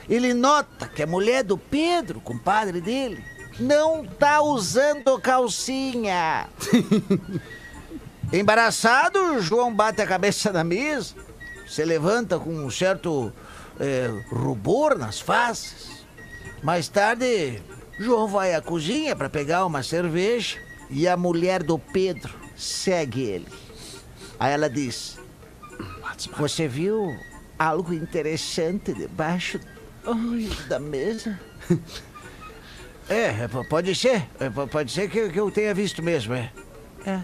ele 0.09 0.35
nota 0.35 0.89
que 0.89 1.03
a 1.03 1.07
mulher 1.07 1.45
do 1.45 1.57
Pedro, 1.57 2.21
compadre 2.21 2.81
dele, 2.81 3.25
não 3.59 4.05
tá 4.05 4.43
usando 4.43 5.19
calcinha. 5.21 6.49
Embaraçado, 8.33 9.41
João 9.41 9.75
bate 9.75 10.01
a 10.03 10.07
cabeça 10.07 10.53
na 10.53 10.63
mesa, 10.63 11.15
se 11.67 11.85
levanta 11.85 12.39
com 12.39 12.51
um 12.51 12.71
certo 12.71 13.33
eh, 13.79 14.09
rubor 14.31 14.97
nas 14.97 15.21
faces. 15.21 16.05
Mais 16.63 16.87
tarde, 16.89 17.61
João 17.99 18.29
vai 18.29 18.55
à 18.55 18.61
cozinha 18.61 19.17
para 19.17 19.29
pegar 19.29 19.67
uma 19.67 19.83
cerveja 19.83 20.59
e 20.89 21.09
a 21.09 21.17
mulher 21.17 21.63
do 21.63 21.77
Pedro 21.79 22.33
segue 22.57 23.23
ele. 23.23 23.49
Aí 24.39 24.53
ela 24.53 24.71
diz: 24.71 25.19
Você 26.37 26.69
viu 26.69 27.13
algo 27.59 27.93
interessante 27.93 28.93
debaixo 28.95 29.59
ai, 30.07 30.49
da 30.69 30.79
mesa? 30.79 31.39
É, 33.09 33.49
p- 33.49 33.65
pode 33.69 33.93
ser. 33.97 34.25
É, 34.39 34.49
Pode 34.49 34.93
ser 34.93 35.11
que, 35.11 35.31
que 35.31 35.41
eu 35.41 35.51
tenha 35.51 35.75
visto 35.75 36.01
mesmo, 36.01 36.33
é. 36.33 36.53
É. 37.05 37.21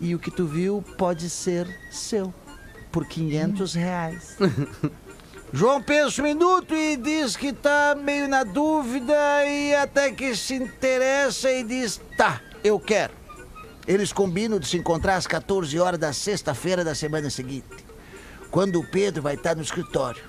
E 0.00 0.14
o 0.14 0.18
que 0.18 0.30
tu 0.30 0.46
viu 0.46 0.84
pode 0.96 1.30
ser 1.30 1.66
seu. 1.90 2.32
Por 2.92 3.06
500 3.06 3.74
reais. 3.74 4.36
João 5.52 5.80
pensa 5.80 6.20
um 6.20 6.24
minuto 6.24 6.74
e 6.74 6.96
diz 6.96 7.36
que 7.36 7.52
tá 7.52 7.96
meio 7.98 8.28
na 8.28 8.42
dúvida 8.42 9.14
e 9.44 9.74
até 9.74 10.10
que 10.10 10.34
se 10.34 10.54
interessa 10.54 11.50
e 11.50 11.62
diz: 11.62 12.00
tá, 12.16 12.40
eu 12.64 12.78
quero. 12.80 13.12
Eles 13.86 14.12
combinam 14.12 14.58
de 14.58 14.66
se 14.66 14.76
encontrar 14.76 15.14
às 15.14 15.26
14 15.26 15.78
horas 15.78 16.00
da 16.00 16.12
sexta-feira 16.12 16.82
da 16.82 16.94
semana 16.94 17.30
seguinte, 17.30 17.86
quando 18.50 18.80
o 18.80 18.86
Pedro 18.86 19.22
vai 19.22 19.34
estar 19.34 19.54
no 19.54 19.62
escritório. 19.62 20.22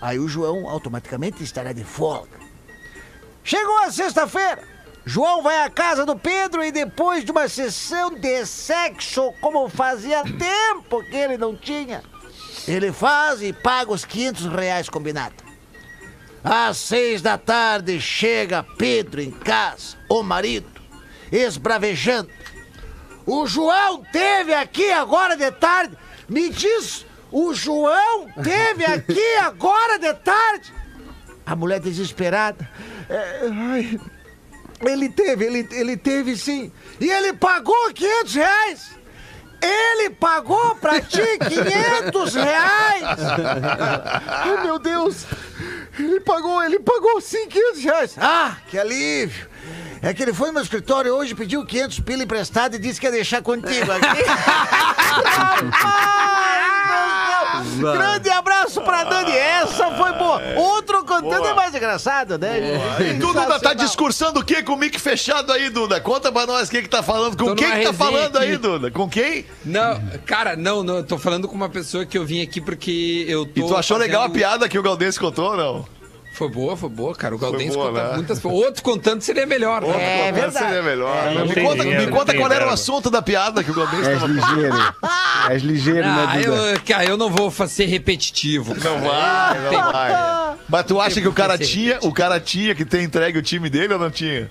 Aí 0.00 0.18
o 0.18 0.26
João 0.26 0.68
automaticamente 0.68 1.44
estará 1.44 1.72
de 1.72 1.84
folga. 1.84 2.40
Chegou 3.44 3.78
a 3.78 3.92
sexta-feira. 3.92 4.71
João 5.04 5.42
vai 5.42 5.58
à 5.64 5.68
casa 5.70 6.06
do 6.06 6.16
Pedro 6.16 6.62
e 6.64 6.70
depois 6.70 7.24
de 7.24 7.32
uma 7.32 7.48
sessão 7.48 8.14
de 8.14 8.46
sexo, 8.46 9.32
como 9.40 9.68
fazia 9.68 10.22
tempo 10.22 11.02
que 11.10 11.16
ele 11.16 11.36
não 11.36 11.56
tinha, 11.56 12.02
ele 12.68 12.92
faz 12.92 13.42
e 13.42 13.52
paga 13.52 13.92
os 13.92 14.04
500 14.04 14.46
reais 14.46 14.88
combinado. 14.88 15.34
Às 16.44 16.76
seis 16.76 17.20
da 17.22 17.36
tarde 17.38 18.00
chega 18.00 18.64
Pedro 18.76 19.20
em 19.20 19.30
casa, 19.30 19.96
o 20.08 20.22
marido, 20.22 20.80
esbravejando. 21.30 22.30
O 23.24 23.46
João 23.46 24.02
teve 24.12 24.52
aqui 24.52 24.90
agora 24.90 25.36
de 25.36 25.50
tarde. 25.52 25.96
Me 26.28 26.48
diz, 26.48 27.06
o 27.30 27.54
João 27.54 28.28
teve 28.42 28.84
aqui 28.84 29.24
agora 29.38 29.98
de 29.98 30.12
tarde. 30.14 30.72
A 31.46 31.54
mulher 31.54 31.78
desesperada. 31.80 32.68
"É, 33.08 33.48
ai, 33.72 34.00
ele 34.90 35.08
teve, 35.08 35.44
ele, 35.44 35.68
ele 35.72 35.96
teve 35.96 36.36
sim. 36.36 36.72
E 37.00 37.10
ele 37.10 37.32
pagou 37.32 37.92
500 37.92 38.34
reais. 38.34 38.90
Ele 39.60 40.10
pagou 40.10 40.74
pra 40.76 41.00
ti 41.00 41.22
500 41.38 42.34
reais. 42.34 43.18
Ai, 44.26 44.62
meu 44.66 44.78
Deus. 44.78 45.24
Ele 45.98 46.20
pagou, 46.20 46.62
ele 46.62 46.80
pagou 46.80 47.20
sim 47.20 47.48
500 47.48 47.84
reais. 47.84 48.14
Ah, 48.18 48.56
que 48.68 48.78
alívio. 48.78 49.48
É 50.00 50.12
que 50.12 50.20
ele 50.20 50.34
foi 50.34 50.48
no 50.48 50.54
meu 50.54 50.62
escritório 50.64 51.14
hoje, 51.14 51.32
pediu 51.32 51.64
500 51.64 52.00
pila 52.00 52.24
emprestado 52.24 52.74
e 52.74 52.78
disse 52.78 52.98
que 53.00 53.06
ia 53.06 53.12
deixar 53.12 53.40
contigo 53.40 53.92
aqui. 53.92 54.22
Grande 57.78 58.30
abraço 58.30 58.80
pra 58.82 59.04
Dani. 59.04 59.32
Essa 59.32 59.90
foi 59.92 60.12
boa. 60.12 60.40
Outro 60.56 61.04
contando 61.04 61.46
é 61.46 61.54
mais 61.54 61.74
engraçado, 61.74 62.38
né? 62.38 62.78
E 63.00 63.18
tu, 63.18 63.26
Duda, 63.32 63.58
tá 63.60 63.74
discursando 63.74 64.40
o 64.40 64.44
quê 64.44 64.62
com 64.62 64.72
o 64.74 64.76
mic 64.76 64.98
fechado 65.00 65.52
aí, 65.52 65.70
Duda? 65.70 66.00
Conta 66.00 66.30
pra 66.30 66.46
nós 66.46 66.68
o 66.68 66.70
que 66.70 66.82
que 66.82 66.88
tá 66.88 67.02
falando. 67.02 67.36
Com 67.36 67.46
Tô 67.46 67.54
quem 67.54 67.70
que 67.70 67.84
tá 67.86 67.92
falando 67.92 68.36
aqui. 68.36 68.46
aí, 68.46 68.56
Duda? 68.56 68.90
Com 68.90 69.08
quem? 69.08 69.46
Não, 69.64 70.00
cara, 70.26 70.56
não, 70.56 70.82
não. 70.82 70.96
Eu 70.96 71.04
tô 71.04 71.18
falando 71.18 71.48
com 71.48 71.54
uma 71.54 71.68
pessoa 71.68 72.04
que 72.04 72.16
eu 72.18 72.24
vim 72.24 72.42
aqui 72.42 72.60
porque 72.60 73.24
eu 73.28 73.44
tô. 73.46 73.60
E 73.60 73.66
tu 73.66 73.76
achou 73.76 73.96
legal 73.96 74.22
a 74.22 74.24
fazendo- 74.24 74.38
piada 74.38 74.68
que 74.68 74.78
o 74.78 74.82
Galdês 74.82 75.16
contou 75.18 75.50
ou 75.52 75.56
não? 75.56 76.01
Foi 76.42 76.50
boa, 76.50 76.76
foi 76.76 76.88
boa, 76.88 77.14
cara. 77.14 77.36
O 77.36 77.38
Galdense 77.38 77.76
boa, 77.76 77.90
conta 77.92 78.02
né? 78.08 78.14
muitas 78.16 78.44
Outro 78.44 78.82
contando 78.82 79.20
seria 79.22 79.46
melhor. 79.46 79.80
né? 79.82 80.28
É 80.28 80.32
verdade. 80.32 80.66
Seria 80.66 80.82
melhor. 80.82 81.32
não 81.34 81.46
me 81.46 81.54
tem 81.54 81.64
conta, 81.64 81.82
dinheiro, 81.84 82.04
me 82.06 82.10
conta 82.10 82.34
qual 82.34 82.50
era 82.50 82.66
o 82.66 82.70
assunto 82.70 83.08
da 83.10 83.22
piada 83.22 83.62
que 83.62 83.70
o 83.70 83.74
Galdês 83.74 84.08
És 84.08 84.20
tava 84.20 84.32
ligeiro. 84.32 84.94
És 85.50 85.62
ligeiro, 85.62 86.04
Ah, 86.08 86.34
né, 86.34 86.42
Duda? 86.42 86.56
eu, 86.72 86.80
cara, 86.84 87.04
eu 87.04 87.16
não 87.16 87.30
vou 87.30 87.48
ser 87.68 87.84
repetitivo. 87.86 88.74
Não 88.74 89.00
vai, 89.02 89.60
não 89.60 89.92
vai. 89.92 90.56
Mas 90.68 90.84
tu 90.84 91.00
acha 91.00 91.20
que 91.20 91.28
o 91.28 91.32
cara 91.32 91.56
tinha, 91.56 91.98
o 92.02 92.12
cara 92.12 92.40
tinha 92.40 92.74
que 92.74 92.84
ter 92.84 93.02
entregue 93.02 93.38
o 93.38 93.42
time 93.42 93.70
dele 93.70 93.94
ou 93.94 94.00
não 94.00 94.10
tinha? 94.10 94.50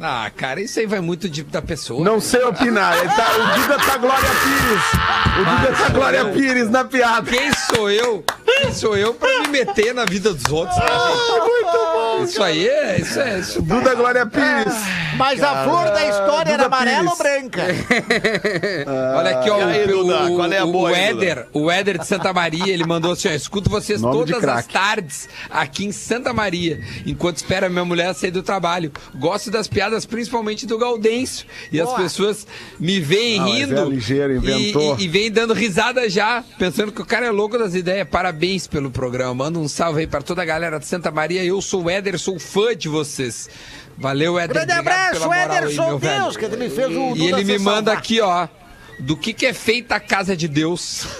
Ah, 0.00 0.30
cara, 0.36 0.60
isso 0.60 0.78
aí 0.78 0.86
vai 0.86 1.00
muito 1.00 1.28
de- 1.28 1.42
da 1.42 1.60
pessoa. 1.60 2.04
Não 2.04 2.20
sei 2.20 2.42
opinar. 2.44 2.94
Tá- 3.16 3.32
o 3.36 3.60
Duda 3.60 3.78
tá 3.78 3.96
Glória 3.96 4.28
Pires. 4.28 4.84
O 5.40 5.44
Duda 5.44 5.76
tá 5.76 5.88
Glória 5.88 6.24
Pires 6.26 6.70
na 6.70 6.84
piada. 6.84 7.28
Quem 7.30 7.50
sou 7.52 7.90
eu? 7.90 8.24
Quem 8.44 8.72
sou 8.72 8.96
eu 8.96 9.12
pra 9.14 9.28
me 9.40 9.48
meter 9.48 9.92
na 9.94 10.04
vida 10.04 10.32
dos 10.32 10.52
outros? 10.52 10.76
né, 10.78 10.86
gente? 10.86 11.40
Muito 11.40 11.72
bom. 11.72 11.97
Isso 12.24 12.42
aí 12.42 12.68
é. 12.68 13.00
Isso 13.00 13.20
é 13.20 13.38
isso. 13.38 13.62
Duda 13.62 13.94
Glória 13.94 14.26
Pires. 14.26 14.74
Mas 15.16 15.42
a 15.42 15.64
flor 15.64 15.84
da 15.86 16.04
história 16.08 16.50
era 16.52 16.64
Duda 16.64 16.76
amarela 16.76 17.10
ou 17.10 17.16
branca? 17.16 17.62
Olha 19.16 19.38
aqui, 19.38 19.50
ó. 19.50 19.58
E 19.58 19.62
aí, 19.62 19.84
o, 19.84 19.88
Duda, 19.88 20.24
o- 20.30 20.36
qual 20.36 20.52
é 20.52 20.58
a 20.58 20.64
o 20.64 20.72
boa 20.72 20.88
aí, 20.90 20.94
Éder, 21.10 21.46
o 21.52 21.70
Éder 21.70 21.98
de 21.98 22.06
Santa 22.06 22.32
Maria, 22.32 22.72
ele 22.72 22.84
mandou 22.84 23.12
assim: 23.12 23.28
ó, 23.28 23.32
escuto 23.32 23.68
vocês 23.70 24.00
Nome 24.00 24.26
todas 24.26 24.44
as 24.44 24.66
tardes 24.66 25.28
aqui 25.50 25.84
em 25.86 25.92
Santa 25.92 26.32
Maria, 26.32 26.80
enquanto 27.06 27.36
espera 27.38 27.68
minha 27.68 27.84
mulher 27.84 28.14
sair 28.14 28.30
do 28.30 28.42
trabalho. 28.42 28.92
Gosto 29.14 29.50
das 29.50 29.66
piadas, 29.66 30.06
principalmente 30.06 30.66
do 30.66 30.78
Gaudêncio. 30.78 31.46
E 31.72 31.80
as 31.80 31.92
pessoas 31.94 32.46
me 32.78 33.00
veem 33.00 33.38
Ah, 33.40 33.42
mas 33.42 33.54
rindo. 33.54 33.80
é 33.80 33.84
ligeiro, 33.86 34.32
e- 34.34 34.36
inventou. 34.36 34.96
E, 34.98 35.04
e 35.04 35.08
vem 35.08 35.30
dando 35.30 35.54
risada 35.54 36.08
já, 36.08 36.44
pensando 36.58 36.92
que 36.92 37.02
o 37.02 37.06
cara 37.06 37.26
é 37.26 37.30
louco 37.30 37.58
das 37.58 37.74
ideias. 37.74 38.06
Parabéns 38.08 38.66
pelo 38.66 38.90
programa. 38.90 39.34
Manda 39.34 39.58
um 39.58 39.68
salve 39.68 40.00
aí 40.00 40.06
pra 40.06 40.20
toda 40.22 40.42
a 40.42 40.44
galera 40.44 40.78
de 40.78 40.86
Santa 40.86 41.10
Maria. 41.10 41.44
Eu 41.44 41.60
sou 41.60 41.84
o 41.84 41.90
Éder, 41.90 42.07
sou 42.16 42.38
fã 42.38 42.76
de 42.76 42.88
vocês. 42.88 43.50
Valeu, 43.98 44.38
Éder. 44.38 44.54
Grande 44.54 44.72
abraço, 44.72 45.28
Ederson 45.34 45.98
velho. 45.98 46.22
Deus, 46.22 46.36
que 46.36 46.46
me 46.56 46.70
fez 46.70 46.88
o 46.96 47.16
E 47.16 47.26
ele 47.26 47.42
me 47.42 47.58
manda 47.58 47.90
salvar. 47.90 47.96
aqui, 47.98 48.20
ó. 48.20 48.46
Do 49.00 49.16
que, 49.16 49.32
que 49.32 49.44
é 49.46 49.52
feita 49.52 49.96
a 49.96 50.00
casa 50.00 50.36
de 50.36 50.46
Deus? 50.46 51.04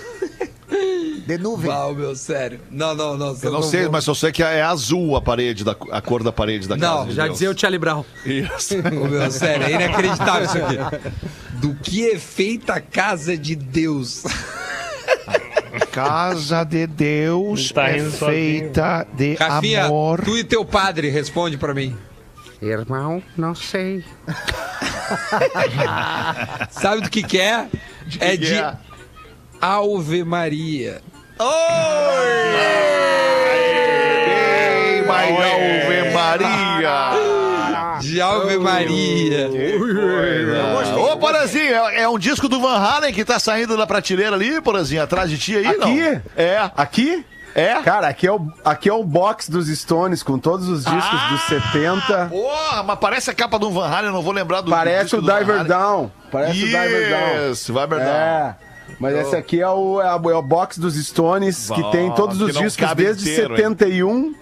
De 1.26 1.36
nuvem. 1.38 1.70
Uau, 1.70 1.94
meu, 1.94 2.14
sério. 2.16 2.60
Não, 2.70 2.94
não, 2.94 3.16
não. 3.16 3.36
Eu 3.42 3.50
não 3.50 3.62
sei, 3.62 3.88
mas 3.88 4.06
eu 4.06 4.14
sei 4.14 4.30
que 4.32 4.42
é 4.42 4.62
azul 4.62 5.14
a 5.16 5.20
parede, 5.20 5.62
da, 5.64 5.74
a 5.90 6.00
cor 6.00 6.22
da 6.22 6.32
parede 6.32 6.66
da 6.68 6.76
Não, 6.76 6.98
casa. 6.98 7.08
de 7.08 7.14
Já 7.14 7.22
Deus. 7.24 7.32
dizia 7.34 7.50
o 7.50 7.58
Charlie 7.58 7.78
Brown. 7.78 8.04
Isso. 8.24 8.74
Ô, 8.80 9.08
meu, 9.08 9.30
sério, 9.30 9.66
é 9.66 9.72
inacreditável 9.72 10.44
isso 10.44 10.56
aqui. 10.58 11.10
Do 11.54 11.74
que 11.74 12.10
é 12.10 12.18
feita 12.18 12.74
a 12.74 12.80
casa 12.80 13.36
de 13.36 13.54
Deus? 13.56 14.22
Casa 15.92 16.64
de 16.64 16.86
Deus 16.86 17.72
Tá 17.72 17.88
é 17.88 17.92
rindo 17.98 18.10
sozinho. 18.10 18.28
feita 18.28 19.06
de 19.14 19.34
Rafinha, 19.34 19.84
amor. 19.86 20.22
tu 20.24 20.36
e 20.36 20.44
teu 20.44 20.64
padre, 20.64 21.08
responde 21.10 21.56
pra 21.56 21.74
mim. 21.74 21.96
Irmão, 22.60 23.22
não 23.36 23.54
sei. 23.54 24.04
Sabe 26.70 27.02
do 27.02 27.10
que 27.10 27.22
que 27.22 27.38
é? 27.40 27.66
é 28.20 28.30
que 28.32 28.36
de 28.38 28.54
é? 28.54 28.72
Ave 29.60 30.24
Maria. 30.24 31.00
Ei, 33.70 35.02
mas 35.06 35.30
Ave 35.30 36.10
Maria! 36.12 37.28
De 38.00 38.20
Ave 38.20 38.58
Maria. 38.58 39.48
Ô, 40.96 41.16
Porazinho, 41.16 41.74
é, 41.74 42.02
é 42.02 42.08
um 42.08 42.18
disco 42.18 42.48
do 42.48 42.60
Van 42.60 42.76
Halen 42.76 43.12
que 43.12 43.24
tá 43.24 43.38
saindo 43.38 43.76
da 43.76 43.86
prateleira 43.86 44.34
ali, 44.36 44.60
Porazinho, 44.60 45.02
atrás 45.02 45.30
de 45.30 45.38
ti 45.38 45.56
aí, 45.56 45.64
não? 45.76 45.88
Aqui? 45.88 46.20
É. 46.36 46.70
Aqui? 46.76 47.24
É? 47.54 47.74
Cara, 47.82 48.06
aqui 48.08 48.26
é, 48.26 48.32
o, 48.32 48.40
aqui 48.64 48.88
é 48.88 48.92
o 48.92 49.02
box 49.02 49.50
dos 49.50 49.66
Stones 49.68 50.22
com 50.22 50.38
todos 50.38 50.68
os 50.68 50.84
discos 50.84 51.02
Ah, 51.20 51.28
dos 51.32 51.42
70. 51.42 52.26
Porra, 52.26 52.82
mas 52.84 52.98
parece 53.00 53.30
a 53.30 53.34
capa 53.34 53.58
do 53.58 53.70
Van 53.70 53.86
Halen, 53.88 54.06
eu 54.06 54.12
não 54.12 54.22
vou 54.22 54.32
lembrar 54.32 54.60
do 54.60 54.70
Parece 54.70 55.16
o 55.16 55.20
do 55.20 55.26
Van 55.26 55.38
Diver. 55.40 55.64
Down. 55.64 56.10
Parece 56.30 56.50
o 56.62 56.66
Diver 56.66 57.10
Down. 57.10 57.50
Isso, 57.52 57.72
Diver 57.72 57.88
Down. 57.98 58.06
É. 58.06 58.56
Mas 59.00 59.14
esse 59.16 59.34
aqui 59.36 59.60
é 59.60 59.68
o, 59.68 60.00
é, 60.00 60.06
a- 60.08 60.20
é 60.30 60.34
o 60.34 60.42
box 60.42 60.78
dos 60.78 60.94
Stones, 61.04 61.68
que 61.70 61.82
tem 61.90 62.10
todos 62.12 62.40
os 62.40 62.54
discos 62.54 62.94
desde 62.94 63.30
inteiro, 63.30 63.54
hein? 63.54 64.36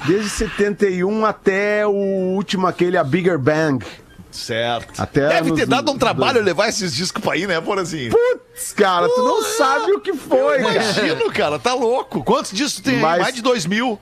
71. 0.00 0.06
Desde 0.06 0.30
71 0.30 1.24
até 1.26 1.86
o 1.86 1.90
último, 1.90 2.66
aquele, 2.66 2.96
a 2.96 3.04
Bigger 3.04 3.38
Bang. 3.38 3.84
Certo. 4.30 5.00
Até 5.00 5.26
Deve 5.28 5.52
ter 5.54 5.66
dado 5.66 5.90
um 5.90 5.98
trabalho 5.98 6.40
levar 6.40 6.68
esses 6.68 6.94
discos 6.94 7.20
pra 7.22 7.32
aí, 7.32 7.46
né, 7.48 7.60
Porazinho? 7.60 8.12
Putz, 8.12 8.72
cara, 8.72 9.08
tu 9.08 9.22
não 9.24 9.42
sabe 9.42 9.90
o 9.92 10.00
que 10.00 10.12
foi, 10.12 10.58
cara. 10.62 10.72
Imagino, 10.74 11.32
cara, 11.32 11.58
tá 11.58 11.74
louco. 11.74 12.22
Quantos 12.22 12.52
discos 12.52 12.80
tem 12.80 12.94
aí? 12.96 13.00
Mas- 13.02 13.20
Mais 13.22 13.34
de 13.34 13.42
dois 13.42 13.66
mil. 13.66 13.98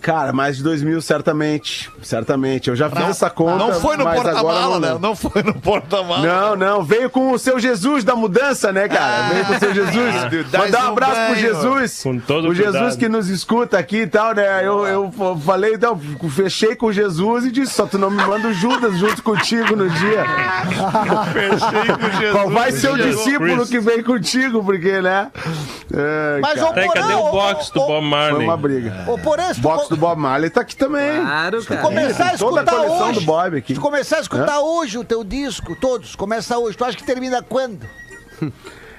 Cara, 0.00 0.32
mais 0.32 0.56
de 0.56 0.62
2 0.62 0.82
mil, 0.82 1.00
certamente. 1.02 1.90
Certamente. 2.02 2.68
Eu 2.68 2.76
já 2.76 2.88
fiz 2.90 3.08
essa 3.08 3.30
conta. 3.30 3.56
Não 3.56 3.80
foi 3.80 3.96
no 3.96 4.04
porta-mala, 4.04 4.80
não 4.80 4.80
né? 4.80 4.98
Não 5.00 5.16
foi 5.16 5.42
no 5.42 5.54
porta-mala. 5.54 6.26
Não, 6.26 6.56
não, 6.56 6.82
veio 6.82 7.10
com 7.10 7.32
o 7.32 7.38
seu 7.38 7.58
Jesus 7.58 8.04
da 8.04 8.14
mudança, 8.14 8.72
né, 8.72 8.88
cara? 8.88 9.28
Veio 9.28 9.44
com 9.46 9.52
o 9.54 9.58
seu 9.58 9.74
Jesus. 9.74 10.50
dá 10.50 10.58
Mandar 10.58 10.84
um 10.88 10.92
abraço 10.92 11.14
pro 11.14 11.34
banho. 11.34 11.36
Jesus. 11.36 12.02
Com 12.02 12.18
todo 12.18 12.48
o 12.48 12.54
Jesus 12.54 12.76
cuidado. 12.76 12.98
que 12.98 13.08
nos 13.08 13.28
escuta 13.28 13.78
aqui 13.78 14.02
e 14.02 14.06
tal, 14.06 14.34
né? 14.34 14.66
Eu, 14.66 14.86
eu 14.86 15.12
falei, 15.44 15.74
então, 15.74 15.98
fechei 16.30 16.74
com 16.74 16.92
Jesus 16.92 17.44
e 17.44 17.50
disse: 17.50 17.74
só 17.74 17.86
tu 17.86 17.98
não 17.98 18.10
me 18.10 18.24
manda 18.24 18.48
o 18.48 18.52
Judas 18.52 18.96
junto 18.98 19.22
contigo 19.22 19.76
no 19.76 19.88
dia. 19.90 20.24
Fechei 21.32 21.96
com 21.96 22.20
Jesus. 22.20 22.32
Qual 22.32 22.50
vai 22.50 22.72
ser 22.72 22.90
o 22.90 22.96
Jesus 22.96 23.16
discípulo 23.16 23.66
que 23.66 23.80
vem 23.80 24.02
contigo, 24.02 24.62
porque, 24.64 25.00
né? 25.00 25.30
É, 25.92 26.38
Mas, 26.40 26.54
cara, 26.54 26.66
ô, 26.66 26.70
Até 26.70 26.88
cadê 26.88 27.12
Porã, 27.12 27.16
o 27.18 27.30
box 27.30 27.70
do 27.70 27.80
Bob 27.80 27.88
foi 27.88 28.00
Marley? 28.00 28.44
uma 28.44 28.56
briga. 28.56 29.04
Ô, 29.06 29.18
Porã, 29.18 29.52
se 29.52 29.60
tu 29.60 29.85
Box 29.86 29.88
co- 29.88 29.94
do 29.94 30.00
Bob 30.00 30.18
Marley 30.20 30.50
tá 30.50 30.60
aqui 30.60 30.76
também. 30.76 31.20
Claro, 31.20 31.64
cara. 31.64 31.80
começar 31.82 32.24
a 32.34 32.38
Toda 32.38 32.60
a 32.60 32.64
escutar 32.64 32.76
coleção 32.84 33.08
hoje, 33.10 33.20
do 33.20 33.26
Bob 33.26 33.56
aqui. 33.58 33.68
se 33.68 33.74
tu 33.74 33.80
começar 33.80 34.16
a 34.16 34.20
escutar 34.20 34.60
hoje 34.60 34.98
o 34.98 35.04
teu 35.04 35.22
disco, 35.24 35.76
todos, 35.80 36.14
começa 36.16 36.58
hoje, 36.58 36.76
tu 36.76 36.84
acha 36.84 36.96
que 36.96 37.04
termina 37.04 37.42
quando? 37.42 37.86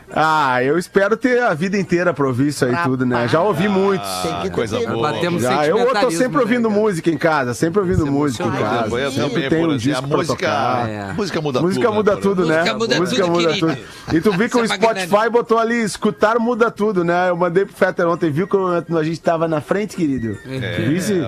Ah, 0.10 0.64
eu 0.64 0.78
espero 0.78 1.18
ter 1.18 1.42
a 1.44 1.54
vida 1.54 1.78
inteira 1.78 2.14
pra 2.14 2.26
ouvir 2.26 2.48
isso 2.48 2.64
aí 2.64 2.76
tudo, 2.84 3.06
né? 3.06 3.28
Já 3.28 3.42
ouvi 3.42 3.68
muitos. 3.68 4.08
Tem 4.24 4.42
que 4.42 4.50
coisa 4.52 4.80
ter- 4.80 4.88
boa. 4.88 5.12
Batemos 5.12 5.42
Já, 5.42 5.68
eu 5.68 5.94
tô 5.94 6.10
sempre 6.12 6.40
ouvindo 6.40 6.70
né, 6.70 6.76
música 6.76 7.10
em 7.12 7.18
casa, 7.18 7.54
sempre 7.54 7.82
ouvindo 7.82 8.06
música 8.08 8.44
em 8.46 8.52
casa. 8.52 8.96
Eu 8.98 9.12
Sempre 9.12 9.30
também, 9.44 9.50
tem 9.50 9.66
um 9.66 9.78
disco 9.78 10.06
A 10.06 10.08
pra 10.08 10.18
música, 10.18 10.34
tocar. 10.36 10.90
É. 10.90 11.14
música 11.14 11.42
muda 11.42 11.62
música 11.62 11.86
tudo. 11.86 11.96
muda 11.96 12.16
né, 12.16 12.22
tudo, 12.22 12.46
né? 12.46 12.58
Música 12.60 12.78
muda 12.78 13.00
música 13.00 13.22
tudo, 13.24 13.32
muda 13.34 13.48
querido. 13.54 13.68
tudo. 13.68 14.16
E 14.18 14.22
tu 14.22 14.32
viu 14.32 14.50
que 14.50 14.58
o 14.58 14.64
Essa 14.64 14.76
Spotify 14.76 15.30
botou 15.30 15.60
ali, 15.60 15.82
escutar 15.84 16.40
muda 16.40 16.72
tudo, 16.72 17.04
né? 17.04 17.30
Eu 17.30 17.36
mandei 17.36 17.66
pro 17.66 17.76
Fetter 17.76 18.08
ontem, 18.08 18.32
viu 18.32 18.48
que 18.48 18.56
a 18.98 19.04
gente 19.04 19.20
tava 19.20 19.48
na 19.48 19.60
frente, 19.62 19.96
querido? 19.98 20.38
Vice? 20.88 21.22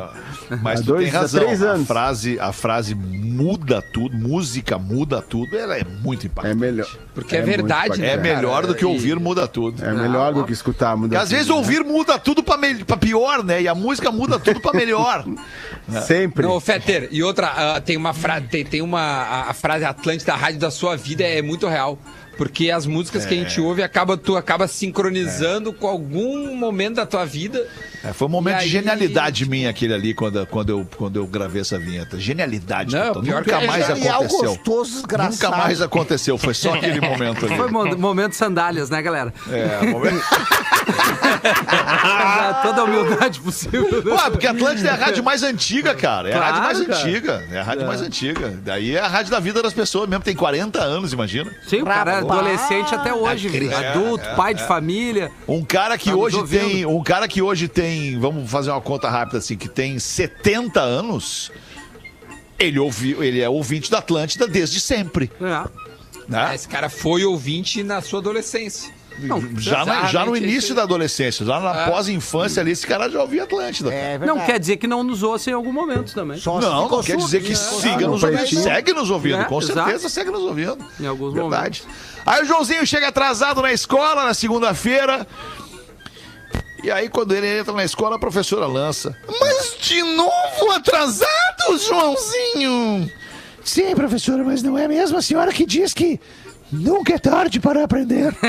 Mas 0.61 0.79
Há 0.79 0.83
tu 0.83 0.87
dois, 0.87 1.09
tem 1.09 1.15
há 1.17 1.21
razão. 1.21 1.41
três 1.43 1.61
A 1.61 1.71
anos. 1.71 1.87
frase, 1.87 2.39
a 2.39 2.51
frase 2.51 2.95
muda 2.95 3.81
tudo, 3.93 4.15
música 4.17 4.77
muda 4.79 5.21
tudo, 5.21 5.55
ela 5.57 5.77
é 5.77 5.83
muito 5.83 6.25
É 6.25 6.29
impactante. 6.29 6.57
melhor. 6.59 6.87
Porque 7.13 7.35
é 7.35 7.41
verdade, 7.41 8.03
É 8.03 8.15
né? 8.15 8.17
melhor 8.17 8.65
do 8.69 8.75
que 8.77 8.83
e- 8.83 8.87
ouvir 8.87 9.19
muda 9.19 9.47
tudo. 9.47 9.83
É 9.83 9.93
melhor 9.93 10.33
do 10.33 10.43
que 10.45 10.53
escutar 10.53 10.95
muda 10.95 11.09
Porque 11.09 11.15
às 11.17 11.23
tudo, 11.29 11.35
vezes 11.35 11.47
né? 11.49 11.55
ouvir 11.55 11.83
muda 11.83 12.17
tudo 12.17 12.41
pra, 12.43 12.57
me- 12.57 12.83
pra 12.83 12.97
pior, 12.97 13.43
né? 13.43 13.61
E 13.61 13.67
a 13.67 13.75
música 13.75 14.11
muda 14.11 14.39
tudo 14.39 14.59
pra 14.61 14.73
melhor. 14.73 15.25
Sempre. 16.05 16.45
Não, 16.45 16.59
Fetter, 16.59 17.07
e 17.11 17.23
outra, 17.23 17.47
ah, 17.75 17.81
tem 17.81 17.97
uma 17.97 18.13
frase, 18.13 18.45
tem, 18.47 18.63
tem 18.63 18.81
uma 18.81 18.99
a, 19.01 19.49
a 19.49 19.53
frase 19.53 19.83
Atlântida, 19.85 20.33
a 20.33 20.35
rádio 20.35 20.59
da 20.59 20.69
sua 20.71 20.95
vida 20.95 21.23
é 21.23 21.41
muito 21.41 21.67
real. 21.67 21.97
Porque 22.39 22.71
as 22.71 22.85
músicas 22.85 23.25
que 23.25 23.33
a 23.33 23.37
gente 23.37 23.59
ouve 23.59 23.83
acaba 23.83 24.15
tu 24.15 24.37
acaba 24.37 24.65
sincronizando 24.65 25.73
com 25.73 25.85
algum 25.87 26.55
momento 26.55 26.95
da 26.95 27.05
tua 27.05 27.25
vida. 27.25 27.67
É, 28.01 28.13
foi 28.13 28.27
um 28.29 28.31
momento 28.31 28.55
E 28.55 28.59
de 28.59 28.63
aí- 28.63 28.69
genialidade 28.69 29.45
minha 29.49 29.69
aquele 29.69 29.93
ali 29.93 30.13
quando, 30.13 30.47
quando, 30.47 30.69
eu, 30.69 30.87
quando 30.95 31.17
eu 31.17 31.27
gravei 31.27 31.59
essa 31.59 31.77
vinheta. 31.77 32.17
Genialidade. 32.17 32.95
Não, 32.95 33.07
total. 33.07 33.21
pior 33.23 33.39
Nunca 33.39 33.57
que 33.57 33.63
é 33.63 33.67
mais 33.67 33.89
aconteceu. 33.89 34.55
gostoso. 34.55 35.01
Nunca 35.29 35.49
mais 35.51 35.81
aconteceu. 35.81 36.37
Foi 36.37 36.53
só 36.53 36.73
aquele 36.75 37.01
momento 37.01 37.45
ali. 37.45 37.55
Foi 37.59 37.69
mo- 37.69 37.97
momento 37.97 38.33
sandálias, 38.37 38.89
né, 38.89 39.01
galera? 39.01 39.33
É, 39.51 39.85
momento... 39.87 40.23
Toda 42.63 42.81
a 42.81 42.83
humildade 42.83 43.39
possível. 43.39 44.03
né? 44.03 44.11
Ué, 44.11 44.29
porque 44.31 44.47
a 44.47 44.51
Atlântida 44.51 44.89
é 44.89 44.91
a 44.91 44.95
rádio 44.95 45.23
mais 45.23 45.43
antiga, 45.43 45.93
cara. 45.93 46.29
É 46.29 46.33
a 46.33 46.37
Claro, 46.37 46.53
rádio 46.55 46.63
mais 46.63 46.87
cara. 46.87 46.99
antiga. 46.99 47.43
É 47.51 47.59
a 47.59 47.63
rádio 47.63 47.87
mais 47.87 48.01
antiga. 48.01 48.53
Daí 48.63 48.95
é 48.95 48.99
a 48.99 49.07
rádio 49.07 49.31
da 49.31 49.39
vida 49.39 49.61
das 49.61 49.73
pessoas 49.73 50.09
mesmo. 50.09 50.23
Tem 50.23 50.35
40 50.35 50.79
anos, 50.81 51.13
imagina. 51.13 51.51
Sim, 51.67 51.81
o 51.81 51.85
cara 51.85 52.19
é. 52.19 52.21
Adolescente 52.33 52.93
até 52.93 53.13
hoje, 53.13 53.47
É, 53.69 53.89
adulto, 53.89 54.25
pai 54.35 54.53
de 54.53 54.63
família. 54.65 55.31
Um 55.47 55.63
cara 55.63 55.97
que 55.97 56.09
Tá 56.09 56.15
hoje 56.15 56.47
tem. 56.47 56.85
Um 56.85 57.03
cara 57.03 57.27
que 57.27 57.41
hoje 57.41 57.67
tem. 57.67 58.19
Vamos 58.19 58.49
fazer 58.49 58.71
uma 58.71 58.81
conta 58.81 59.09
rápida 59.09 59.37
assim, 59.39 59.57
que 59.57 59.67
tem 59.67 59.99
70 59.99 60.79
anos. 60.79 61.51
Ele, 62.57 62.77
ouviu, 62.77 63.23
ele 63.23 63.39
é 63.39 63.49
ouvinte 63.49 63.89
da 63.89 63.99
Atlântida 63.99 64.47
desde 64.47 64.81
sempre. 64.81 65.31
É. 65.41 65.69
Né? 66.27 66.53
Esse 66.53 66.67
cara 66.67 66.89
foi 66.89 67.23
ouvinte 67.23 67.81
na 67.83 68.01
sua 68.01 68.19
adolescência. 68.19 68.93
Não, 69.21 69.41
Já, 69.57 69.85
na- 69.85 70.05
já 70.05 70.25
no 70.25 70.35
início 70.35 70.73
da 70.75 70.83
adolescência, 70.83 71.45
já 71.45 71.59
na 71.59 71.81
É. 71.83 71.89
pós-infância 71.89 72.61
ali, 72.61 72.71
esse 72.71 72.85
cara 72.87 73.09
já 73.09 73.21
ouvia 73.21 73.43
Atlântida. 73.43 73.93
É 73.93 74.17
não 74.17 74.25
verdade. 74.35 74.45
quer 74.45 74.59
dizer 74.59 74.77
que 74.77 74.87
não 74.87 75.03
nos 75.03 75.23
ouça 75.23 75.49
em 75.49 75.53
algum 75.53 75.71
momento 75.73 76.13
também. 76.13 76.37
Só 76.39 76.59
se 76.61 76.67
Não, 76.67 76.87
não 76.89 77.01
quer 77.03 77.17
dizer 77.17 77.41
que 77.41 77.49
né? 77.49 77.55
siga 77.55 78.01
no 78.05 78.11
nos 78.11 78.23
ouvindo. 78.23 78.47
Segue 78.63 78.93
nos 78.93 79.09
ouvindo, 79.09 79.37
É, 79.41 79.43
com 79.45 79.59
exato. 79.61 79.79
certeza 79.79 80.09
segue 80.09 80.31
nos 80.31 80.41
ouvindo. 80.43 80.77
Em 80.99 81.05
alguns 81.07 81.33
Verdade. 81.33 81.83
Aí 82.25 82.41
o 82.43 82.45
Joãozinho 82.45 82.85
chega 82.85 83.07
atrasado 83.09 83.61
na 83.61 83.71
escola 83.73 84.23
na 84.25 84.33
segunda-feira. 84.33 85.25
E 86.83 86.89
aí, 86.89 87.09
quando 87.09 87.33
ele 87.33 87.59
entra 87.59 87.73
na 87.73 87.83
escola, 87.83 88.15
a 88.15 88.19
professora 88.19 88.65
lança. 88.65 89.15
Mas 89.41 89.75
de 89.81 90.01
novo 90.01 90.71
atrasado, 90.73 91.77
Joãozinho? 91.77 93.11
Sim, 93.63 93.93
professora, 93.95 94.43
mas 94.43 94.63
não 94.63 94.77
é 94.77 94.87
mesmo 94.87 95.17
a 95.17 95.21
senhora 95.21 95.51
que 95.51 95.65
diz 95.65 95.93
que 95.93 96.19
nunca 96.71 97.13
é 97.13 97.17
tarde 97.17 97.59
para 97.59 97.83
aprender. 97.83 98.33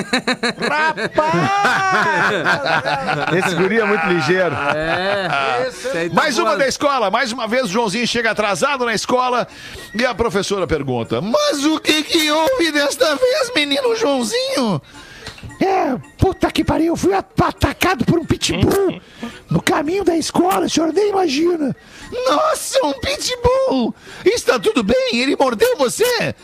Esse 3.37 3.55
guri 3.57 3.81
é 3.81 3.85
muito 3.85 4.07
ligeiro. 4.07 4.55
É. 4.75 5.29
Tá 5.29 6.15
Mais 6.15 6.39
uma 6.39 6.57
da 6.57 6.67
escola, 6.67 7.11
mais 7.11 7.33
uma 7.33 7.47
vez 7.47 7.65
o 7.65 7.69
Joãozinho 7.69 8.07
chega 8.07 8.31
atrasado 8.31 8.85
na 8.85 8.95
escola 8.95 9.47
e 9.95 10.05
a 10.05 10.15
professora 10.15 10.67
pergunta: 10.67 11.21
Mas 11.21 11.65
o 11.65 11.79
que 11.81 12.03
que 12.03 12.31
houve 12.31 12.73
desta 12.73 13.15
vez, 13.17 13.53
menino 13.55 13.97
Joãozinho? 13.97 14.81
É, 15.61 15.97
puta 16.19 16.51
que 16.51 16.65
pariu, 16.65 16.89
eu 16.89 16.97
fui 16.97 17.13
atacado 17.15 18.05
por 18.05 18.19
um 18.19 18.25
pitbull 18.25 19.01
no 19.51 19.61
caminho 19.61 20.05
da 20.05 20.17
escola, 20.17 20.67
o 20.67 20.71
senhor 20.71 20.93
nem 20.93 21.11
imagina. 21.11 21.75
Nossa, 22.29 22.79
um 22.85 22.93
pitbull! 22.95 23.95
Está 24.25 24.59
tudo 24.59 24.83
bem? 24.83 25.17
Ele 25.17 25.37
mordeu 25.37 25.77
você? 25.77 26.35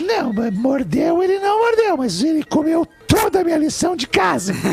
Não, 0.00 0.32
mas 0.32 0.52
mordeu, 0.54 1.22
ele 1.22 1.38
não 1.38 1.58
mordeu, 1.58 1.96
mas 1.96 2.22
ele 2.22 2.42
comeu 2.44 2.86
toda 3.06 3.40
a 3.40 3.44
minha 3.44 3.58
lição 3.58 3.94
de 3.96 4.06
casa. 4.06 4.52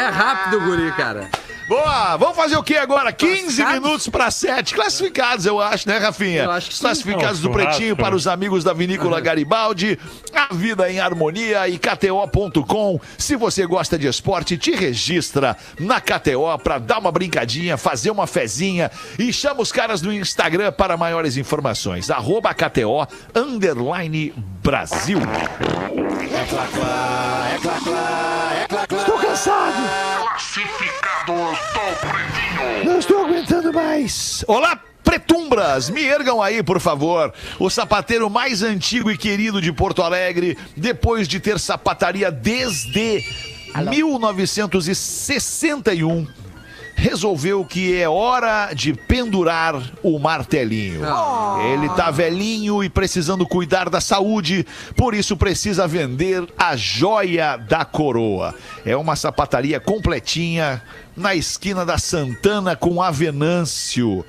É 0.00 0.08
rápido, 0.08 0.60
guri, 0.60 0.90
cara. 0.92 1.28
Boa, 1.70 2.16
vamos 2.16 2.34
fazer 2.34 2.56
o 2.56 2.64
que 2.64 2.76
agora? 2.76 3.12
15 3.12 3.32
Classificados? 3.36 3.80
minutos 3.80 4.08
para 4.08 4.28
7. 4.28 4.74
Classificados, 4.74 5.46
eu 5.46 5.60
acho, 5.60 5.88
né, 5.88 5.98
Rafinha? 5.98 6.42
Eu 6.42 6.50
acho 6.50 6.68
que 6.68 6.74
sim. 6.74 6.80
Classificados 6.80 7.38
do 7.38 7.46
Não, 7.46 7.52
churrasco, 7.52 7.76
Pretinho 7.76 7.96
para 7.96 8.12
os 8.12 8.26
amigos 8.26 8.64
da 8.64 8.72
Vinícola 8.72 9.20
Garibaldi, 9.20 9.96
A 10.34 10.52
Vida 10.52 10.90
em 10.90 10.98
Harmonia 10.98 11.68
e 11.68 11.78
KTO.com. 11.78 13.00
Se 13.16 13.36
você 13.36 13.64
gosta 13.66 13.96
de 13.96 14.08
esporte, 14.08 14.58
te 14.58 14.72
registra 14.72 15.56
na 15.78 16.00
KTO 16.00 16.58
para 16.58 16.78
dar 16.78 16.98
uma 16.98 17.12
brincadinha, 17.12 17.76
fazer 17.76 18.10
uma 18.10 18.26
fezinha 18.26 18.90
e 19.16 19.32
chama 19.32 19.62
os 19.62 19.70
caras 19.70 20.02
no 20.02 20.12
Instagram 20.12 20.72
para 20.72 20.96
maiores 20.96 21.36
informações. 21.36 22.10
Arroba 22.10 22.52
KTO, 22.52 23.06
underline 23.32 24.34
Brasil. 24.60 25.20
Estou 28.90 29.18
cansado. 29.18 30.20
Não 32.84 32.98
estou 32.98 33.24
aguentando 33.24 33.72
mais. 33.72 34.44
Olá, 34.48 34.80
Pretumbras, 35.04 35.90
me 35.90 36.02
ergam 36.02 36.40
aí, 36.40 36.62
por 36.62 36.80
favor. 36.80 37.34
O 37.58 37.68
sapateiro 37.68 38.30
mais 38.30 38.62
antigo 38.62 39.10
e 39.10 39.18
querido 39.18 39.60
de 39.60 39.70
Porto 39.72 40.02
Alegre, 40.02 40.56
depois 40.76 41.28
de 41.28 41.40
ter 41.40 41.58
sapataria 41.58 42.30
desde 42.30 43.24
1961, 43.90 46.26
resolveu 47.00 47.64
que 47.64 47.96
é 47.96 48.06
hora 48.06 48.74
de 48.74 48.92
pendurar 48.92 49.74
o 50.02 50.18
martelinho. 50.18 51.00
Ele 51.72 51.88
tá 51.96 52.10
velhinho 52.10 52.84
e 52.84 52.90
precisando 52.90 53.46
cuidar 53.46 53.88
da 53.88 54.02
saúde, 54.02 54.66
por 54.94 55.14
isso 55.14 55.34
precisa 55.34 55.88
vender 55.88 56.46
a 56.58 56.76
joia 56.76 57.56
da 57.56 57.86
coroa. 57.86 58.54
É 58.84 58.94
uma 58.94 59.16
sapataria 59.16 59.80
completinha 59.80 60.82
na 61.16 61.34
esquina 61.34 61.86
da 61.86 61.96
Santana 61.96 62.76
com 62.76 63.02
a 63.02 63.10
Venâncio. 63.10 64.22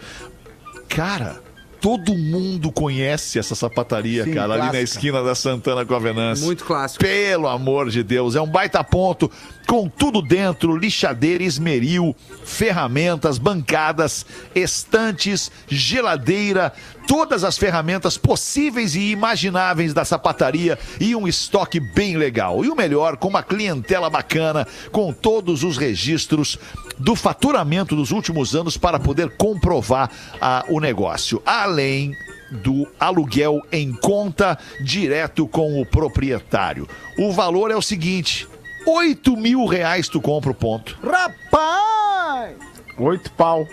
Cara, 0.87 1.41
todo 1.81 2.15
mundo 2.15 2.71
conhece 2.71 3.39
essa 3.39 3.55
sapataria, 3.55 4.23
Sim, 4.23 4.33
cara, 4.33 4.53
ali 4.53 4.61
na 4.61 4.69
clássica. 4.69 4.83
esquina 4.83 5.23
da 5.23 5.33
Santana 5.33 5.83
com 5.83 5.95
a 5.95 5.99
Venâncio. 5.99 6.45
Muito 6.45 6.63
clássico. 6.63 7.03
Pelo 7.03 7.47
amor 7.47 7.89
de 7.89 8.03
Deus, 8.03 8.35
é 8.35 8.41
um 8.41 8.47
baita 8.47 8.83
ponto 8.83 9.29
com 9.67 9.87
tudo 9.87 10.21
dentro: 10.21 10.75
lixadeira, 10.75 11.43
esmeril, 11.43 12.15
ferramentas, 12.43 13.37
bancadas, 13.37 14.25
estantes, 14.53 15.51
geladeira, 15.67 16.73
todas 17.07 17.43
as 17.43 17.57
ferramentas 17.57 18.17
possíveis 18.17 18.95
e 18.95 19.11
imagináveis 19.11 19.93
da 19.93 20.05
sapataria 20.05 20.77
e 20.99 21.15
um 21.15 21.27
estoque 21.27 21.79
bem 21.79 22.17
legal. 22.17 22.63
E 22.63 22.69
o 22.69 22.75
melhor, 22.75 23.17
com 23.17 23.27
uma 23.27 23.43
clientela 23.43 24.09
bacana, 24.09 24.67
com 24.91 25.11
todos 25.11 25.63
os 25.63 25.77
registros 25.77 26.57
do 26.97 27.15
faturamento 27.15 27.95
dos 27.95 28.11
últimos 28.11 28.55
anos 28.55 28.77
para 28.77 28.99
poder 28.99 29.35
comprovar 29.37 30.09
ah, 30.39 30.63
o 30.69 30.79
negócio. 30.79 31.41
Além 31.45 32.15
do 32.51 32.85
aluguel 32.99 33.61
em 33.71 33.93
conta 33.93 34.57
direto 34.83 35.47
com 35.47 35.81
o 35.81 35.85
proprietário. 35.85 36.87
O 37.17 37.31
valor 37.31 37.71
é 37.71 37.75
o 37.75 37.81
seguinte: 37.81 38.47
8 38.85 39.37
mil 39.37 39.65
reais 39.65 40.07
tu 40.07 40.19
compra 40.21 40.51
o 40.51 40.55
ponto. 40.55 40.97
Rapaz! 41.03 42.55
Oito 42.97 43.31
pau. 43.31 43.65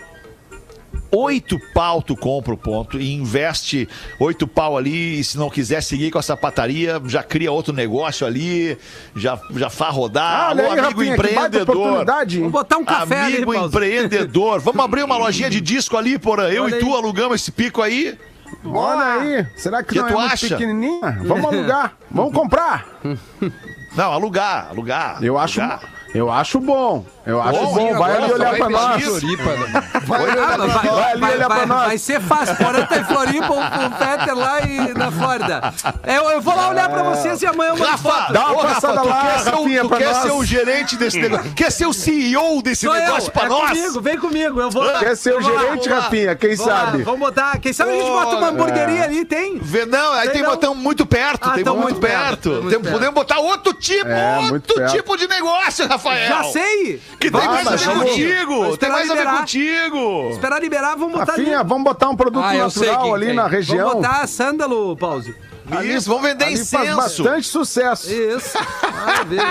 Oito 1.11 1.57
pau 1.73 2.03
tu 2.03 2.15
compra 2.15 2.53
o 2.53 2.57
ponto 2.57 2.99
e 2.99 3.11
investe 3.13 3.89
oito 4.19 4.47
pau 4.47 4.77
ali. 4.77 5.19
E 5.19 5.23
se 5.23 5.37
não 5.39 5.49
quiser 5.49 5.81
seguir 5.81 6.11
com 6.11 6.19
a 6.19 6.21
sapataria, 6.21 7.01
já 7.05 7.23
cria 7.23 7.51
outro 7.51 7.73
negócio 7.73 8.27
ali, 8.27 8.77
já, 9.15 9.39
já 9.55 9.69
faz 9.71 9.93
rodar. 9.95 10.51
olha 10.51 10.63
Alô, 10.65 10.73
aí, 10.73 10.79
amigo 10.79 11.03
empreendedor. 11.03 12.05
Vamos 12.05 12.51
botar 12.51 12.77
um 12.77 12.85
café 12.85 13.21
ali, 13.21 13.37
Amigo 13.37 13.53
Paulo. 13.53 13.67
empreendedor. 13.67 14.59
Vamos 14.59 14.85
abrir 14.85 15.03
uma 15.03 15.17
lojinha 15.17 15.49
de 15.49 15.59
disco 15.59 15.97
ali, 15.97 16.19
porra. 16.19 16.49
Eu 16.51 16.63
Olha 16.65 16.75
e 16.75 16.79
tu 16.79 16.85
aí. 16.87 16.93
alugamos 16.93 17.41
esse 17.41 17.51
pico 17.51 17.81
aí. 17.81 18.15
Olha 18.63 19.21
aí. 19.21 19.47
Será 19.57 19.81
que, 19.83 19.93
Que 19.93 19.99
não 20.01 20.07
tu 20.07 20.13
é 20.13 20.15
muito 20.17 20.33
acha? 20.33 20.47
pequenininha? 20.49 21.19
Vamos 21.23 21.45
alugar. 21.45 21.97
Vamos 22.11 22.33
comprar. 22.33 22.85
Não, 23.95 24.11
alugar, 24.11 24.67
alugar. 24.69 25.23
Eu 25.23 25.37
acho, 25.37 25.61
alugar. 25.61 25.81
Eu 26.13 26.31
acho 26.31 26.59
bom. 26.59 27.05
Eu 27.25 27.39
acho 27.41 27.59
Bom, 27.59 27.73
bom. 27.75 27.75
Vai 27.75 27.91
agora 27.93 28.23
ali 28.23 28.33
olhar 28.33 28.49
vai 28.49 28.57
pra 28.59 28.69
nós. 28.69 29.03
Floripa, 29.03 29.43
né? 29.43 29.83
Vai, 30.05 30.19
vai- 30.25 31.11
ali 31.11 31.19
vai- 31.21 31.33
olhar 31.35 31.45
pra 31.47 31.55
vai- 31.57 31.65
nós. 31.67 31.85
vai 31.87 31.97
ser 31.99 32.19
fácil. 32.21 32.55
Porém, 32.55 32.85
tá 32.87 32.97
em 32.97 33.03
Floripa, 33.03 33.53
o 33.53 33.91
Peter 33.91 34.35
lá 34.35 34.61
e 34.61 34.93
na 34.97 35.11
Flórida. 35.11 35.73
Eu, 36.07 36.29
eu 36.31 36.41
vou 36.41 36.55
lá 36.55 36.69
olhar 36.69 36.89
pra 36.89 37.03
vocês 37.03 37.39
e 37.41 37.45
amanhã 37.45 37.69
eu 37.69 37.77
mando 37.77 37.91
Rafa, 37.91 38.09
foto. 38.09 38.33
Dá 38.33 38.45
uma 38.47 38.53
ô, 38.53 38.61
passada 38.63 39.01
lá, 39.03 39.21
quer, 39.25 39.39
ser, 39.43 39.49
Rafinha, 39.51 39.81
tu 39.81 39.89
quer 39.89 40.05
nós. 40.13 40.17
ser 40.23 40.31
o 40.31 40.43
gerente 40.43 40.95
desse 40.95 41.19
negócio? 41.21 41.53
Quer 41.53 41.71
ser 41.71 41.85
o 41.85 41.93
CEO 41.93 42.61
desse 42.63 42.85
Sou 42.87 42.95
eu, 42.95 43.01
negócio 43.03 43.31
pra 43.31 43.45
é 43.45 43.49
nós? 43.49 43.69
comigo, 43.69 44.01
vem 44.01 44.17
comigo. 44.17 44.59
Eu 44.59 44.71
vou 44.71 44.83
lá. 44.83 44.99
Quer 44.99 45.15
ser 45.15 45.35
o 45.35 45.41
gerente. 45.41 45.87
Rafinha? 45.87 46.35
Quem 46.35 46.55
sabe? 46.55 47.03
Vamos 47.03 47.19
botar. 47.19 47.59
Quem 47.59 47.71
sabe 47.73 47.91
a 47.91 47.93
gente 47.93 48.09
bota 48.09 48.35
uma 48.37 48.47
hamburgueria 48.49 49.03
ali, 49.03 49.23
tem? 49.25 49.59
Vê, 49.59 49.85
Não, 49.85 50.13
aí 50.13 50.29
tem 50.29 50.43
botão 50.43 50.73
muito 50.73 51.05
perto, 51.05 51.47
Ah, 51.49 51.53
tem 51.53 51.63
tão 51.63 51.77
muito, 51.77 51.99
perto. 51.99 52.63
Podemos 52.89 53.13
botar 53.13 53.37
outro 53.39 53.71
tipo, 53.73 54.09
É, 54.09 54.49
outro 54.51 54.87
tipo 54.87 55.15
de 55.15 55.27
negócio, 55.27 55.87
Rafael. 56.03 56.27
Já 56.27 56.43
sei. 56.45 57.01
Que 57.19 57.29
tem 57.31 57.45
mais 57.47 57.67
a 57.67 57.75
ver 57.75 57.85
vamos- 57.85 58.09
contigo. 58.09 58.77
Tem 58.77 58.89
mais 58.89 59.09
a 59.09 59.13
ver 59.15 59.25
contigo. 59.27 60.29
Esperar 60.31 60.61
liberar, 60.61 60.95
vamos 60.95 61.13
botar 61.19 61.33
Rafinha, 61.33 61.59
ali. 61.59 61.67
vamos 61.69 61.83
botar 61.83 62.09
um 62.09 62.15
produto 62.15 62.43
Ah, 62.45 62.53
natural 62.53 63.13
ali 63.15 63.25
tem. 63.27 63.35
na 63.35 63.43
Vamos 63.43 63.55
região. 63.57 63.93
botar 63.95 64.27
sândalo, 64.27 64.95
Pause. 64.97 65.35
Isso, 65.83 66.09
vamos 66.09 66.23
vender 66.23 66.45
Ali 66.45 66.57
faz 66.65 66.89
incenso. 66.89 66.97
bastante 67.23 67.47
sucesso. 67.47 68.11
Isso. 68.11 68.57
Maravilha. 69.05 69.43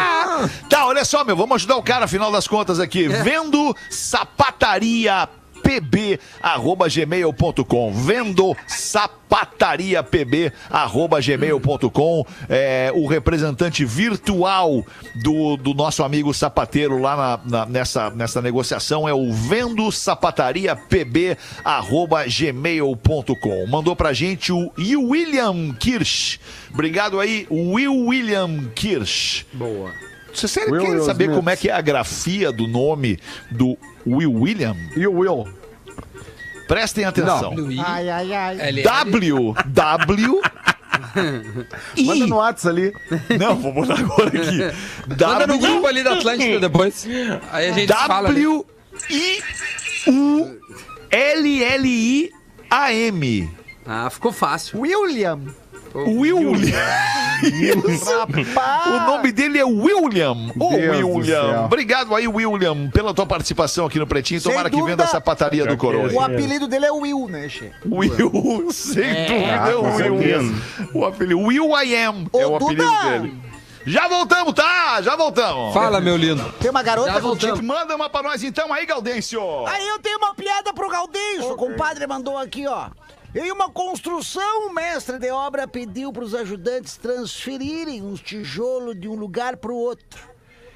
Tá, 0.69 0.85
olha 0.87 1.05
só, 1.05 1.23
meu, 1.23 1.37
vamos 1.37 1.55
ajudar 1.57 1.77
o 1.77 1.83
cara, 1.83 2.07
afinal 2.07 2.33
das 2.33 2.49
contas 2.49 2.81
aqui. 2.81 3.05
É. 3.05 3.23
Vendo 3.23 3.73
sapataria 3.89 5.29
pb 5.69 6.19
arroba 6.43 6.89
gmail.com 6.89 7.93
vendo 7.93 8.57
sapataria 8.67 10.03
pb 10.03 10.51
arroba 10.71 11.21
gmail.com 11.21 12.25
é, 12.49 12.91
o 12.95 13.07
representante 13.07 13.85
virtual 13.85 14.83
do, 15.23 15.59
do 15.59 15.75
nosso 15.75 16.03
amigo 16.03 16.33
sapateiro 16.33 16.99
lá 16.99 17.17
na- 17.45 17.59
na- 17.59 17.67
nessa, 17.67 18.09
nessa 18.11 18.41
negociação 18.41 19.07
é 19.07 19.13
o 19.13 19.31
vendo 19.31 19.93
sapataria 19.93 20.75
pb 20.75 21.37
arroba 21.63 22.25
gmail.com 22.27 23.67
mandou 23.69 23.95
pra 23.95 24.15
gente 24.15 24.51
o 24.51 24.71
Will 24.79 25.03
William 25.09 25.75
Kirsch 25.79 26.39
obrigado 26.73 27.21
aí 27.21 27.47
Will 27.51 28.07
William 28.07 28.71
Kirsch 28.75 29.45
Boa. 29.53 29.93
você 30.33 30.49
sério 30.49 30.73
Will 30.73 30.81
quer 30.83 30.91
Will 30.93 31.05
saber 31.05 31.25
Smith. 31.25 31.37
como 31.37 31.51
é 31.51 31.57
que 31.57 31.69
é 31.69 31.73
a 31.73 31.81
grafia 31.83 32.51
do 32.51 32.67
nome 32.67 33.19
do 33.51 33.77
Will 34.07 34.33
William? 34.33 34.75
E 34.97 35.07
o 35.07 35.13
Will? 35.19 35.47
Prestem 36.69 37.05
atenção. 37.05 37.55
Ai, 37.85 38.09
ai. 38.11 38.83
W, 38.83 39.55
W, 39.67 40.41
Manda 41.17 42.25
I. 42.25 42.27
no 42.27 42.37
WhatsApp 42.37 42.69
ali. 42.69 42.93
Não, 43.39 43.57
vou 43.57 43.73
botar 43.73 43.99
agora 43.99 44.29
aqui. 44.29 44.59
Manda 45.09 45.47
no 45.47 45.59
grupo 45.59 45.75
W, 45.83 45.87
ali 45.87 46.03
da 46.05 46.13
Atlântida 46.15 46.61
depois. 46.61 47.07
Aí 47.51 47.69
a 47.69 47.73
gente 47.73 47.93
fala. 47.93 48.29
né? 48.29 48.35
W, 48.35 48.67
I, 49.11 49.41
U, 50.11 50.59
L, 51.11 51.65
L, 51.65 51.89
I, 51.89 52.31
A, 52.71 52.93
M. 52.93 53.51
Ah, 53.87 54.11
ficou 54.11 54.33
fácil. 54.33 54.81
William. 54.81 55.41
William. 56.05 56.59
Isso. 57.43 58.09
O 58.89 59.01
nome 59.07 59.31
dele 59.31 59.59
é 59.59 59.65
William. 59.65 60.33
Ô, 60.59 60.71
do 60.71 61.09
William. 61.17 61.65
Obrigado 61.65 62.15
aí, 62.15 62.27
William, 62.27 62.91
pela 62.91 63.15
tua 63.15 63.27
participação 63.27 63.87
aqui 63.87 63.99
no 63.99 64.07
Pretinho. 64.07 64.41
Sem 64.41 64.51
Tomara 64.51 64.69
que 64.69 64.77
dúvida, 64.77 64.97
venda 64.97 65.05
essa 65.05 65.21
pataria 65.21 65.65
do 65.67 65.77
Coroa. 65.77 66.11
O 66.13 66.21
apelido 66.21 66.67
dele 66.67 66.87
é 66.87 66.91
Will, 66.91 67.29
né, 67.29 67.49
Che? 67.49 67.71
Will, 67.87 68.73
sem 68.73 69.05
dúvida, 69.05 69.63
Ah, 69.65 69.71
é 69.71 69.75
o 69.75 69.83
com 69.83 70.19
Will. 70.19 70.55
O 70.95 71.05
apelido 71.05 71.41
Will 71.41 71.71
I 71.81 71.97
Am 71.97 72.27
Ô, 72.33 72.41
é 72.41 72.47
o 72.47 72.57
apelido 72.57 72.85
Duda! 72.85 73.19
dele. 73.19 73.35
Já 73.87 74.07
voltamos, 74.09 74.53
tá? 74.53 75.01
Já 75.01 75.17
voltamos. 75.17 75.73
Fala, 75.73 76.01
meu 76.01 76.17
lindo. 76.17 76.45
Tem 76.61 76.71
uma 76.71 76.83
garota 76.83 77.21
tipo... 77.37 77.63
Manda 77.63 77.95
uma 77.97 78.11
pra 78.11 78.23
nós 78.23 78.43
então 78.43 78.73
aí, 78.73 78.85
Gaudêncio. 78.85 79.41
Aí 79.67 79.87
eu 79.89 79.99
tenho 79.99 80.19
uma 80.19 80.35
piada 80.35 80.75
pro 80.75 80.91
Galdêncio. 80.91 81.53
O 81.53 81.57
compadre 81.57 82.07
mandou 82.07 82.37
aqui, 82.37 82.67
ó. 82.67 82.89
Em 83.35 83.53
uma 83.53 83.71
construção, 83.71 84.69
o 84.69 84.73
mestre 84.73 85.19
de 85.19 85.31
obra 85.31 85.69
pediu 85.69 86.11
para 86.11 86.25
os 86.25 86.35
ajudantes 86.35 86.97
transferirem 86.97 88.03
uns 88.03 88.23
tijolos 88.23 88.99
de 88.99 89.07
um 89.07 89.15
lugar 89.15 89.59
para 89.59 89.71
o 89.71 89.77
outro. 89.77 90.31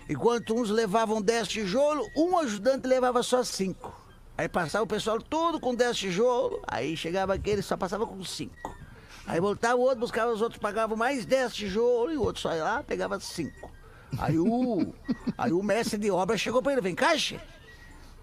Enquanto 0.06 0.54
uns 0.54 0.68
levavam 0.68 1.22
10 1.22 1.48
tijolos, 1.48 2.06
um 2.14 2.36
ajudante 2.36 2.86
levava 2.86 3.22
só 3.22 3.42
5. 3.42 3.90
Aí 4.36 4.50
passava 4.50 4.84
o 4.84 4.86
pessoal 4.86 5.18
todo 5.18 5.58
com 5.58 5.74
10 5.74 5.96
tijolos, 5.96 6.60
aí 6.68 6.94
chegava 6.94 7.32
aquele 7.32 7.62
só 7.62 7.74
passava 7.74 8.06
com 8.06 8.22
5. 8.22 8.52
Aí 9.26 9.40
voltava 9.40 9.76
o 9.76 9.80
outro, 9.80 10.00
buscava 10.00 10.30
os 10.30 10.42
outros, 10.42 10.60
pagavam 10.60 10.96
mais 10.96 11.24
10 11.24 11.54
tijolos 11.54 12.12
e 12.12 12.18
o 12.18 12.22
outro 12.22 12.42
só 12.42 12.54
ia 12.54 12.64
lá, 12.64 12.82
pegava 12.82 13.18
5. 13.18 13.70
Aí 14.18 14.38
o, 14.38 14.92
aí 15.38 15.52
o 15.52 15.62
mestre 15.62 15.98
de 15.98 16.10
obra 16.10 16.36
chegou 16.36 16.60
para 16.60 16.72
ele, 16.72 16.82
vem 16.82 16.96
che. 17.16 17.40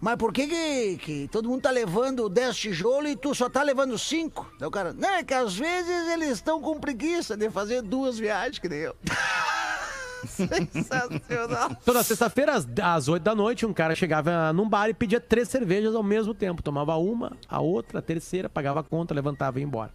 Mas 0.01 0.15
por 0.15 0.31
que, 0.31 0.47
que 0.47 0.97
que 0.97 1.27
todo 1.29 1.49
mundo 1.49 1.61
tá 1.61 1.71
levando 1.71 2.29
10 2.29 2.55
tijolos 2.55 3.11
e 3.11 3.15
tu 3.15 3.35
só 3.35 3.49
tá 3.49 3.61
levando 3.63 3.97
5? 3.97 4.53
Daí 4.57 4.67
o 4.67 4.71
cara, 4.71 4.93
não, 4.93 5.09
é 5.09 5.23
que 5.23 5.33
às 5.33 5.55
vezes 5.55 6.07
eles 6.09 6.29
estão 6.29 6.61
com 6.61 6.79
preguiça 6.79 7.35
de 7.35 7.49
fazer 7.49 7.81
duas 7.81 8.17
viagens, 8.17 8.59
que 8.59 8.69
nem 8.69 8.79
eu. 8.79 8.95
Sensacional. 10.25 11.75
Toda 11.85 12.03
sexta-feira, 12.03 12.53
às, 12.53 12.67
às 12.81 13.07
8 13.07 13.23
da 13.23 13.35
noite, 13.35 13.65
um 13.65 13.73
cara 13.73 13.95
chegava 13.95 14.51
num 14.53 14.67
bar 14.67 14.89
e 14.89 14.93
pedia 14.93 15.19
três 15.19 15.49
cervejas 15.49 15.95
ao 15.95 16.03
mesmo 16.03 16.33
tempo. 16.33 16.61
Tomava 16.61 16.95
uma, 16.95 17.37
a 17.47 17.59
outra, 17.59 17.99
a 17.99 18.01
terceira, 18.01 18.49
pagava 18.49 18.81
a 18.81 18.83
conta, 18.83 19.13
levantava 19.13 19.59
e 19.59 19.61
ia 19.61 19.67
embora. 19.67 19.91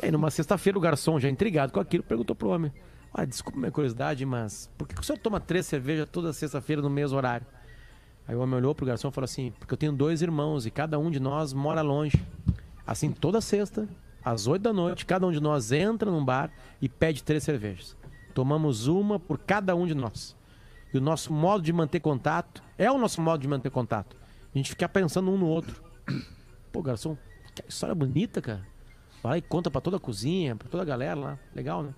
E 0.00 0.06
aí, 0.06 0.10
numa 0.12 0.30
sexta-feira, 0.30 0.78
o 0.78 0.80
garçom, 0.80 1.18
já 1.18 1.28
intrigado 1.28 1.72
com 1.72 1.80
aquilo, 1.80 2.02
perguntou 2.02 2.34
pro 2.34 2.48
homem: 2.48 2.72
Olha, 3.12 3.26
desculpa 3.26 3.58
minha 3.58 3.70
curiosidade, 3.70 4.24
mas 4.24 4.70
por 4.76 4.86
que 4.86 4.94
que 4.94 5.00
o 5.00 5.04
senhor 5.04 5.18
toma 5.18 5.40
três 5.40 5.66
cervejas 5.66 6.08
toda 6.10 6.32
sexta-feira 6.32 6.82
no 6.82 6.90
mesmo 6.90 7.16
horário? 7.16 7.46
Aí 8.28 8.36
o 8.36 8.40
homem 8.40 8.56
olhou 8.56 8.74
pro 8.74 8.84
garçom 8.84 9.08
e 9.08 9.12
falou 9.12 9.24
assim: 9.24 9.52
Porque 9.58 9.72
eu 9.72 9.78
tenho 9.78 9.92
dois 9.92 10.20
irmãos 10.20 10.66
e 10.66 10.70
cada 10.70 10.98
um 10.98 11.10
de 11.10 11.18
nós 11.18 11.54
mora 11.54 11.80
longe. 11.80 12.22
Assim, 12.86 13.10
toda 13.10 13.40
sexta, 13.40 13.88
às 14.22 14.46
8 14.46 14.62
da 14.62 14.72
noite, 14.72 15.06
cada 15.06 15.26
um 15.26 15.32
de 15.32 15.40
nós 15.40 15.72
entra 15.72 16.10
num 16.10 16.22
bar 16.22 16.50
e 16.80 16.88
pede 16.88 17.24
três 17.24 17.42
cervejas. 17.42 17.96
Tomamos 18.34 18.86
uma 18.86 19.18
por 19.18 19.38
cada 19.38 19.74
um 19.74 19.86
de 19.86 19.94
nós. 19.94 20.36
E 20.92 20.98
o 20.98 21.00
nosso 21.00 21.32
modo 21.32 21.62
de 21.64 21.72
manter 21.72 22.00
contato 22.00 22.62
é 22.76 22.90
o 22.90 22.98
nosso 22.98 23.20
modo 23.20 23.40
de 23.40 23.48
manter 23.48 23.70
contato. 23.70 24.14
A 24.54 24.58
gente 24.58 24.70
ficar 24.70 24.90
pensando 24.90 25.30
um 25.30 25.38
no 25.38 25.46
outro. 25.46 25.82
Pô, 26.70 26.82
garçom, 26.82 27.16
que 27.54 27.62
história 27.66 27.94
bonita, 27.94 28.42
cara. 28.42 28.66
Vai 29.22 29.32
lá 29.32 29.38
e 29.38 29.42
conta 29.42 29.70
pra 29.70 29.80
toda 29.80 29.96
a 29.96 30.00
cozinha, 30.00 30.54
pra 30.54 30.68
toda 30.68 30.82
a 30.82 30.86
galera 30.86 31.18
lá. 31.18 31.38
Legal, 31.54 31.82
né? 31.82 31.94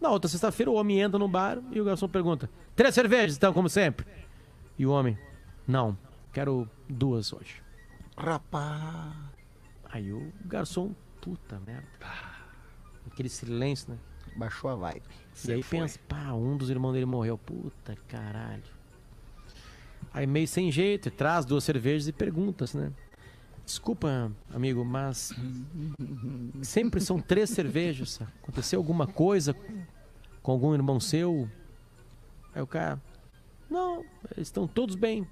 Na 0.00 0.10
outra 0.10 0.28
sexta-feira, 0.28 0.70
o 0.70 0.74
homem 0.74 1.00
entra 1.00 1.18
no 1.18 1.28
bar 1.28 1.58
e 1.70 1.80
o 1.80 1.84
garçom 1.84 2.08
pergunta: 2.08 2.50
Três 2.76 2.94
cervejas, 2.94 3.36
então, 3.36 3.52
como 3.52 3.68
sempre? 3.68 4.06
E 4.78 4.86
o 4.86 4.90
homem: 4.90 5.18
Não, 5.66 5.96
quero 6.32 6.68
duas 6.88 7.32
hoje. 7.32 7.62
Rapaz. 8.16 9.14
Aí 9.84 10.12
o 10.12 10.32
garçom, 10.44 10.94
puta 11.20 11.60
merda. 11.66 11.88
Aquele 13.06 13.28
silêncio, 13.28 13.92
né? 13.92 13.98
Baixou 14.36 14.70
a 14.70 14.74
vibe. 14.74 15.02
e 15.46 15.52
aí 15.52 15.62
pensa, 15.62 15.98
pá, 16.08 16.32
um 16.32 16.56
dos 16.56 16.70
irmãos 16.70 16.92
dele 16.92 17.06
morreu. 17.06 17.36
Puta 17.36 17.96
caralho. 18.08 18.62
Aí 20.12 20.26
meio 20.26 20.48
sem 20.48 20.70
jeito, 20.70 21.10
traz 21.10 21.44
duas 21.44 21.64
cervejas 21.64 22.08
e 22.08 22.12
perguntas, 22.12 22.74
né? 22.74 22.92
Desculpa, 23.64 24.30
amigo, 24.52 24.84
mas 24.84 25.32
sempre 26.62 27.00
são 27.00 27.20
três 27.20 27.50
cervejas. 27.50 28.20
Aconteceu 28.42 28.78
alguma 28.78 29.06
coisa 29.06 29.54
com 30.42 30.52
algum 30.52 30.74
irmão 30.74 30.98
seu? 30.98 31.48
Aí 32.54 32.60
o 32.60 32.66
cara, 32.66 33.00
não, 33.70 34.04
eles 34.36 34.48
estão 34.48 34.66
todos 34.66 34.96
bem. 34.96 35.26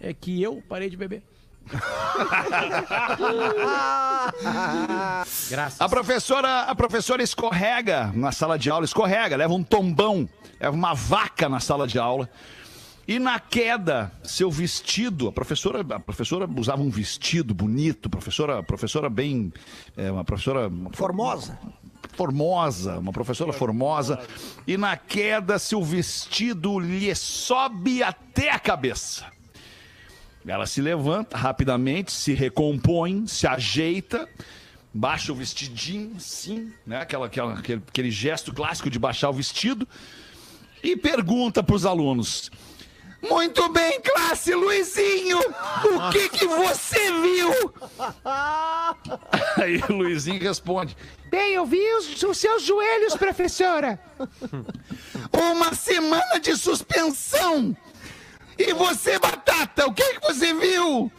É 0.00 0.12
que 0.12 0.42
eu 0.42 0.62
parei 0.68 0.90
de 0.90 0.96
beber. 0.96 1.22
Graças. 5.50 5.80
A 5.80 5.88
professora, 5.88 6.62
a 6.62 6.74
professora 6.74 7.22
escorrega 7.22 8.12
na 8.14 8.32
sala 8.32 8.58
de 8.58 8.70
aula, 8.70 8.84
escorrega, 8.84 9.36
leva 9.36 9.52
um 9.54 9.62
tombão, 9.62 10.28
leva 10.60 10.74
uma 10.74 10.94
vaca 10.94 11.48
na 11.48 11.60
sala 11.60 11.86
de 11.86 11.98
aula. 11.98 12.28
E 13.08 13.20
na 13.20 13.38
queda, 13.38 14.10
seu 14.24 14.50
vestido, 14.50 15.28
a 15.28 15.32
professora, 15.32 15.80
a 15.94 16.00
professora 16.00 16.48
usava 16.56 16.82
um 16.82 16.90
vestido 16.90 17.54
bonito, 17.54 18.10
professora, 18.10 18.62
professora 18.64 19.08
bem, 19.08 19.52
é, 19.96 20.10
uma 20.10 20.24
professora 20.24 20.68
Formosa. 20.92 21.56
formosa, 22.16 22.98
uma 22.98 23.12
professora 23.12 23.52
formosa, 23.52 24.18
e 24.66 24.76
na 24.76 24.96
queda 24.96 25.56
seu 25.56 25.84
vestido 25.84 26.80
lhe 26.80 27.14
sobe 27.14 28.02
até 28.02 28.50
a 28.50 28.58
cabeça. 28.58 29.35
Ela 30.46 30.66
se 30.66 30.80
levanta 30.80 31.36
rapidamente, 31.36 32.12
se 32.12 32.32
recompõe, 32.32 33.26
se 33.26 33.46
ajeita, 33.46 34.28
baixa 34.94 35.32
o 35.32 35.34
vestidinho, 35.34 36.20
sim, 36.20 36.72
né? 36.86 37.00
Aquela, 37.00 37.26
aquela, 37.26 37.54
aquele, 37.54 37.82
aquele 37.86 38.10
gesto 38.10 38.54
clássico 38.54 38.88
de 38.88 38.98
baixar 38.98 39.28
o 39.28 39.32
vestido, 39.32 39.86
e 40.82 40.96
pergunta 40.96 41.62
para 41.62 41.74
os 41.74 41.84
alunos. 41.84 42.50
Muito 43.28 43.68
bem, 43.70 44.00
classe, 44.00 44.54
Luizinho, 44.54 45.38
o 45.38 46.10
que 46.12 46.28
que 46.28 46.46
você 46.46 47.12
viu? 47.20 47.74
Aí 49.56 49.82
o 49.88 49.92
Luizinho 49.92 50.40
responde: 50.40 50.96
Bem, 51.28 51.54
eu 51.54 51.66
vi 51.66 51.82
os, 51.94 52.22
os 52.22 52.38
seus 52.38 52.62
joelhos, 52.62 53.16
professora. 53.16 53.98
Uma 55.32 55.74
semana 55.74 56.38
de 56.38 56.56
suspensão. 56.56 57.76
E 58.58 58.72
você, 58.72 59.18
Batata, 59.18 59.86
o 59.86 59.92
que, 59.92 60.14
que 60.14 60.20
você 60.26 60.54
viu? 60.54 61.10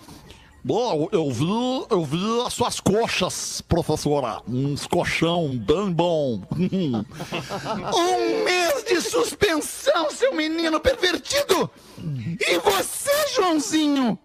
Bom, 0.64 1.08
eu 1.14 1.32
vi, 1.32 1.46
eu 1.90 2.04
vi 2.04 2.42
as 2.46 2.54
suas 2.54 2.80
coxas, 2.82 3.62
professora. 3.62 4.42
Uns 4.48 4.86
colchão 4.86 5.58
bem 5.58 5.94
bom. 5.94 6.42
um 6.52 8.44
mês 8.44 8.84
de 8.84 9.00
suspensão, 9.00 10.12
seu 10.12 10.36
menino 10.36 10.78
pervertido! 10.80 11.70
E 11.98 12.58
você, 12.60 13.34
Joãozinho? 13.34 14.20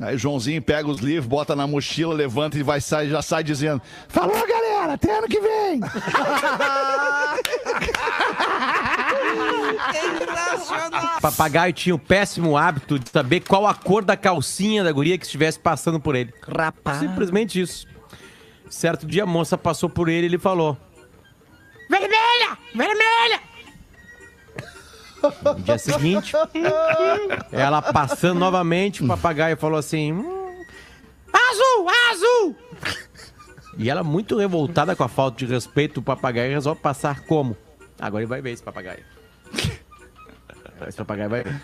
Aí 0.00 0.18
Joãozinho 0.18 0.60
pega 0.60 0.88
os 0.88 1.00
livros, 1.00 1.26
bota 1.26 1.54
na 1.54 1.66
mochila, 1.66 2.12
levanta 2.14 2.58
e 2.58 2.62
vai 2.62 2.80
sair, 2.80 3.08
já 3.08 3.22
sai 3.22 3.44
dizendo: 3.44 3.80
Falou, 4.08 4.46
galera, 4.46 4.94
até 4.94 5.16
ano 5.16 5.28
que 5.28 5.40
vem! 5.40 5.80
Papagaio 11.20 11.72
tinha 11.72 11.94
o 11.94 11.98
péssimo 11.98 12.56
hábito 12.56 12.98
de 12.98 13.08
saber 13.08 13.40
qual 13.40 13.66
a 13.66 13.74
cor 13.74 14.04
da 14.04 14.16
calcinha 14.16 14.82
da 14.82 14.90
guria 14.90 15.16
que 15.16 15.24
estivesse 15.24 15.58
passando 15.58 16.00
por 16.00 16.16
ele. 16.16 16.32
Rapaz. 16.46 16.98
Simplesmente 16.98 17.60
isso. 17.60 17.86
Certo 18.68 19.06
dia 19.06 19.22
a 19.24 19.26
moça 19.26 19.56
passou 19.58 19.88
por 19.88 20.08
ele 20.08 20.26
e 20.26 20.28
ele 20.30 20.38
falou: 20.38 20.76
Vermelha! 21.88 22.58
Vermelha! 22.74 23.41
No 25.44 25.54
dia 25.60 25.78
seguinte, 25.78 26.32
ela 27.50 27.80
passando 27.82 28.38
novamente, 28.38 29.02
o 29.04 29.06
papagaio 29.08 29.56
falou 29.56 29.78
assim: 29.78 30.12
"Hum, 30.12 30.64
Azul! 31.32 31.88
Azul! 32.10 32.56
E 33.78 33.88
ela, 33.88 34.02
muito 34.04 34.36
revoltada 34.36 34.94
com 34.94 35.02
a 35.04 35.08
falta 35.08 35.38
de 35.38 35.46
respeito 35.46 35.94
do 35.94 36.02
papagaio, 36.02 36.50
resolve 36.52 36.80
passar 36.80 37.20
como? 37.24 37.56
Agora 37.98 38.22
ele 38.22 38.28
vai 38.28 38.42
ver 38.42 38.50
esse 38.52 38.62
papagaio. 38.62 39.02
Esse 40.86 40.96
papagaio 40.98 41.30
vai 41.30 41.42
ver. 41.44 41.62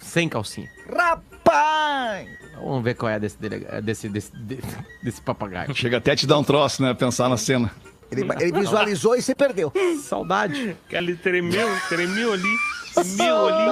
Sem 0.00 0.28
calcinha. 0.28 0.68
Rapaz! 0.94 2.28
Vamos 2.56 2.84
ver 2.84 2.94
qual 2.94 3.10
é 3.10 3.18
desse, 3.18 3.38
delega- 3.38 3.80
desse, 3.80 4.08
desse, 4.08 4.36
desse, 4.36 4.76
desse 5.02 5.20
papagaio. 5.22 5.74
Chega 5.74 5.96
até 5.98 6.12
a 6.12 6.16
te 6.16 6.26
dar 6.26 6.38
um 6.38 6.44
troço, 6.44 6.82
né? 6.82 6.92
Pensar 6.94 7.28
na 7.28 7.36
cena. 7.36 7.70
Ele, 8.10 8.26
ele 8.40 8.52
visualizou 8.52 9.14
e 9.14 9.22
se 9.22 9.34
perdeu. 9.34 9.72
Saudade. 10.02 10.76
Que 10.88 10.96
ele 10.96 11.14
tremeu, 11.16 11.68
tremeu 11.88 12.32
ali. 12.32 12.56
Tremeu 12.94 13.46
ali. 13.46 13.70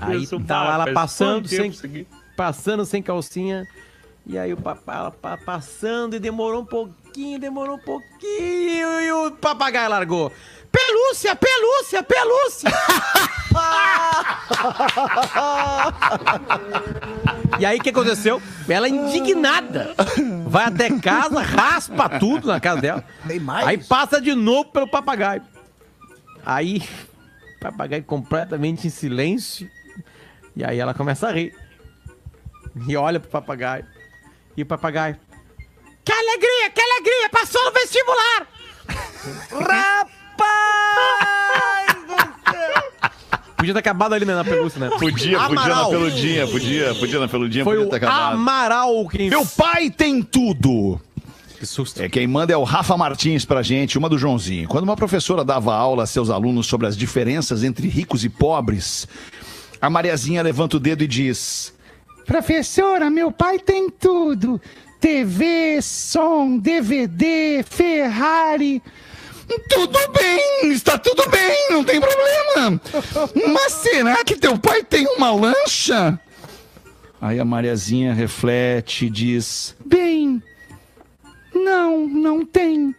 Aí 0.00 0.26
tá 0.46 0.62
lá 0.64 0.66
"Pá, 0.66 0.74
ela 0.74 0.92
passando 0.92 1.48
sem, 1.48 1.70
isso 1.70 1.86
aqui?" 1.86 2.06
passando 2.36 2.84
sem 2.84 3.02
calcinha. 3.02 3.66
E 4.26 4.38
aí 4.38 4.52
o 4.52 4.56
papai 4.56 4.96
ela 4.96 5.10
pa- 5.10 5.36
passando 5.38 6.14
e 6.14 6.18
demorou 6.20 6.62
um 6.62 6.66
pouquinho, 6.66 7.38
demorou 7.38 7.76
um 7.76 7.80
pouquinho 7.80 9.00
e 9.00 9.12
o 9.12 9.30
papagaio 9.32 9.88
largou. 9.90 10.30
Pelúcia, 10.70 11.34
pelúcia, 11.34 12.02
pelúcia! 12.02 12.70
e 17.58 17.66
aí 17.66 17.78
o 17.78 17.82
que 17.82 17.90
aconteceu? 17.90 18.40
Ela 18.68 18.88
indignada. 18.88 19.94
Vai 20.46 20.64
até 20.64 20.90
casa, 20.98 21.40
raspa 21.40 22.18
tudo 22.18 22.48
na 22.48 22.60
casa 22.60 22.80
dela. 22.80 23.04
Tem 23.26 23.40
mais? 23.40 23.66
Aí 23.66 23.78
passa 23.78 24.20
de 24.20 24.34
novo 24.34 24.70
pelo 24.70 24.88
papagaio. 24.88 25.42
Aí, 26.44 26.82
o 27.56 27.60
papagaio 27.60 28.04
completamente 28.04 28.86
em 28.86 28.90
silêncio. 28.90 29.68
E 30.56 30.64
aí 30.64 30.78
ela 30.78 30.94
começa 30.94 31.28
a 31.28 31.32
rir. 31.32 31.54
E 32.86 32.96
olha 32.96 33.18
pro 33.18 33.30
papagaio. 33.30 33.84
E 34.56 34.62
o 34.62 34.66
papagaio. 34.66 35.18
Que 36.04 36.12
alegria, 36.12 36.70
que 36.70 36.80
alegria! 36.80 37.28
Passou 37.30 37.64
no 37.64 37.72
vestibular! 37.72 38.48
Podia 43.56 43.74
ter 43.74 43.80
acabado 43.80 44.14
ali 44.14 44.24
né, 44.24 44.34
na 44.34 44.42
pelúcia, 44.42 44.80
né? 44.80 44.88
Podia, 44.88 45.10
podia 45.12 45.38
na 45.38 45.44
Amaral. 45.44 45.90
peludinha, 45.90 46.46
podia, 46.46 46.94
podia 46.94 47.20
na 47.20 47.28
peludinha, 47.28 47.62
Foi 47.62 47.76
podia 47.76 47.90
ter 47.90 47.96
acabado. 47.96 48.34
Amaral 48.34 49.06
quem... 49.08 49.28
Meu 49.28 49.44
pai 49.44 49.90
tem 49.90 50.22
tudo! 50.22 50.98
Que 51.58 51.66
susto. 51.66 52.00
É, 52.00 52.08
quem 52.08 52.26
manda 52.26 52.54
é 52.54 52.56
o 52.56 52.64
Rafa 52.64 52.96
Martins 52.96 53.44
pra 53.44 53.62
gente, 53.62 53.98
uma 53.98 54.08
do 54.08 54.16
Joãozinho. 54.16 54.66
Quando 54.66 54.84
uma 54.84 54.96
professora 54.96 55.44
dava 55.44 55.74
aula 55.74 56.04
a 56.04 56.06
seus 56.06 56.30
alunos 56.30 56.66
sobre 56.66 56.86
as 56.86 56.96
diferenças 56.96 57.62
entre 57.62 57.86
ricos 57.86 58.24
e 58.24 58.30
pobres, 58.30 59.06
a 59.78 59.90
Mariazinha 59.90 60.42
levanta 60.42 60.78
o 60.78 60.80
dedo 60.80 61.04
e 61.04 61.06
diz: 61.06 61.74
Professora, 62.24 63.10
meu 63.10 63.30
pai 63.30 63.58
tem 63.58 63.90
tudo: 63.90 64.58
TV, 64.98 65.82
som, 65.82 66.56
DVD, 66.56 67.62
Ferrari. 67.68 68.82
Tudo 69.68 69.98
bem, 70.12 70.72
está 70.72 70.96
tudo 70.98 71.28
bem, 71.28 71.70
não 71.70 71.84
tem 71.84 72.00
problema. 72.00 72.80
Mas 73.52 73.72
será 73.72 74.24
que 74.24 74.36
teu 74.36 74.58
pai 74.58 74.84
tem 74.84 75.06
uma 75.16 75.32
lancha? 75.32 76.18
Aí 77.20 77.38
a 77.38 77.44
Mariazinha 77.44 78.14
reflete 78.14 79.06
e 79.06 79.10
diz: 79.10 79.76
Bem, 79.84 80.42
não, 81.54 82.06
não 82.06 82.44
tem. 82.44 82.94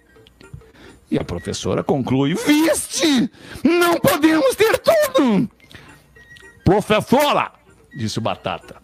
E 1.09 1.17
a 1.17 1.23
professora 1.23 1.83
conclui: 1.83 2.35
Viste! 2.35 3.29
Não 3.63 3.99
podemos 3.99 4.55
ter 4.55 4.77
tudo! 4.77 5.49
Professora, 6.63 7.51
disse 7.97 8.19
o 8.19 8.21
Batata, 8.21 8.77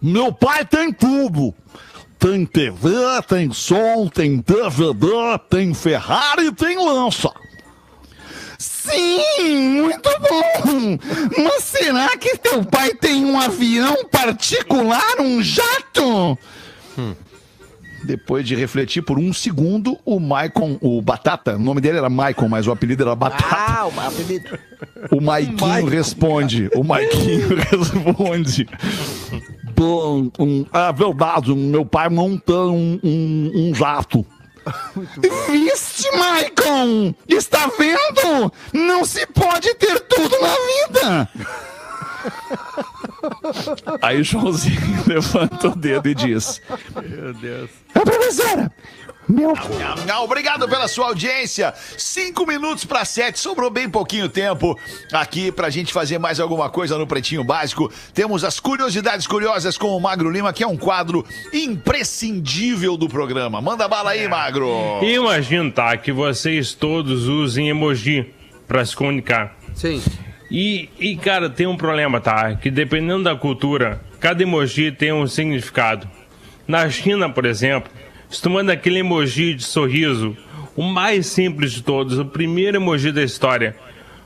meu 0.00 0.32
pai 0.32 0.64
tem 0.64 0.92
tudo. 0.92 1.54
Tem 2.18 2.44
TV, 2.44 2.90
tem 3.28 3.52
som, 3.52 4.08
tem 4.08 4.38
DVD, 4.38 5.38
tem 5.48 5.72
Ferrari 5.72 6.52
tem 6.52 6.76
lança. 6.76 7.30
Sim, 8.58 9.82
muito 9.82 10.10
bom! 10.18 10.98
Mas 11.44 11.62
será 11.62 12.16
que 12.16 12.36
teu 12.38 12.64
pai 12.64 12.92
tem 12.94 13.24
um 13.24 13.38
avião 13.38 14.04
particular, 14.10 15.20
um 15.20 15.40
jato? 15.40 16.36
Depois 18.08 18.48
de 18.48 18.54
refletir 18.54 19.02
por 19.02 19.18
um 19.18 19.34
segundo, 19.34 19.98
o 20.02 20.18
Maicon, 20.18 20.78
o 20.80 21.02
Batata, 21.02 21.56
o 21.56 21.58
nome 21.58 21.78
dele 21.78 21.98
era 21.98 22.08
Maicon, 22.08 22.48
mas 22.48 22.66
o 22.66 22.72
apelido 22.72 23.02
era 23.02 23.14
Batata. 23.14 23.44
Ah, 23.54 23.86
o 23.86 24.00
apelido. 24.00 24.58
O 25.10 25.20
Maiquinho 25.20 25.84
responde. 25.84 26.70
O 26.74 26.82
Maiquinho 26.82 27.48
responde. 27.70 28.66
Bom, 29.76 30.30
um, 30.38 30.64
é 30.72 30.90
verdade, 30.90 31.54
meu 31.54 31.84
pai 31.84 32.08
tem 32.46 32.56
um, 32.56 32.98
um, 33.04 33.52
um 33.54 33.74
jato. 33.74 34.24
Viste, 35.50 36.10
Maicon? 36.16 37.14
Está 37.28 37.70
vendo? 37.78 38.50
Não 38.72 39.04
se 39.04 39.26
pode 39.26 39.74
ter 39.74 40.00
tudo 40.00 40.34
na 40.40 40.54
vida. 40.94 41.28
Aí 44.02 44.20
o 44.20 44.24
Joãozinho 44.24 44.80
levanta 45.06 45.68
o 45.68 45.76
dedo 45.76 46.08
e 46.08 46.14
diz: 46.14 46.60
Meu 46.94 47.32
Deus. 47.34 47.70
"Ô, 47.94 48.00
professora, 48.00 48.70
meu. 49.28 49.52
Não, 50.06 50.24
obrigado 50.24 50.66
pela 50.68 50.88
sua 50.88 51.06
audiência. 51.08 51.74
Cinco 51.98 52.46
minutos 52.46 52.84
para 52.84 53.04
sete, 53.04 53.38
sobrou 53.38 53.70
bem 53.70 53.88
pouquinho 53.88 54.28
tempo 54.28 54.78
aqui 55.12 55.52
pra 55.52 55.68
gente 55.68 55.92
fazer 55.92 56.18
mais 56.18 56.40
alguma 56.40 56.70
coisa 56.70 56.96
no 56.96 57.06
Pretinho 57.06 57.44
Básico. 57.44 57.92
Temos 58.14 58.42
as 58.42 58.58
curiosidades 58.58 59.26
curiosas 59.26 59.76
com 59.76 59.94
o 59.96 60.00
Magro 60.00 60.30
Lima, 60.30 60.52
que 60.52 60.62
é 60.62 60.66
um 60.66 60.76
quadro 60.78 61.24
imprescindível 61.52 62.96
do 62.96 63.08
programa. 63.08 63.60
Manda 63.60 63.86
bala 63.86 64.10
aí, 64.10 64.26
Magro. 64.28 64.70
Imagino, 65.02 65.70
tá, 65.70 65.96
que 65.96 66.10
vocês 66.12 66.72
todos 66.74 67.28
usem 67.28 67.68
emoji 67.68 68.32
pra 68.66 68.84
se 68.84 68.96
comunicar. 68.96 69.56
Sim. 69.74 70.02
E, 70.50 70.88
e, 70.98 71.16
cara, 71.16 71.50
tem 71.50 71.66
um 71.66 71.76
problema, 71.76 72.20
tá? 72.20 72.54
Que 72.54 72.70
dependendo 72.70 73.24
da 73.24 73.36
cultura, 73.36 74.00
cada 74.18 74.42
emoji 74.42 74.90
tem 74.90 75.12
um 75.12 75.26
significado. 75.26 76.08
Na 76.66 76.88
China, 76.88 77.28
por 77.28 77.44
exemplo, 77.44 77.90
se 78.30 78.40
tu 78.42 78.50
manda 78.50 78.72
aquele 78.72 79.00
emoji 79.00 79.54
de 79.54 79.64
sorriso, 79.64 80.36
o 80.76 80.82
mais 80.82 81.26
simples 81.26 81.72
de 81.72 81.82
todos, 81.82 82.18
o 82.18 82.24
primeiro 82.24 82.78
emoji 82.78 83.12
da 83.12 83.22
história, 83.22 83.76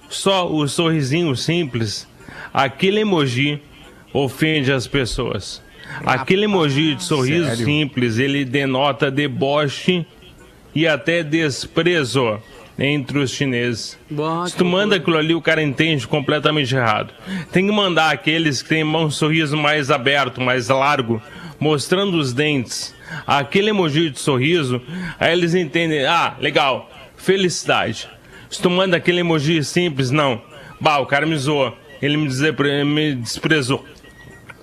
só 0.08 0.50
o 0.50 0.66
sorrisinho 0.68 1.34
simples, 1.36 2.08
aquele 2.52 3.00
emoji 3.00 3.60
ofende 4.12 4.72
as 4.72 4.86
pessoas. 4.86 5.62
Aquele 6.04 6.44
emoji 6.44 6.94
de 6.94 7.04
sorriso 7.04 7.56
simples, 7.56 8.18
ele 8.18 8.44
denota 8.44 9.10
deboche 9.10 10.06
e 10.74 10.86
até 10.86 11.22
desprezo 11.22 12.40
entre 12.78 13.18
os 13.18 13.30
chineses. 13.30 13.98
Bah, 14.10 14.44
Se 14.46 14.56
tu 14.56 14.64
manda 14.64 14.96
aquilo 14.96 15.16
ali, 15.18 15.34
o 15.34 15.42
cara 15.42 15.62
entende 15.62 16.06
completamente 16.08 16.74
errado. 16.74 17.12
Tem 17.52 17.66
que 17.66 17.72
mandar 17.72 18.10
aqueles 18.12 18.62
que 18.62 18.68
têm 18.70 18.84
um 18.84 19.10
sorriso 19.10 19.56
mais 19.56 19.90
aberto, 19.90 20.40
mais 20.40 20.68
largo, 20.68 21.20
mostrando 21.60 22.16
os 22.16 22.32
dentes. 22.32 22.94
Aquele 23.26 23.70
emoji 23.70 24.10
de 24.10 24.18
sorriso, 24.18 24.80
aí 25.20 25.32
eles 25.32 25.54
entendem, 25.54 26.04
ah, 26.06 26.34
legal, 26.40 26.90
felicidade. 27.16 28.08
Se 28.50 28.60
tu 28.60 28.68
manda 28.70 28.96
aquele 28.96 29.20
emoji 29.20 29.62
simples, 29.62 30.10
não. 30.10 30.40
Bah, 30.80 30.98
o 30.98 31.06
cara 31.06 31.26
me 31.26 31.36
zoou, 31.36 31.76
ele 32.00 32.16
me, 32.16 32.26
despre- 32.26 32.84
me 32.84 33.14
desprezou, 33.14 33.84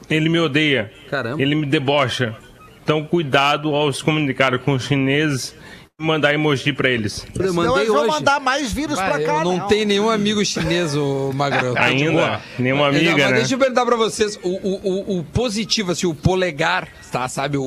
ele 0.09 0.27
me 0.29 0.39
odeia, 0.39 0.91
Caramba. 1.09 1.41
ele 1.41 1.55
me 1.55 1.65
debocha. 1.65 2.35
Então, 2.83 3.03
cuidado 3.05 3.73
ao 3.75 3.93
se 3.93 4.03
comunicar 4.03 4.57
com 4.59 4.73
os 4.73 4.83
chineses 4.83 5.55
mandar 5.99 6.33
emoji 6.33 6.71
pra 6.71 6.89
eles. 6.89 7.25
Eu 7.37 7.49
Senão 7.49 7.53
mandei 7.53 7.75
eles 7.83 7.87
vão 7.93 8.03
hoje. 8.03 8.07
mandar 8.11 8.39
mais 8.39 8.71
vírus 8.71 8.97
Ah, 8.97 9.05
pra 9.09 9.19
cá, 9.21 9.33
eu 9.39 9.43
não 9.43 9.57
né? 9.57 9.65
tenho 9.67 9.85
nenhum 9.85 10.09
amigo 10.09 10.43
chinês, 10.45 10.95
ô 10.95 11.31
Magrão. 11.33 11.73
Ainda? 11.77 12.11
boa. 12.13 12.41
Nenhuma 12.57 12.87
amiga, 12.87 13.11
mas 13.11 13.29
né? 13.31 13.33
deixa 13.33 13.53
eu 13.55 13.59
perguntar 13.59 13.85
pra 13.85 13.97
vocês, 13.97 14.39
o, 14.41 14.47
o, 14.49 14.79
o, 14.83 15.19
o 15.19 15.23
positivo, 15.25 15.91
assim, 15.91 16.07
o 16.07 16.15
polegar, 16.15 16.87
tá? 17.11 17.27
Sabe, 17.27 17.57
o... 17.57 17.63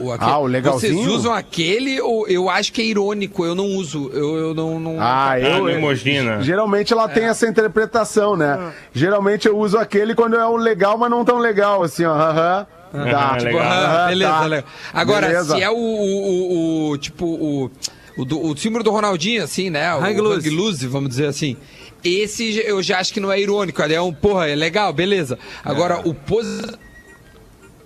o 0.00 0.12
aquele- 0.12 0.30
Ah, 0.30 0.38
o 0.38 0.46
legalzinho? 0.46 0.94
Vocês 0.96 1.06
usam 1.06 1.32
aquele 1.32 2.00
ou 2.00 2.26
eu 2.26 2.50
acho 2.50 2.72
que 2.72 2.82
é 2.82 2.84
irônico, 2.84 3.44
eu 3.46 3.54
não 3.54 3.66
uso, 3.66 4.10
eu, 4.12 4.36
eu 4.36 4.54
não... 4.54 4.80
não 4.80 4.96
Ah, 5.00 5.30
Ah, 5.30 5.40
eu. 5.40 5.68
emoji, 5.68 6.20
né? 6.20 6.38
Geralmente 6.42 6.92
ela 6.92 7.08
tem 7.08 7.24
essa 7.24 7.46
interpretação, 7.48 8.36
né? 8.36 8.72
Geralmente 8.92 9.46
eu 9.46 9.56
uso 9.56 9.78
aquele 9.78 10.14
quando 10.14 10.34
é 10.36 10.44
um 10.46 10.56
legal, 10.56 10.98
mas 10.98 11.08
não 11.10 11.24
tão 11.24 11.38
legal, 11.38 11.82
assim, 11.84 12.04
ó. 12.04 12.12
Aham. 12.14 12.66
Tá. 12.68 12.79
Ah, 12.92 13.36
legal. 13.40 13.60
Ah, 13.62 14.02
Aham, 14.02 14.08
beleza, 14.08 14.30
tá. 14.32 14.46
legal. 14.46 14.64
Agora, 14.92 15.26
Beleza. 15.28 15.54
se 15.56 15.62
é 15.62 15.70
o, 15.70 15.74
o, 15.74 15.78
o- 15.78 16.90
o- 16.90 16.98
tipo, 16.98 17.24
o, 17.26 17.70
o, 18.16 18.24
do- 18.24 18.44
o 18.46 18.56
símbolo 18.56 18.82
do 18.82 18.90
Ronaldinho, 18.90 19.44
assim, 19.44 19.70
né? 19.70 19.94
O 19.94 19.98
Hang 20.04 20.20
loose. 20.20 20.50
loose, 20.50 20.86
vamos 20.86 21.08
dizer 21.10 21.26
assim. 21.26 21.56
Esse 22.02 22.58
eu 22.66 22.82
já 22.82 22.98
acho 22.98 23.12
que 23.12 23.20
não 23.20 23.30
é 23.30 23.38
irônico, 23.40 23.80
ele 23.82 23.94
é 23.94 24.00
um, 24.00 24.12
porra, 24.12 24.48
é 24.48 24.54
legal, 24.54 24.92
beleza. 24.92 25.38
Agora, 25.64 26.00
o 26.08 26.14
positivo... 26.14 26.78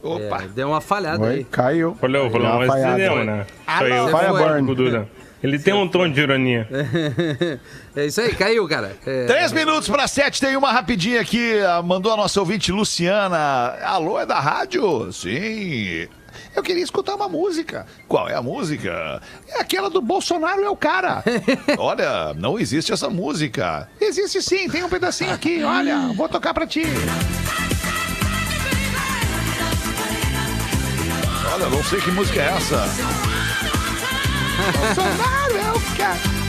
Opa! 0.03 0.43
É, 0.45 0.49
deu 0.49 0.69
uma 0.69 0.81
falhada 0.83 1.25
Oi, 1.25 1.35
aí. 1.37 1.45
caiu. 1.45 1.97
Falou, 2.01 2.31
falou, 2.31 2.47
Deu 2.47 2.51
uma 2.51 2.59
mas 2.59 2.69
falhada. 2.69 3.03
entendeu, 3.03 3.25
né? 3.25 3.47
Aí, 3.67 3.89
não, 3.89 3.97
eu 3.97 4.09
vai, 4.13 4.27
Ele 5.45 5.59
tem 5.59 5.75
um 5.75 5.87
tom 5.87 6.09
de 6.11 6.21
ironia. 6.21 6.67
É 7.97 8.07
isso 8.07 8.21
aí, 8.21 8.35
caiu, 8.35 8.67
cara. 8.67 8.97
É, 9.07 9.27
Três 9.27 9.53
minutos 9.53 9.89
para 9.89 10.09
sete, 10.09 10.41
tem 10.41 10.57
uma 10.57 10.73
rapidinha 10.73 11.21
aqui. 11.21 11.61
ah, 11.61 11.81
Mandou 11.81 12.13
a 12.13 12.17
nossa 12.17 12.41
ouvinte 12.41 12.73
Luciana. 12.73 13.37
Alô, 13.85 14.19
é 14.19 14.27
da 14.27 14.41
rádio? 14.41 15.13
Sim. 15.13 16.09
Eu 16.57 16.63
queria 16.63 16.83
escutar 16.83 17.15
uma 17.15 17.29
música. 17.29 17.87
Qual 18.09 18.29
é 18.29 18.35
a 18.35 18.43
música? 18.43 19.23
É 19.49 19.61
aquela 19.61 19.89
do 19.89 20.01
Bolsonaro 20.03 20.65
é 20.65 20.69
o 20.71 20.75
cara. 20.77 21.23
Olha, 21.79 22.35
não 22.35 22.59
existe 22.59 22.93
essa 22.93 23.09
música. 23.09 23.89
Existe 24.01 24.43
sim, 24.43 24.69
tem 24.69 24.83
um 24.83 24.89
pedacinho 24.89 25.33
aqui. 25.33 25.63
Olha, 25.63 26.09
vou 26.17 26.29
tocar 26.29 26.53
pra 26.53 26.67
ti. 26.67 26.83
Olha, 31.53 31.69
não 31.69 31.85
sei 31.85 32.01
que 32.01 32.11
música 32.11 32.41
é 32.41 32.47
essa. 32.57 32.85
Bolsonaro 34.73 35.57
é 35.57 35.73
o 35.73 35.81
cara. 35.97 36.45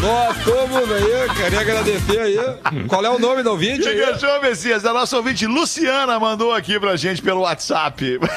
Nossa, 0.00 0.40
todo 0.44 0.68
mundo 0.68 0.94
aí, 0.94 1.34
queria 1.34 1.60
agradecer 1.60 2.20
aí. 2.20 2.36
Qual 2.88 3.04
é 3.04 3.10
o 3.10 3.18
nome 3.18 3.42
do 3.42 3.50
ouvinte? 3.50 3.82
Quem 3.82 3.92
aí? 3.92 4.04
achou, 4.04 4.40
Messias? 4.40 4.84
A 4.84 4.92
nossa 4.92 5.16
ouvinte 5.16 5.46
Luciana 5.46 6.18
mandou 6.20 6.52
aqui 6.52 6.78
pra 6.78 6.96
gente 6.96 7.22
pelo 7.22 7.40
WhatsApp. 7.40 8.20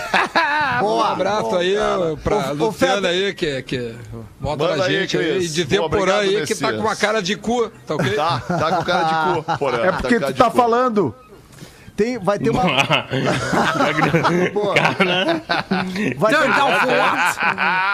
Um 0.84 1.02
abraço 1.02 1.56
aí 1.56 1.76
pra 2.24 2.36
Ô, 2.36 2.50
ô, 2.50 2.54
Luciana 2.54 3.08
aí, 3.08 3.34
que, 3.34 3.64
que 3.64 3.96
vota 4.40 4.68
Manda 4.68 4.84
aí, 4.86 5.00
gente 5.02 5.18
aí. 5.18 5.38
E 5.38 5.48
dizer 5.48 5.78
Pô, 5.78 5.86
o 5.86 5.90
Porã 5.90 6.18
obrigado, 6.18 6.40
aí 6.40 6.46
que 6.46 6.56
tá 6.56 6.68
Messias. 6.68 6.82
com 6.82 6.88
uma 6.88 6.96
cara 6.96 7.22
de 7.22 7.36
cu, 7.36 7.72
tá 7.86 7.96
ok? 7.96 8.12
Tá, 8.12 8.40
tá 8.40 8.78
com 8.78 8.84
cara 8.84 9.04
de 9.04 9.44
cu, 9.44 9.44
porra. 9.58 9.78
É 9.78 9.92
porque 9.92 10.16
com 10.16 10.20
cara 10.22 10.34
tu 10.34 10.38
tá 10.38 10.52
cu. 10.52 11.16
Tem, 11.98 12.20
vai 12.20 12.38
ter 12.38 12.52
uma. 12.52 12.62
Cara, 12.62 13.08
Vai 16.20 16.32
ter, 16.32 16.38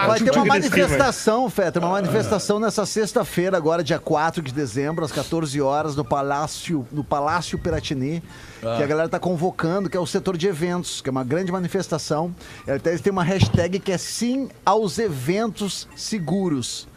vai 0.08 0.20
ter 0.20 0.32
uma 0.32 0.46
manifestação, 0.46 1.50
Feta, 1.50 1.80
uma 1.80 1.90
manifestação 1.90 2.60
nessa 2.60 2.86
sexta-feira, 2.86 3.56
agora, 3.56 3.82
dia 3.82 4.00
4 4.00 4.42
de 4.42 4.52
dezembro, 4.54 5.06
às 5.06 5.12
14 5.14 5.60
horas, 5.62 5.96
no 5.96 6.04
Palácio, 6.04 6.86
no 6.92 7.02
Palácio 7.02 7.58
Piratini, 7.58 8.22
que 8.60 8.84
a 8.84 8.86
galera 8.86 9.08
tá 9.08 9.20
convocando, 9.20 9.90
que 9.90 9.96
é 9.96 10.00
o 10.00 10.06
setor 10.06 10.36
de 10.36 10.48
eventos, 10.48 11.00
que 11.00 11.08
é 11.08 11.12
uma 11.12 11.24
grande 11.24 11.50
manifestação. 11.52 12.36
Até 12.68 12.90
eles 12.90 13.00
têm 13.02 13.12
uma 13.12 13.24
hashtag 13.24 13.80
que 13.80 13.92
é 13.94 13.98
sim 13.98 14.50
aos 14.66 15.00
eventos 15.00 15.88
seguros. 15.96 16.90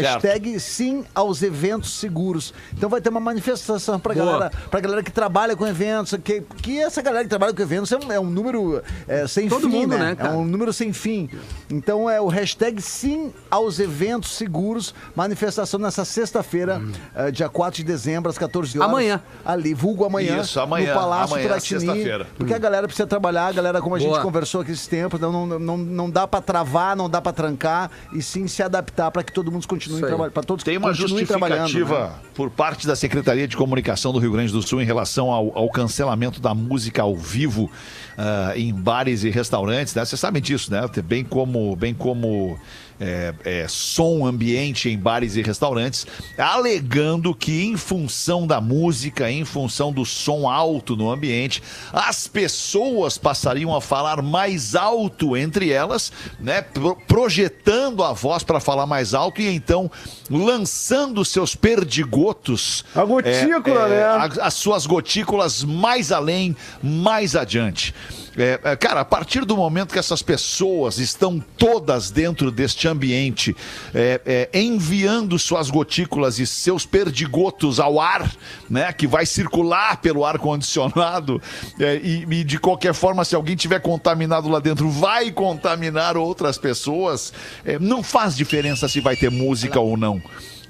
Hashtag 0.00 0.58
sim 0.60 1.04
aos 1.14 1.42
eventos 1.42 1.92
seguros. 1.98 2.52
Então 2.72 2.88
vai 2.88 3.00
ter 3.00 3.08
uma 3.10 3.20
manifestação 3.20 3.98
pra 4.00 4.14
Boa. 4.14 4.26
galera, 4.26 4.52
pra 4.70 4.80
galera 4.80 5.02
que 5.02 5.10
trabalha 5.10 5.54
com 5.56 5.66
eventos, 5.66 6.14
que, 6.22 6.40
que 6.62 6.78
essa 6.80 7.02
galera 7.02 7.24
que 7.24 7.30
trabalha 7.30 7.52
com 7.52 7.62
eventos 7.62 7.92
é 7.92 7.96
um, 7.98 8.12
é 8.12 8.20
um 8.20 8.30
número 8.30 8.82
é, 9.06 9.26
sem 9.26 9.48
Todo 9.48 9.68
fim, 9.68 9.76
mundo, 9.76 9.98
né? 9.98 10.16
né? 10.18 10.26
É 10.26 10.30
um 10.30 10.44
número 10.44 10.72
sem 10.72 10.92
fim. 10.92 11.28
Então 11.70 12.08
é 12.08 12.20
o 12.20 12.28
hashtag 12.28 12.80
sim 12.80 13.32
aos 13.50 13.78
eventos 13.78 14.32
seguros. 14.32 14.94
Manifestação 15.14 15.78
nessa 15.78 16.04
sexta-feira, 16.04 16.80
eh, 17.14 17.30
dia 17.30 17.48
4 17.48 17.76
de 17.78 17.84
dezembro, 17.84 18.30
às 18.30 18.38
14 18.38 18.78
horas. 18.78 18.88
Amanhã. 18.90 19.22
Ali, 19.44 19.74
vulgo 19.74 20.04
amanhã. 20.04 20.40
Isso, 20.40 20.58
amanhã, 20.60 20.94
No 20.94 21.00
Palácio 21.00 21.34
amanhã, 21.34 21.48
Piratini. 21.48 21.80
sexta-feira. 21.80 22.26
Porque 22.36 22.54
a 22.54 22.58
galera 22.58 22.86
precisa 22.86 23.06
trabalhar, 23.06 23.46
a 23.48 23.52
galera, 23.52 23.80
como 23.80 23.94
a 23.94 23.98
Boa. 23.98 24.10
gente 24.14 24.22
conversou 24.22 24.60
aqui 24.62 24.72
esses 24.72 24.86
tempos, 24.86 25.20
não, 25.20 25.46
não, 25.46 25.58
não, 25.58 25.76
não 25.78 26.10
dá 26.10 26.26
pra 26.26 26.40
travar, 26.40 26.96
não 26.96 27.08
dá 27.10 27.20
pra 27.20 27.32
trancar, 27.32 27.90
e 28.12 28.22
sim 28.22 28.46
se 28.46 28.62
adaptar 28.62 29.10
pra 29.10 29.22
que 29.22 29.32
todo 29.32 29.50
mundo 29.50 29.66
continue 29.66 29.81
Aí. 29.90 30.00
trabalhando. 30.00 30.32
Pra 30.32 30.42
todos 30.42 30.64
Tem 30.64 30.76
uma 30.76 30.88
continuem 30.90 31.24
justificativa 31.26 32.06
né? 32.06 32.12
por 32.34 32.50
parte 32.50 32.86
da 32.86 32.96
Secretaria 32.96 33.48
de 33.48 33.56
Comunicação 33.56 34.12
do 34.12 34.18
Rio 34.18 34.32
Grande 34.32 34.52
do 34.52 34.62
Sul 34.62 34.80
em 34.80 34.84
relação 34.84 35.30
ao, 35.30 35.56
ao 35.56 35.70
cancelamento 35.70 36.40
da 36.40 36.54
música 36.54 37.02
ao 37.02 37.16
vivo 37.16 37.70
ah, 38.16 38.52
em 38.56 38.72
bares 38.72 39.24
e 39.24 39.30
restaurantes, 39.30 39.94
né? 39.94 40.04
Vocês 40.04 40.20
sabem 40.20 40.42
disso, 40.42 40.70
né? 40.70 40.82
Bem 41.04 41.24
como, 41.24 41.74
bem 41.76 41.94
como 41.94 42.58
é, 43.04 43.34
é, 43.44 43.66
som 43.68 44.24
ambiente 44.24 44.88
em 44.88 44.96
bares 44.96 45.34
e 45.34 45.42
restaurantes, 45.42 46.06
alegando 46.38 47.34
que 47.34 47.64
em 47.64 47.76
função 47.76 48.46
da 48.46 48.60
música, 48.60 49.28
em 49.28 49.44
função 49.44 49.92
do 49.92 50.04
som 50.04 50.48
alto 50.48 50.94
no 50.96 51.10
ambiente, 51.10 51.60
as 51.92 52.28
pessoas 52.28 53.18
passariam 53.18 53.74
a 53.74 53.80
falar 53.80 54.22
mais 54.22 54.76
alto 54.76 55.36
entre 55.36 55.70
elas, 55.70 56.12
né? 56.38 56.62
Pro- 56.62 56.96
projetando 57.08 58.04
a 58.04 58.12
voz 58.12 58.44
para 58.44 58.60
falar 58.60 58.86
mais 58.86 59.14
alto 59.14 59.40
e 59.40 59.48
então 59.48 59.90
lançando 60.30 61.24
seus 61.24 61.54
perdigotos, 61.56 62.84
A 62.94 63.04
gotícula, 63.04 63.88
né? 63.88 64.02
a- 64.04 64.24
as 64.46 64.54
suas 64.54 64.86
gotículas 64.86 65.64
mais 65.64 66.12
além, 66.12 66.56
mais 66.82 67.34
adiante. 67.34 67.94
É, 68.36 68.58
é, 68.64 68.76
cara, 68.76 69.00
a 69.00 69.04
partir 69.04 69.44
do 69.44 69.56
momento 69.56 69.92
que 69.92 69.98
essas 69.98 70.22
pessoas 70.22 70.98
estão 70.98 71.38
todas 71.58 72.10
dentro 72.10 72.50
deste 72.50 72.88
ambiente, 72.88 73.54
é, 73.94 74.48
é, 74.52 74.58
enviando 74.58 75.38
suas 75.38 75.70
gotículas 75.70 76.38
e 76.38 76.46
seus 76.46 76.86
perdigotos 76.86 77.78
ao 77.78 78.00
ar, 78.00 78.30
né, 78.70 78.92
que 78.92 79.06
vai 79.06 79.26
circular 79.26 79.98
pelo 79.98 80.24
ar 80.24 80.38
condicionado, 80.38 81.40
é, 81.78 81.96
e, 82.02 82.22
e 82.22 82.44
de 82.44 82.58
qualquer 82.58 82.94
forma, 82.94 83.24
se 83.24 83.34
alguém 83.34 83.56
tiver 83.56 83.80
contaminado 83.80 84.48
lá 84.48 84.60
dentro, 84.60 84.88
vai 84.88 85.30
contaminar 85.30 86.16
outras 86.16 86.56
pessoas. 86.56 87.32
É, 87.64 87.78
não 87.78 88.02
faz 88.02 88.36
diferença 88.36 88.88
se 88.88 89.00
vai 89.00 89.16
ter 89.16 89.30
música 89.30 89.78
ou 89.78 89.96
não. 89.96 90.22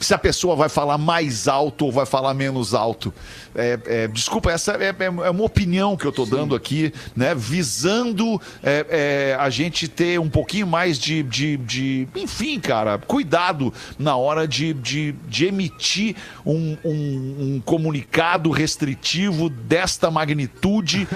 Se 0.04 0.14
a 0.14 0.18
pessoa 0.18 0.54
vai 0.56 0.68
falar 0.68 0.98
mais 0.98 1.48
alto 1.48 1.86
ou 1.86 1.92
vai 1.92 2.06
falar 2.06 2.34
menos 2.34 2.74
alto. 2.74 3.12
É, 3.54 3.78
é, 3.86 4.08
desculpa, 4.08 4.50
essa 4.50 4.72
é, 4.72 4.88
é- 4.90 4.94
é 5.26 5.30
uma 5.30 5.44
opinião 5.44 5.96
que 5.96 6.04
eu 6.06 6.12
tô 6.12 6.24
dando 6.24 6.54
aqui, 6.54 6.92
né? 7.14 7.34
Visando 7.34 8.40
é, 8.62 8.86
é, 9.34 9.36
a 9.38 9.50
gente 9.50 9.86
ter 9.88 10.18
um 10.18 10.28
pouquinho 10.30 10.66
mais 10.66 10.98
de, 10.98 11.22
de, 11.22 11.56
de- 11.58 12.08
enfim, 12.16 12.58
cara, 12.58 12.98
cuidado 12.98 13.72
na 13.98 14.16
hora 14.16 14.48
de, 14.48 14.72
de, 14.74 15.12
de 15.28 15.46
emitir 15.46 16.16
um, 16.46 16.76
um- 16.84 17.36
um 17.56 17.62
comunicado 17.64 18.50
restritivo 18.50 19.48
desta 19.48 20.10
magnitude, 20.10 21.06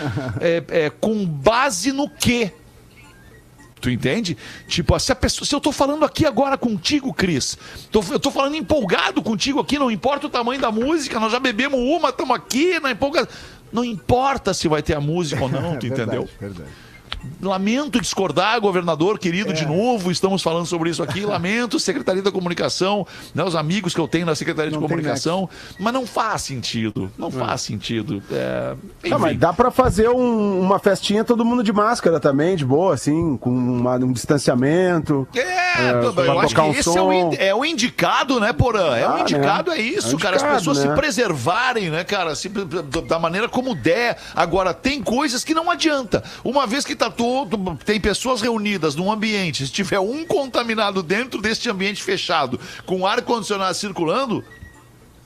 com 1.00 1.24
base 1.26 1.92
no 1.92 2.08
quê? 2.08 2.52
Tu 3.80 3.90
entende? 3.90 4.36
Tipo, 4.66 4.98
se, 4.98 5.12
a 5.12 5.14
pessoa, 5.14 5.46
se 5.46 5.54
eu 5.54 5.60
tô 5.60 5.70
falando 5.70 6.04
aqui 6.04 6.24
agora 6.24 6.56
contigo, 6.56 7.12
Cris, 7.12 7.58
tô- 7.90 8.02
eu 8.10 8.18
tô 8.18 8.30
falando 8.30 8.54
empolgado 8.56 9.22
contigo 9.22 9.60
aqui, 9.60 9.78
não 9.78 9.90
importa 9.90 10.26
o 10.26 10.30
tamanho 10.30 10.60
da 10.60 10.72
música, 10.72 11.20
nós 11.20 11.30
já 11.30 11.38
bebemos 11.38 11.78
uma, 11.78 12.08
estamos 12.08 12.34
aqui 12.34 12.80
na 12.80 12.90
empolgação. 12.90 13.28
Não 13.72 13.84
importa 13.84 14.54
se 14.54 14.66
vai 14.68 14.82
ter 14.82 14.94
a 14.94 15.00
música 15.00 15.42
ou 15.42 15.48
não, 15.48 15.76
tu 15.78 15.86
entendeu? 15.86 16.28
Verdade. 16.40 16.70
Lamento 17.42 18.00
discordar, 18.00 18.60
governador 18.60 19.18
querido, 19.18 19.52
de 19.52 19.66
novo, 19.66 20.10
estamos 20.10 20.42
falando 20.42 20.66
sobre 20.66 20.90
isso 20.90 21.02
aqui. 21.02 21.20
Lamento, 21.26 21.78
Secretaria 21.80 22.22
da 22.22 22.30
Comunicação, 22.32 23.06
né, 23.34 23.42
os 23.44 23.54
amigos 23.56 23.94
que 23.94 24.00
eu 24.00 24.06
tenho 24.08 24.24
na 24.26 24.34
Secretaria 24.34 24.70
de 24.70 24.74
Não 24.76 24.82
tem 24.82 24.88
Comunicação, 24.88 25.48
mas 25.78 25.92
não 25.92 26.06
faz 26.06 26.42
sentido. 26.42 27.10
Não 27.18 27.30
faz 27.30 27.62
sentido. 27.62 28.22
É, 28.30 28.74
Não, 29.08 29.18
mas 29.18 29.30
enfim. 29.32 29.38
dá 29.40 29.52
pra 29.52 29.70
fazer 29.70 30.08
um- 30.08 30.60
uma 30.60 30.78
festinha 30.78 31.24
todo 31.24 31.44
mundo 31.44 31.62
de 31.62 31.72
máscara 31.72 32.18
também, 32.20 32.56
de 32.56 32.64
boa, 32.64 32.94
assim, 32.94 33.36
com 33.36 33.50
uma- 33.50 33.96
um 33.96 34.12
distanciamento. 34.12 35.26
É, 35.34 35.90
eu 36.04 36.12
pra 36.12 36.32
acho 36.40 36.54
que 36.54 36.60
um 36.60 36.70
esse 36.70 36.88
é 36.88 36.92
o, 36.92 36.94
som. 36.94 37.30
é 37.38 37.54
o 37.54 37.64
indicado, 37.64 38.38
né, 38.40 38.52
Porã? 38.52 38.96
É 38.96 39.06
o 39.06 39.14
Ah, 39.14 39.20
indicado, 39.20 39.70
né? 39.70 39.78
é 39.78 39.82
isso, 39.82 40.12
É 40.12 40.14
o 40.14 40.18
cara. 40.18 40.36
As 40.36 40.42
indicado, 40.42 40.58
pessoas 40.58 40.78
né? 40.78 40.88
se 40.90 40.94
preservarem, 41.00 41.90
né, 41.90 42.04
cara? 42.04 42.34
Se- 42.34 42.48
da 42.48 43.18
maneira 43.18 43.48
como 43.48 43.74
der. 43.74 44.16
Agora, 44.34 44.72
tem 44.72 45.02
coisas 45.02 45.42
que 45.44 45.54
não 45.54 45.70
adianta. 45.70 46.22
Uma 46.44 46.66
vez 46.66 46.84
que 46.84 46.94
tá 46.94 47.05
todo. 47.10 47.78
Tem 47.84 48.00
pessoas 48.00 48.40
reunidas 48.40 48.94
num 48.94 49.10
ambiente, 49.10 49.66
se 49.66 49.72
tiver 49.72 50.00
um 50.00 50.24
contaminado 50.24 51.02
dentro 51.02 51.40
deste 51.40 51.68
ambiente 51.70 52.02
fechado, 52.02 52.58
com 52.84 53.06
ar-condicionado 53.06 53.74
circulando. 53.74 54.44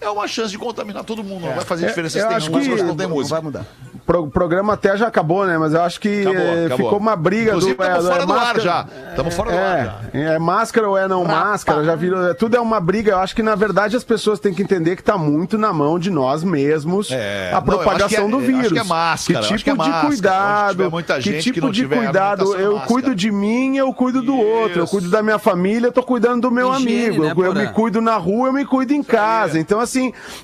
É 0.01 0.09
uma 0.09 0.27
chance 0.27 0.51
de 0.51 0.59
contaminar 0.59 1.05
todo 1.05 1.23
mundo. 1.23 1.47
Não 1.47 1.55
vai 1.55 1.65
fazer 1.65 1.87
diferença 1.87 2.19
eu 2.19 2.23
se 2.23 2.29
tem 2.29 2.37
acho 2.37 2.51
música 2.51 2.73
ou 2.73 2.79
se 2.79 2.83
que- 2.85 2.89
não 2.89 2.97
tem 2.97 3.07
Não 3.07 3.15
música. 3.17 3.35
vai 3.37 3.45
mudar. 3.45 3.65
Pro- 4.07 4.23
O 4.25 4.31
programa 4.31 4.73
até 4.73 4.97
já 4.97 5.07
acabou, 5.07 5.47
né? 5.47 5.57
Mas 5.59 5.73
eu 5.75 5.83
acho 5.83 6.01
que 6.01 6.23
Acabou, 6.23 6.41
eh, 6.41 6.67
acabou. 6.67 6.87
ficou 6.87 6.99
uma 6.99 7.15
briga 7.17 7.51
Inclusive, 7.51 7.75
do. 7.75 7.83
estamos 7.83 8.05
é, 8.07 8.09
fora 8.11 8.23
é 8.23 8.27
do 8.27 8.33
ar 8.33 8.39
máscara- 8.39 8.61
já. 8.61 8.87
Estamos 9.11 9.35
fora 9.35 9.51
do 9.53 9.57
ar 9.59 9.85
já. 9.85 10.19
É, 10.19 10.25
é 10.35 10.39
máscara 10.39 10.89
ou 10.89 10.99
é 10.99 11.07
não 11.07 11.25
máscara, 11.25 11.85
já 11.85 11.95
virou. 11.95 12.29
é, 12.29 12.35
Tudo 12.35 12.57
é 12.57 12.61
uma 12.61 12.81
briga. 12.81 13.13
Eu 13.13 13.19
acho 13.19 13.37
que, 13.37 13.43
na 13.43 13.55
verdade, 13.55 13.95
as 13.97 14.03
pessoas 14.03 14.41
têm 14.41 14.53
que 14.55 14.63
entender 14.63 14.97
que 14.97 15.03
tá 15.05 15.17
muito 15.19 15.57
na 15.59 15.73
mão 15.73 15.99
de 15.99 16.11
nós 16.11 16.43
mesmos 16.43 17.11
É, 17.11 17.51
a 17.51 17.53
não, 17.53 17.59
eu 17.59 17.63
propagação 17.63 18.07
acho 18.07 18.09
que 18.09 18.17
é- 18.17 18.29
do 18.29 18.37
acho 18.39 18.47
vírus. 18.47 18.73
que 18.73 18.79
é 18.79 18.83
máscara, 18.85 19.39
Que 19.41 19.45
acho 19.45 19.65
tipo 19.65 19.65
que 19.65 19.71
é 19.91 19.93
de 19.93 20.07
cuidado. 20.07 20.71
tiver 20.77 20.91
muita 20.91 21.15
que 21.17 21.21
gente 21.21 21.37
que 21.37 21.43
tipo 21.53 21.67
não 21.67 21.73
de 21.73 21.81
tiver 21.83 21.97
cuidado. 21.97 22.55
Eu 22.57 22.73
máscara. 22.73 22.87
cuido 22.89 23.15
de 23.15 23.31
mim, 23.31 23.77
eu 23.77 23.93
cuido 23.95 24.23
do 24.23 24.37
outro. 24.37 24.81
Eu 24.81 24.87
cuido 24.89 25.09
da 25.11 25.23
minha 25.23 25.39
família, 25.39 25.87
eu 25.89 25.93
tô 25.93 26.03
cuidando 26.03 26.41
do 26.43 26.51
meu 26.51 26.73
Higiene, 26.75 27.07
amigo. 27.19 27.25
né, 27.25 27.47
eu, 27.47 27.55
me 27.55 27.69
cuido 27.69 28.01
na 28.01 28.17
rua, 28.17 28.49
eu 28.49 28.53
me 28.53 28.65
cuido 28.65 28.93
em 28.93 29.03
casa. 29.03 29.59
Então, 29.59 29.79
assim, 29.79 29.90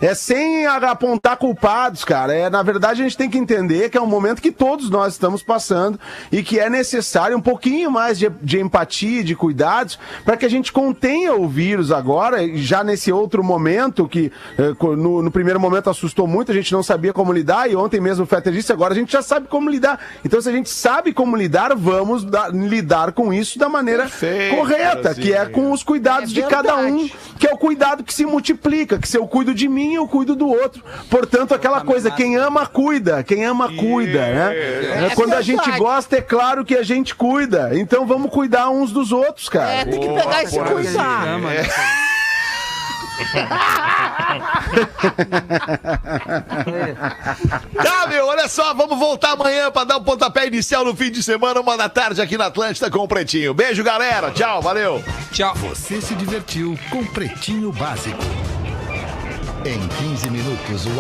é 0.01 0.15
sem 0.15 0.67
apontar 0.67 1.37
culpados, 1.37 2.05
cara. 2.05 2.35
É, 2.35 2.49
na 2.51 2.63
verdade, 2.63 3.01
a 3.01 3.05
gente 3.05 3.17
tem 3.17 3.29
que 3.31 3.39
entender 3.39 3.91
que 3.91 3.99
é 3.99 4.01
um 4.01 4.07
momento 4.07 4.41
que 4.43 4.51
todos 4.53 4.89
nós 4.91 5.13
estamos 5.15 5.43
passando 5.43 5.99
e 6.33 6.43
que 6.43 6.59
é 6.59 6.69
necessário 6.71 7.37
um 7.37 7.41
pouquinho 7.41 7.91
mais 7.91 8.19
de, 8.19 8.29
de 8.43 8.61
empatia, 8.61 9.23
de 9.23 9.35
cuidados, 9.35 9.99
para 10.25 10.37
que 10.37 10.47
a 10.47 10.51
gente 10.51 10.73
contenha 10.73 11.35
o 11.35 11.49
vírus 11.49 11.91
agora, 11.93 12.39
já 12.57 12.83
nesse 12.83 13.13
outro 13.13 13.43
momento, 13.45 14.09
que 14.09 14.33
co- 14.79 14.97
no, 14.97 15.23
no 15.23 15.31
primeiro 15.31 15.61
momento 15.61 15.91
assustou 15.91 16.27
muito, 16.27 16.51
a 16.51 16.55
gente 16.55 16.73
não 16.73 16.83
sabia 16.83 17.13
como 17.13 17.33
lidar, 17.33 17.71
e 17.71 17.77
ontem 17.77 18.01
mesmo 18.01 18.25
o 18.25 18.27
Fetter 18.27 18.53
disse, 18.53 18.73
agora 18.73 18.93
a 18.93 18.97
gente 18.97 19.13
já 19.13 19.23
sabe 19.23 19.49
como 19.49 19.69
lidar. 19.69 20.01
Então, 20.25 20.41
se 20.41 20.49
a 20.49 20.53
gente 20.53 20.71
sabe 20.71 21.13
como 21.13 21.37
lidar, 21.37 21.75
vamos 21.75 22.25
da- 22.25 22.49
lidar 22.49 23.13
com 23.13 23.33
isso 23.33 23.59
da 23.59 23.69
maneira 23.69 24.05
Perfeito, 24.05 24.57
correta, 24.57 25.15
que 25.15 25.33
é 25.33 25.47
com 25.47 25.73
os 25.73 25.83
cuidados 25.83 26.31
É 26.31 26.35
de 26.35 26.43
cada 26.43 26.77
um, 26.77 27.09
que 27.39 27.47
é 27.47 27.53
o 27.53 27.57
cuidado 27.59 28.03
que 28.05 28.13
se 28.15 28.25
multiplica, 28.25 28.99
que 28.99 29.09
se 29.09 29.17
eu 29.17 29.27
cuido 29.37 29.55
de 29.55 29.69
mim, 29.69 29.93
eu 29.93 30.09
cuido 30.09 30.35
do 30.35 30.49
outro. 30.49 30.83
Portanto, 31.11 31.55
aquela 31.55 31.83
coisa, 31.83 32.11
quem 32.11 32.37
ama, 32.37 32.67
cuida, 32.67 33.23
quem 33.23 33.45
ama, 33.45 33.71
cuida, 33.71 34.19
né? 34.19 34.57
É 35.09 35.11
Quando 35.15 35.35
a 35.35 35.43
gente 35.43 35.71
gosta, 35.73 36.17
é 36.17 36.23
claro 36.23 36.65
que 36.65 36.75
a 36.75 36.83
gente 36.83 37.15
cuida. 37.15 37.69
Então 37.75 38.07
vamos 38.07 38.31
cuidar 38.31 38.71
uns 38.71 38.91
dos 38.91 39.13
outros, 39.13 39.51
cara. 39.51 39.71
É, 39.71 39.85
tem 39.85 40.01
que 40.01 40.09
pegar 40.09 40.43
e 40.43 40.47
se 40.47 40.57
Porra, 40.57 40.69
que 40.69 40.73
a 40.73 40.77
gente 40.77 40.87
cuidar. 40.87 41.29
ama, 41.29 41.51
né? 41.51 41.67
Tá, 47.83 48.07
meu, 48.09 48.27
olha 48.27 48.49
só, 48.49 48.73
vamos 48.73 48.99
voltar 48.99 49.33
amanhã 49.33 49.71
pra 49.71 49.85
dar 49.85 49.99
um 49.99 50.03
pontapé 50.03 50.47
inicial 50.47 50.83
no 50.83 50.97
fim 50.97 51.11
de 51.11 51.23
semana, 51.23 51.61
uma 51.61 51.77
da 51.77 51.91
tarde 51.91 52.23
aqui 52.23 52.39
na 52.39 52.47
Atlântida 52.47 52.91
com 52.91 53.01
o 53.01 53.09
Pretinho. 53.09 53.53
Beijo, 53.53 53.85
galera. 53.85 54.31
Tchau, 54.31 54.63
valeu. 54.63 55.05
Tchau. 55.31 55.55
Você 55.57 56.01
se 56.01 56.15
divertiu 56.15 56.79
com 56.91 57.05
Pretinho 57.05 57.71
Básico. 57.73 58.25
Em 59.67 59.81
15 59.81 60.31
minutos, 60.31 60.87
o 60.87 60.91